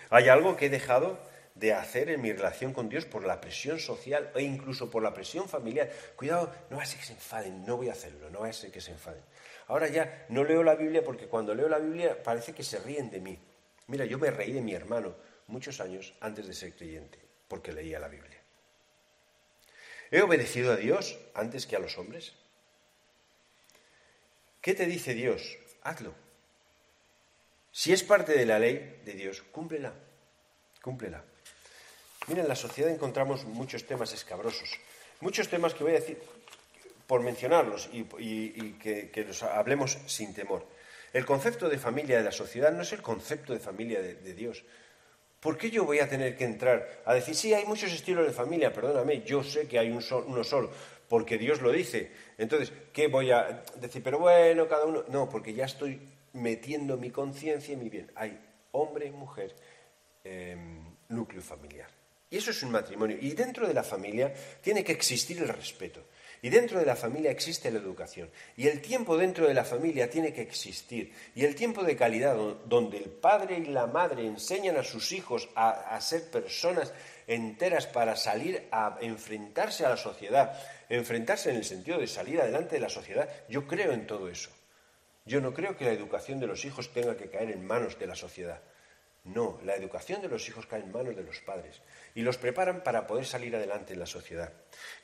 Hay 0.10 0.30
algo 0.30 0.56
que 0.56 0.68
he 0.68 0.70
dejado 0.70 1.20
de 1.60 1.74
hacer 1.74 2.10
en 2.10 2.22
mi 2.22 2.32
relación 2.32 2.74
con 2.74 2.90
Dios 2.90 3.06
por 3.06 3.26
la 3.26 3.42
presión 3.42 3.80
social 3.80 4.32
e 4.36 4.44
incluso 4.44 4.92
por 4.92 5.02
la 5.02 5.14
presión 5.14 5.50
familiar. 5.50 5.90
Cuidado, 6.16 6.54
no 6.70 6.78
va 6.78 6.84
a 6.84 6.86
ser 6.86 7.00
que 7.00 7.06
se 7.06 7.14
enfaden, 7.14 7.66
no 7.66 7.78
voy 7.78 7.90
a 7.90 7.94
hacerlo, 7.94 8.30
no 8.30 8.42
va 8.42 8.50
a 8.50 8.54
ser 8.54 8.72
que 8.72 8.82
se 8.82 8.92
enfaden. 8.92 9.24
Ahora 9.68 9.88
ya 9.88 10.26
no 10.30 10.44
leo 10.44 10.64
la 10.64 10.76
Biblia 10.76 11.04
porque 11.04 11.28
cuando 11.28 11.56
leo 11.56 11.68
la 11.68 11.80
Biblia 11.80 12.22
parece 12.22 12.54
que 12.54 12.64
se 12.64 12.80
ríen 12.80 13.10
de 13.10 13.20
mí. 13.20 13.40
Mira, 13.88 14.06
yo 14.06 14.20
me 14.20 14.30
reí 14.30 14.52
de 14.52 14.62
mi 14.62 14.74
hermano 14.74 15.16
muchos 15.48 15.80
años 15.82 16.14
antes 16.22 16.46
de 16.48 16.54
ser 16.54 16.76
creyente 16.76 17.20
porque 17.48 17.72
leía 17.72 18.00
la 18.00 18.08
Biblia. 18.08 18.38
¿He 20.12 20.22
obedecido 20.22 20.74
a 20.74 20.78
Dios 20.78 21.18
antes 21.34 21.66
que 21.66 21.76
a 21.76 21.80
los 21.80 21.98
hombres? 21.98 22.34
¿Qué 24.62 24.74
te 24.74 24.86
dice 24.86 25.14
Dios? 25.14 25.58
Hazlo. 25.82 26.14
Si 27.72 27.94
es 27.94 28.04
parte 28.04 28.34
de 28.34 28.46
la 28.46 28.60
ley 28.60 29.02
de 29.06 29.14
Dios, 29.14 29.42
cúmplela. 29.42 29.94
Cúmplela. 30.82 31.24
Mira, 32.28 32.42
en 32.42 32.48
la 32.48 32.56
sociedad 32.56 32.92
encontramos 32.92 33.46
muchos 33.46 33.86
temas 33.86 34.14
escabrosos. 34.14 34.70
Muchos 35.22 35.48
temas 35.48 35.74
que 35.74 35.84
voy 35.84 35.94
a 35.94 36.00
decir 36.00 36.20
por 37.08 37.22
mencionarlos 37.22 37.90
y, 37.94 38.04
que, 38.74 39.26
los 39.26 39.44
hablemos 39.44 39.98
sin 40.06 40.34
temor. 40.34 40.66
El 41.14 41.26
concepto 41.26 41.70
de 41.70 41.78
familia 41.78 42.18
de 42.18 42.24
la 42.24 42.32
sociedad 42.32 42.72
no 42.72 42.82
es 42.82 42.92
el 42.92 43.02
concepto 43.02 43.54
de 43.54 43.60
familia 43.60 44.02
de 44.02 44.34
Dios. 44.34 44.64
¿Por 45.40 45.58
qué 45.58 45.70
yo 45.70 45.86
voy 45.86 46.00
a 46.00 46.10
tener 46.10 46.36
que 46.36 46.46
entrar 46.46 47.04
a 47.06 47.14
decir, 47.14 47.36
sí, 47.36 47.54
hay 47.54 47.66
muchos 47.66 47.94
estilos 47.94 48.26
de 48.26 48.34
familia, 48.34 48.74
perdóname, 48.74 49.22
yo 49.22 49.44
sé 49.44 49.68
que 49.68 49.78
hay 49.78 49.92
un 49.92 50.04
uno 50.26 50.44
solo, 50.44 50.72
porque 51.08 51.38
Dios 51.38 51.62
lo 51.62 51.72
dice. 51.72 52.12
Entonces, 52.38 52.74
¿qué 52.92 53.08
voy 53.08 53.32
a 53.32 53.64
decir? 53.76 54.02
Pero 54.04 54.20
bueno, 54.20 54.68
cada 54.68 54.86
uno... 54.86 55.04
No, 55.10 55.30
porque 55.30 55.54
ya 55.54 55.66
estoy 55.66 56.02
metiendo 56.34 56.98
mi 56.98 57.12
conciencia 57.12 57.74
y 57.74 57.78
mi 57.78 57.90
bien. 57.90 58.12
Hay 58.16 58.40
hombre, 58.72 59.12
mujer, 59.12 59.56
em, 60.24 60.84
núcleo 61.10 61.42
familiar. 61.42 61.97
Y 62.30 62.38
eso 62.38 62.52
es 62.52 62.62
un 62.64 62.72
matrimonio. 62.72 63.18
Y 63.20 63.32
dentro 63.32 63.68
de 63.68 63.74
la 63.74 63.84
familia 63.84 64.34
tiene 64.62 64.84
que 64.84 64.92
existir 64.92 65.38
el 65.38 65.48
respeto. 65.48 66.04
Y 66.42 66.50
dentro 66.50 66.80
de 66.80 66.86
la 66.86 66.96
familia 66.96 67.32
existe 67.32 67.72
la 67.72 67.80
educación. 67.80 68.30
Y 68.56 68.68
el 68.68 68.82
tiempo 68.82 69.18
dentro 69.18 69.48
de 69.48 69.54
la 69.54 69.64
familia 69.64 70.10
tiene 70.10 70.34
que 70.34 70.42
existir. 70.42 71.14
Y 71.34 71.46
el 71.46 71.56
tiempo 71.56 71.84
de 71.84 71.96
calidad 71.96 72.36
donde 72.66 72.98
el 72.98 73.10
padre 73.10 73.58
y 73.58 73.66
la 73.66 73.88
madre 73.88 74.26
enseñan 74.26 74.78
a 74.78 74.84
sus 74.84 75.12
hijos 75.14 75.50
a, 75.56 76.00
ser 76.02 76.30
personas 76.30 76.94
enteras 77.26 77.88
para 77.88 78.16
salir 78.16 78.68
a 78.72 78.98
enfrentarse 79.02 79.86
a 79.86 79.90
la 79.90 79.98
sociedad, 79.98 80.54
enfrentarse 80.90 81.50
en 81.50 81.58
el 81.58 81.66
sentido 81.66 81.98
de 81.98 82.08
salir 82.08 82.40
adelante 82.40 82.76
de 82.76 82.82
la 82.82 82.90
sociedad, 82.90 83.30
yo 83.50 83.66
creo 83.68 83.92
en 83.94 84.06
todo 84.06 84.30
eso. 84.30 84.52
Yo 85.26 85.42
no 85.42 85.54
creo 85.54 85.76
que 85.76 85.86
la 85.86 85.92
educación 85.92 86.40
de 86.40 86.48
los 86.48 86.64
hijos 86.66 86.94
tenga 86.94 87.18
que 87.18 87.30
caer 87.30 87.52
en 87.52 87.66
manos 87.66 87.98
de 88.00 88.08
la 88.08 88.16
sociedad. 88.16 88.62
No, 89.26 89.60
la 89.66 89.76
educación 89.76 90.22
de 90.22 90.30
los 90.30 90.48
hijos 90.48 90.68
cae 90.68 90.80
en 90.80 90.92
manos 90.92 91.16
de 91.16 91.24
los 91.24 91.40
padres 91.40 91.82
y 92.18 92.24
los 92.24 92.40
preparan 92.40 92.82
para 92.82 93.06
poder 93.06 93.28
salir 93.28 93.56
adelante 93.56 93.94
en 93.94 94.00
la 94.00 94.08
sociedad. 94.08 94.52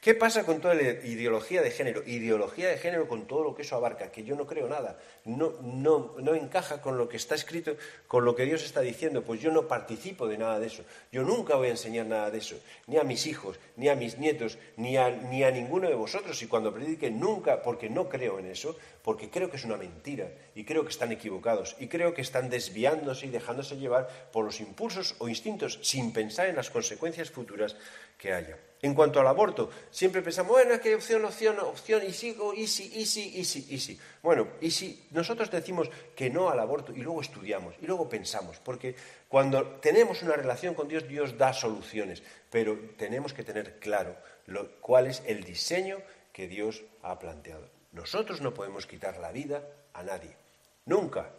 ¿Qué 0.01 0.15
pasa 0.15 0.47
con 0.47 0.59
toda 0.59 0.73
la 0.73 0.81
ideología 0.81 1.61
de 1.61 1.69
género? 1.69 2.01
Ideología 2.07 2.69
de 2.69 2.79
género 2.79 3.07
con 3.07 3.27
todo 3.27 3.43
lo 3.43 3.53
que 3.53 3.61
eso 3.61 3.75
abarca, 3.75 4.11
que 4.11 4.23
yo 4.23 4.35
no 4.35 4.47
creo 4.47 4.67
nada, 4.67 4.97
no, 5.25 5.53
no, 5.61 6.15
no 6.17 6.33
encaja 6.33 6.81
con 6.81 6.97
lo 6.97 7.07
que 7.07 7.17
está 7.17 7.35
escrito, 7.35 7.77
con 8.07 8.25
lo 8.25 8.35
que 8.35 8.45
Dios 8.45 8.63
está 8.63 8.81
diciendo, 8.81 9.23
pues 9.23 9.39
yo 9.41 9.51
no 9.51 9.67
participo 9.67 10.27
de 10.27 10.39
nada 10.39 10.59
de 10.59 10.65
eso. 10.65 10.85
Yo 11.11 11.21
nunca 11.21 11.55
voy 11.55 11.67
a 11.67 11.71
enseñar 11.71 12.07
nada 12.07 12.31
de 12.31 12.39
eso, 12.39 12.59
ni 12.87 12.97
a 12.97 13.03
mis 13.03 13.27
hijos, 13.27 13.59
ni 13.75 13.89
a 13.89 13.95
mis 13.95 14.17
nietos, 14.17 14.57
ni 14.77 14.97
a, 14.97 15.11
ni 15.11 15.43
a 15.43 15.51
ninguno 15.51 15.87
de 15.87 15.95
vosotros. 15.95 16.41
Y 16.41 16.47
cuando 16.47 16.73
predique, 16.73 17.11
nunca, 17.11 17.61
porque 17.61 17.91
no 17.91 18.09
creo 18.09 18.39
en 18.39 18.47
eso, 18.47 18.75
porque 19.03 19.29
creo 19.29 19.51
que 19.51 19.57
es 19.57 19.65
una 19.65 19.77
mentira 19.77 20.31
y 20.55 20.63
creo 20.63 20.83
que 20.83 20.89
están 20.89 21.11
equivocados 21.11 21.75
y 21.79 21.87
creo 21.89 22.15
que 22.15 22.21
están 22.21 22.49
desviándose 22.49 23.27
y 23.27 23.29
dejándose 23.29 23.77
llevar 23.77 24.07
por 24.31 24.45
los 24.45 24.61
impulsos 24.61 25.15
o 25.19 25.29
instintos 25.29 25.79
sin 25.83 26.11
pensar 26.11 26.47
en 26.47 26.55
las 26.55 26.69
consecuencias 26.71 27.02
futuras 27.31 27.75
que 28.17 28.33
haya. 28.33 28.57
En 28.81 28.93
cuanto 28.93 29.21
al 29.21 29.27
aborto, 29.27 29.69
siempre 29.91 30.21
pensamos, 30.21 30.51
bueno, 30.51 30.73
es 30.73 30.81
que 30.81 30.93
opción, 30.93 31.23
opción, 31.23 31.57
opción, 31.59 32.03
y 32.05 32.11
sigo, 32.11 32.53
y 32.53 32.67
sí, 32.67 32.91
y 32.93 33.05
sí, 33.05 33.31
y 33.35 33.45
sí, 33.45 33.65
y 33.69 33.79
sí. 33.79 33.97
Bueno, 34.21 34.49
y 34.59 34.71
si 34.71 35.07
nosotros 35.11 35.49
decimos 35.49 35.89
que 36.13 36.29
no 36.29 36.49
al 36.49 36.59
aborto 36.59 36.91
y 36.91 36.97
luego 36.97 37.21
estudiamos 37.21 37.75
y 37.81 37.87
luego 37.87 38.09
pensamos, 38.09 38.57
porque 38.59 38.93
cuando 39.29 39.63
tenemos 39.79 40.21
una 40.21 40.35
relación 40.35 40.73
con 40.73 40.89
Dios, 40.89 41.07
Dios 41.07 41.37
da 41.37 41.53
soluciones, 41.53 42.21
pero 42.49 42.77
tenemos 42.97 43.33
que 43.33 43.43
tener 43.43 43.79
claro 43.79 44.17
cuál 44.81 45.07
es 45.07 45.23
el 45.25 45.45
diseño 45.45 45.99
que 46.33 46.49
Dios 46.49 46.83
ha 47.03 47.17
planteado. 47.19 47.69
Nosotros 47.93 48.41
no 48.41 48.53
podemos 48.53 48.85
quitar 48.85 49.17
la 49.17 49.31
vida 49.31 49.63
a 49.93 50.03
nadie, 50.03 50.35
nunca. 50.85 51.29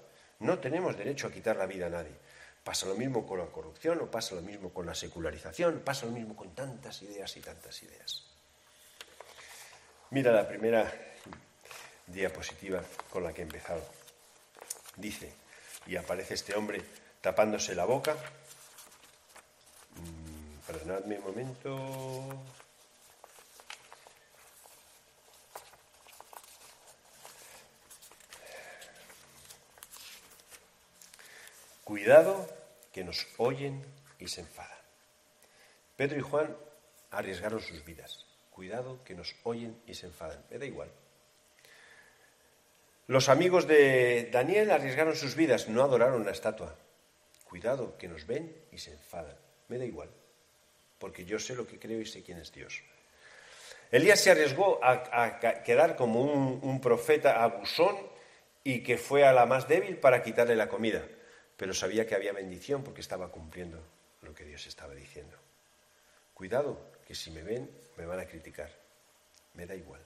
No 0.41 0.59
tenemos 0.59 0.97
derecho 0.97 1.27
a 1.27 1.33
quitar 1.33 1.57
la 1.57 1.67
vida 1.67 1.87
a 1.87 1.91
nadie. 1.91 2.24
Pasa 2.65 2.87
lo 2.87 2.95
mismo 2.95 3.27
con 3.27 3.39
la 3.39 3.47
corrupción, 3.47 4.01
o 4.01 4.11
pasa 4.11 4.35
lo 4.35 4.41
mismo 4.41 4.73
con 4.73 4.87
la 4.87 4.95
secularización, 4.95 5.83
pasa 5.85 6.07
lo 6.07 6.13
mismo 6.13 6.35
con 6.35 6.55
tantas 6.55 7.03
ideas 7.03 7.37
y 7.37 7.41
tantas 7.41 7.83
ideas. 7.83 8.25
Mira 10.11 10.33
la 10.33 10.49
primera 10.49 10.91
diapositiva 12.07 12.83
con 13.11 13.23
la 13.23 13.33
que 13.33 13.43
he 13.43 13.45
empezado. 13.45 13.85
Dice, 14.97 15.33
y 15.87 15.97
aparece 15.97 16.35
este 16.35 16.55
hombre 16.55 16.83
tapándose 17.21 17.75
la 17.75 17.85
boca. 17.85 18.17
Mm, 19.97 20.67
perdonadme 20.67 21.19
un 21.19 21.25
momento. 21.25 22.39
Cuidado 31.85 32.49
que 32.93 33.05
nos 33.05 33.27
oyen 33.37 33.85
y 34.19 34.29
se 34.29 34.41
enfadan. 34.41 34.79
Pedro 35.97 36.19
y 36.19 36.23
Juan 36.23 36.57
arriesgaron 37.11 37.61
sus 37.61 37.85
vidas. 37.85 38.25
Cuidado 38.51 39.05
que 39.05 39.15
nos 39.15 39.37
oyen 39.45 39.79
y 39.87 39.95
se 39.95 40.07
enfadan. 40.07 40.43
Me 40.49 40.59
da 40.59 40.65
igual. 40.65 40.91
Los 43.07 43.29
amigos 43.29 43.67
de 43.67 44.31
Daniel 44.33 44.71
arriesgaron 44.71 45.15
sus 45.15 45.37
vidas, 45.37 45.69
no 45.69 45.83
adoraron 45.83 46.25
la 46.25 46.31
estatua. 46.31 46.75
Cuidado 47.45 47.99
que 47.99 48.09
nos 48.09 48.27
ven 48.27 48.57
y 48.73 48.79
se 48.79 48.93
enfadan. 48.93 49.37
Me 49.69 49.77
da 49.77 49.85
igual, 49.85 50.09
porque 50.99 51.27
yo 51.27 51.39
sé 51.39 51.55
lo 51.55 51.67
que 51.67 51.79
creo 51.79 52.01
y 52.01 52.07
sé 52.07 52.23
quién 52.23 52.39
es 52.39 52.51
Dios. 52.51 52.83
Elías 53.91 54.21
se 54.21 54.31
arriesgó 54.31 54.81
a, 54.83 55.39
quedar 55.63 55.97
como 55.97 56.23
un, 56.23 56.81
profeta 56.81 57.43
abusón 57.43 57.97
y 58.65 58.83
que 58.83 58.97
fue 58.97 59.27
a 59.27 59.35
la 59.35 59.45
más 59.45 59.69
débil 59.69 59.99
para 59.99 60.23
quitarle 60.23 60.57
la 60.57 60.69
comida 60.69 61.07
pero 61.57 61.75
sabía 61.75 62.07
que 62.07 62.15
había 62.15 62.33
bendición 62.33 62.83
porque 62.83 63.01
estaba 63.01 63.31
cumpliendo 63.31 63.81
lo 64.23 64.35
que 64.35 64.45
Dios 64.45 64.67
estaba 64.67 64.95
diciendo. 64.95 65.37
Cuidado, 66.35 66.93
que 67.07 67.15
si 67.15 67.31
me 67.31 67.43
ven 67.43 67.71
me 67.97 68.07
van 68.07 68.21
a 68.21 68.27
criticar. 68.27 68.71
Me 69.55 69.67
da 69.67 69.75
igual. 69.75 70.01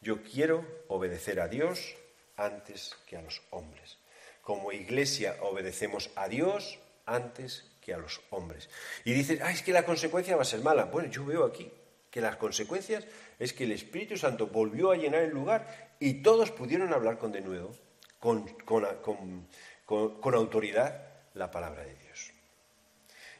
Yo 0.00 0.22
quiero 0.22 0.64
obedecer 0.88 1.40
a 1.40 1.48
Dios 1.48 1.94
antes 2.36 2.96
que 3.06 3.16
a 3.16 3.22
los 3.22 3.42
hombres. 3.50 3.98
Como 4.42 4.72
iglesia 4.72 5.36
obedecemos 5.42 6.10
a 6.16 6.28
Dios 6.28 6.78
antes 7.06 7.70
que 7.80 7.94
a 7.94 7.98
los 7.98 8.20
hombres. 8.30 8.68
Y 9.04 9.12
dices, 9.12 9.40
ah, 9.42 9.52
es 9.52 9.62
que 9.62 9.72
la 9.72 9.84
consecuencia 9.84 10.36
va 10.36 10.42
a 10.42 10.46
ser 10.46 10.60
mala. 10.60 10.86
Bueno, 10.86 11.10
yo 11.10 11.24
veo 11.24 11.44
aquí 11.44 11.70
que 12.10 12.20
las 12.20 12.36
consecuencias 12.36 13.06
es 13.38 13.52
que 13.52 13.64
el 13.64 13.72
Espíritu 13.72 14.16
Santo 14.16 14.48
volvió 14.48 14.90
a 14.90 14.96
llenar 14.96 15.22
el 15.22 15.30
lugar 15.30 15.94
y 16.00 16.22
todos 16.22 16.50
pudieron 16.50 16.92
hablar 16.92 17.18
con 17.18 17.30
denuedo, 17.30 17.70
con, 18.18 18.48
con, 18.64 18.84
con 19.02 19.46
con, 19.90 20.34
autoridad 20.34 21.02
la 21.34 21.50
palabra 21.50 21.82
de 21.82 21.96
Dios. 21.96 22.32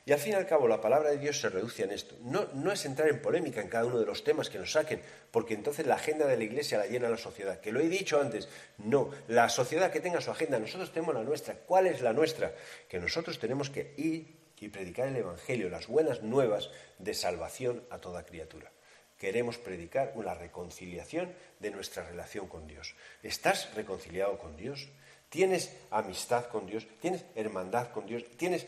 Y 0.04 0.12
al 0.12 0.18
fin 0.18 0.32
y 0.32 0.34
al 0.34 0.46
cabo, 0.46 0.66
la 0.66 0.80
palabra 0.80 1.10
de 1.10 1.18
Dios 1.18 1.40
se 1.40 1.48
reduce 1.48 1.84
en 1.84 1.92
esto. 1.92 2.16
No, 2.22 2.48
no, 2.54 2.72
es 2.72 2.84
entrar 2.84 3.08
en 3.08 3.22
polémica 3.22 3.60
en 3.60 3.68
cada 3.68 3.84
uno 3.84 4.00
de 4.00 4.06
los 4.06 4.24
temas 4.24 4.50
que 4.50 4.58
nos 4.58 4.72
saquen, 4.72 5.00
porque 5.30 5.54
entonces 5.54 5.86
la 5.86 5.94
agenda 5.94 6.26
de 6.26 6.36
la 6.36 6.42
Iglesia 6.42 6.78
la 6.78 6.86
llena 6.86 7.08
la 7.08 7.18
sociedad. 7.18 7.60
Que 7.60 7.70
lo 7.70 7.78
he 7.78 7.88
dicho 7.88 8.20
antes, 8.20 8.48
no. 8.78 9.12
La 9.28 9.48
sociedad 9.48 9.92
que 9.92 10.00
tenga 10.00 10.20
su 10.20 10.32
agenda, 10.32 10.58
nosotros 10.58 10.90
tenemos 10.92 11.14
la 11.14 11.22
nuestra. 11.22 11.54
¿Cuál 11.54 11.86
es 11.86 12.00
la 12.00 12.12
nuestra? 12.12 12.52
Que 12.88 12.98
nosotros 12.98 13.38
tenemos 13.38 13.70
que 13.70 13.94
ir 13.96 14.40
y 14.58 14.68
predicar 14.68 15.06
el 15.06 15.16
Evangelio, 15.16 15.70
las 15.70 15.86
buenas 15.86 16.22
nuevas 16.22 16.70
de 16.98 17.14
salvación 17.14 17.84
a 17.90 17.98
toda 17.98 18.24
criatura. 18.24 18.72
Queremos 19.18 19.56
predicar 19.56 20.12
una 20.16 20.34
reconciliación 20.34 21.32
de 21.60 21.70
nuestra 21.70 22.02
relación 22.04 22.48
con 22.48 22.66
Dios. 22.66 22.94
¿Estás 23.22 23.72
reconciliado 23.74 24.38
con 24.38 24.56
Dios? 24.56 24.88
Tienes 25.30 25.74
amistad 25.90 26.46
con 26.46 26.66
Dios, 26.66 26.86
tienes 27.00 27.24
hermandad 27.34 27.90
con 27.92 28.04
Dios, 28.04 28.24
tienes 28.36 28.66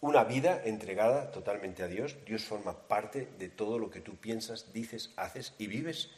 una 0.00 0.24
vida 0.24 0.60
entregada 0.64 1.30
totalmente 1.30 1.82
a 1.82 1.86
Dios. 1.86 2.16
Dios 2.26 2.44
forma 2.44 2.88
parte 2.88 3.28
de 3.38 3.48
todo 3.48 3.78
lo 3.78 3.88
que 3.88 4.00
tú 4.00 4.16
piensas, 4.16 4.72
dices, 4.72 5.12
haces 5.16 5.54
y 5.58 5.66
vives. 5.66 6.10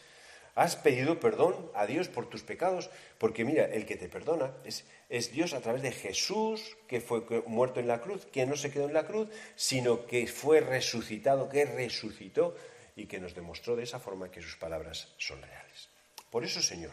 Has 0.56 0.74
pedido 0.74 1.20
perdón 1.20 1.70
a 1.74 1.86
Dios 1.86 2.08
por 2.08 2.28
tus 2.30 2.42
pecados, 2.42 2.90
porque 3.18 3.44
mira, 3.44 3.66
el 3.66 3.84
que 3.84 3.96
te 3.96 4.08
perdona 4.08 4.54
es, 4.64 5.30
Dios 5.30 5.52
a 5.52 5.60
través 5.60 5.82
de 5.82 5.92
Jesús, 5.92 6.76
que 6.88 7.00
fue 7.00 7.22
muerto 7.46 7.78
en 7.78 7.86
la 7.86 8.00
cruz, 8.00 8.26
que 8.26 8.46
no 8.46 8.56
se 8.56 8.70
quedó 8.70 8.86
en 8.86 8.94
la 8.94 9.06
cruz, 9.06 9.28
sino 9.54 10.06
que 10.06 10.26
fue 10.26 10.60
resucitado, 10.60 11.48
que 11.48 11.66
resucitó 11.66 12.56
y 12.96 13.06
que 13.06 13.20
nos 13.20 13.34
demostró 13.34 13.76
de 13.76 13.82
esa 13.82 14.00
forma 14.00 14.30
que 14.30 14.40
sus 14.40 14.56
palabras 14.56 15.14
son 15.18 15.42
reales. 15.42 15.90
Por 16.30 16.42
eso, 16.42 16.62
Señor, 16.62 16.92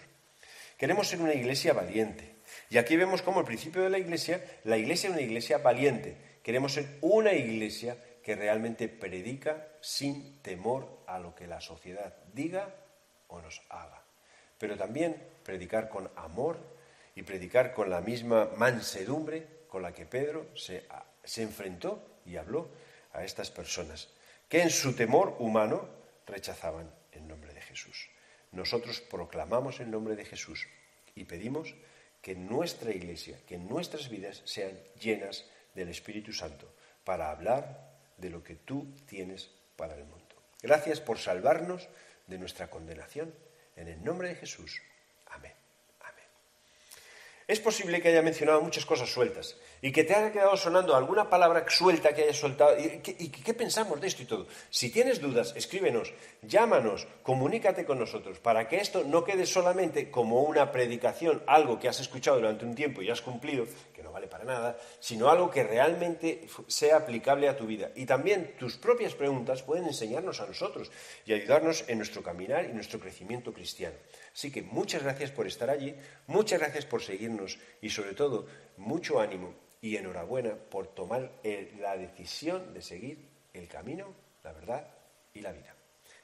queremos 0.78 1.07
ser 1.07 1.21
una 1.21 1.34
iglesia 1.34 1.74
valiente. 1.74 2.32
Y 2.74 2.80
aquí 2.80 2.95
vemos 2.95 3.21
como 3.21 3.39
el 3.39 3.45
principio 3.45 3.84
de 3.84 3.91
la 3.91 3.99
iglesia, 3.99 4.43
la 4.63 4.78
iglesia 4.78 5.07
es 5.07 5.13
una 5.13 5.21
iglesia 5.21 5.59
valiente. 5.59 6.17
Queremos 6.41 6.74
ser 6.74 6.97
una 7.01 7.32
iglesia 7.32 7.95
que 8.24 8.36
realmente 8.36 8.89
predica 8.89 9.67
sin 9.80 10.41
temor 10.41 11.03
a 11.05 11.19
lo 11.19 11.36
que 11.36 11.45
la 11.45 11.61
sociedad 11.61 12.15
diga 12.34 12.74
o 13.28 13.39
nos 13.39 13.61
haga. 13.69 14.01
Pero 14.57 14.76
también 14.76 15.21
predicar 15.43 15.88
con 15.88 16.09
amor 16.15 16.57
y 17.13 17.21
predicar 17.21 17.76
con 17.76 17.91
la 17.91 18.01
misma 18.01 18.49
mansedumbre 18.57 19.45
con 19.67 19.84
la 19.84 19.93
que 19.93 20.07
Pedro 20.07 20.47
se, 20.55 20.88
se 21.24 21.43
enfrentó 21.43 22.21
y 22.26 22.38
habló 22.38 22.69
a 23.13 23.24
estas 23.24 23.51
personas, 23.51 24.09
que 24.49 24.63
en 24.63 24.71
su 24.71 24.95
temor 24.95 25.36
humano 25.38 25.89
rechazaban 26.26 26.89
el 27.11 27.28
nombre 27.28 27.53
de 27.53 27.61
Jesús. 27.61 28.09
Nosotros 28.51 28.99
proclamamos 28.99 29.80
el 29.80 29.91
nombre 29.91 30.15
de 30.15 30.26
Jesús 30.26 30.67
y 31.13 31.26
pedimos 31.26 31.76
que 32.24 32.36
nuestra 32.36 32.91
iglesia, 32.91 33.38
que 33.45 33.57
nuestras 33.57 34.09
vidas 34.09 34.41
sean 34.45 34.71
llenas 34.97 35.45
del 35.76 35.89
Espíritu 35.89 36.32
Santo 36.32 36.74
para 37.03 37.30
hablar 37.30 37.99
de 38.17 38.30
lo 38.30 38.41
que 38.41 38.55
tú 38.55 38.95
tienes 39.05 39.51
para 39.76 39.95
el 39.95 40.05
mundo. 40.05 40.24
Gracias 40.61 41.01
por 41.01 41.19
salvarnos 41.19 41.89
de 42.28 42.38
nuestra 42.38 42.69
condenación. 42.69 43.36
En 43.76 43.89
el 43.89 44.01
nombre 44.01 44.30
de 44.30 44.36
Jesús. 44.36 44.82
Es 47.48 47.60
posible 47.60 48.02
que 48.02 48.08
haya 48.08 48.22
mencionado 48.22 48.62
muchas 48.62 48.86
cosas 48.86 49.10
sueltas 49.10 49.58
y 49.82 49.91
que 49.91 50.06
te 50.06 50.16
haya 50.16 50.32
quedado 50.32 50.56
sonando 50.56 50.96
alguna 50.96 51.30
palabra 51.30 51.66
suelta 51.68 52.16
que 52.16 52.24
haya 52.24 52.34
soltado. 52.34 52.78
¿Y 52.80 53.30
qué, 53.30 53.54
pensamos 53.54 54.00
de 54.00 54.08
esto 54.08 54.24
y 54.24 54.26
todo? 54.26 54.48
Si 54.70 54.89
tienes 54.89 55.20
dudas, 55.20 55.54
escríbenos, 55.58 56.14
llámanos, 56.41 57.06
comunícate 57.22 57.84
con 57.84 58.00
nosotros 58.00 58.39
para 58.39 58.70
que 58.70 58.78
esto 58.78 59.04
no 59.04 59.26
quede 59.26 59.46
solamente 59.46 60.10
como 60.10 60.44
una 60.44 60.72
predicación, 60.72 61.44
algo 61.46 61.80
que 61.80 61.89
has 61.89 62.00
escuchado 62.00 62.38
durante 62.38 62.64
un 62.64 62.76
tiempo 62.76 63.02
y 63.02 63.10
has 63.10 63.22
cumplido, 63.22 63.66
vale 64.14 64.28
para 64.28 64.45
nada, 64.45 64.78
sino 64.99 65.30
algo 65.30 65.49
que 65.49 65.64
realmente 65.64 66.47
sea 66.68 66.97
aplicable 66.97 67.49
a 67.49 67.57
tu 67.57 67.66
vida. 67.66 67.91
Y 67.95 68.05
también 68.05 68.55
tus 68.57 68.78
propias 68.78 69.16
preguntas 69.16 69.64
pueden 69.64 69.86
enseñarnos 69.86 70.39
a 70.39 70.45
nosotros 70.45 70.91
y 71.26 71.34
ayudarnos 71.34 71.84
en 71.88 71.97
nuestro 71.97 72.24
caminar 72.24 72.66
y 72.66 72.74
nuestro 72.74 72.99
crecimiento 72.99 73.51
cristiano. 73.51 73.95
Así 74.34 74.51
que 74.51 74.61
muchas 74.61 75.03
gracias 75.03 75.32
por 75.32 75.47
estar 75.47 75.70
allí, 75.70 75.95
muchas 76.28 76.59
gracias 76.59 76.86
por 76.86 77.01
seguirnos 77.01 77.59
y 77.82 77.89
sobre 77.89 78.14
todo 78.14 78.45
mucho 78.78 79.20
ánimo 79.20 79.53
y 79.82 79.97
enhorabuena 79.97 80.55
por 80.55 80.88
tomar 80.88 81.32
la 81.80 81.97
decisión 81.97 82.74
de 82.74 82.82
seguir 82.82 83.30
el 83.51 83.68
camino, 83.68 84.14
la 84.43 84.53
verdad 84.53 84.88
y 85.34 85.41
la 85.41 85.51
vida. 85.51 85.76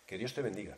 Que 0.06 0.18
Dios 0.18 0.34
te 0.34 0.42
bendiga. 0.42 0.78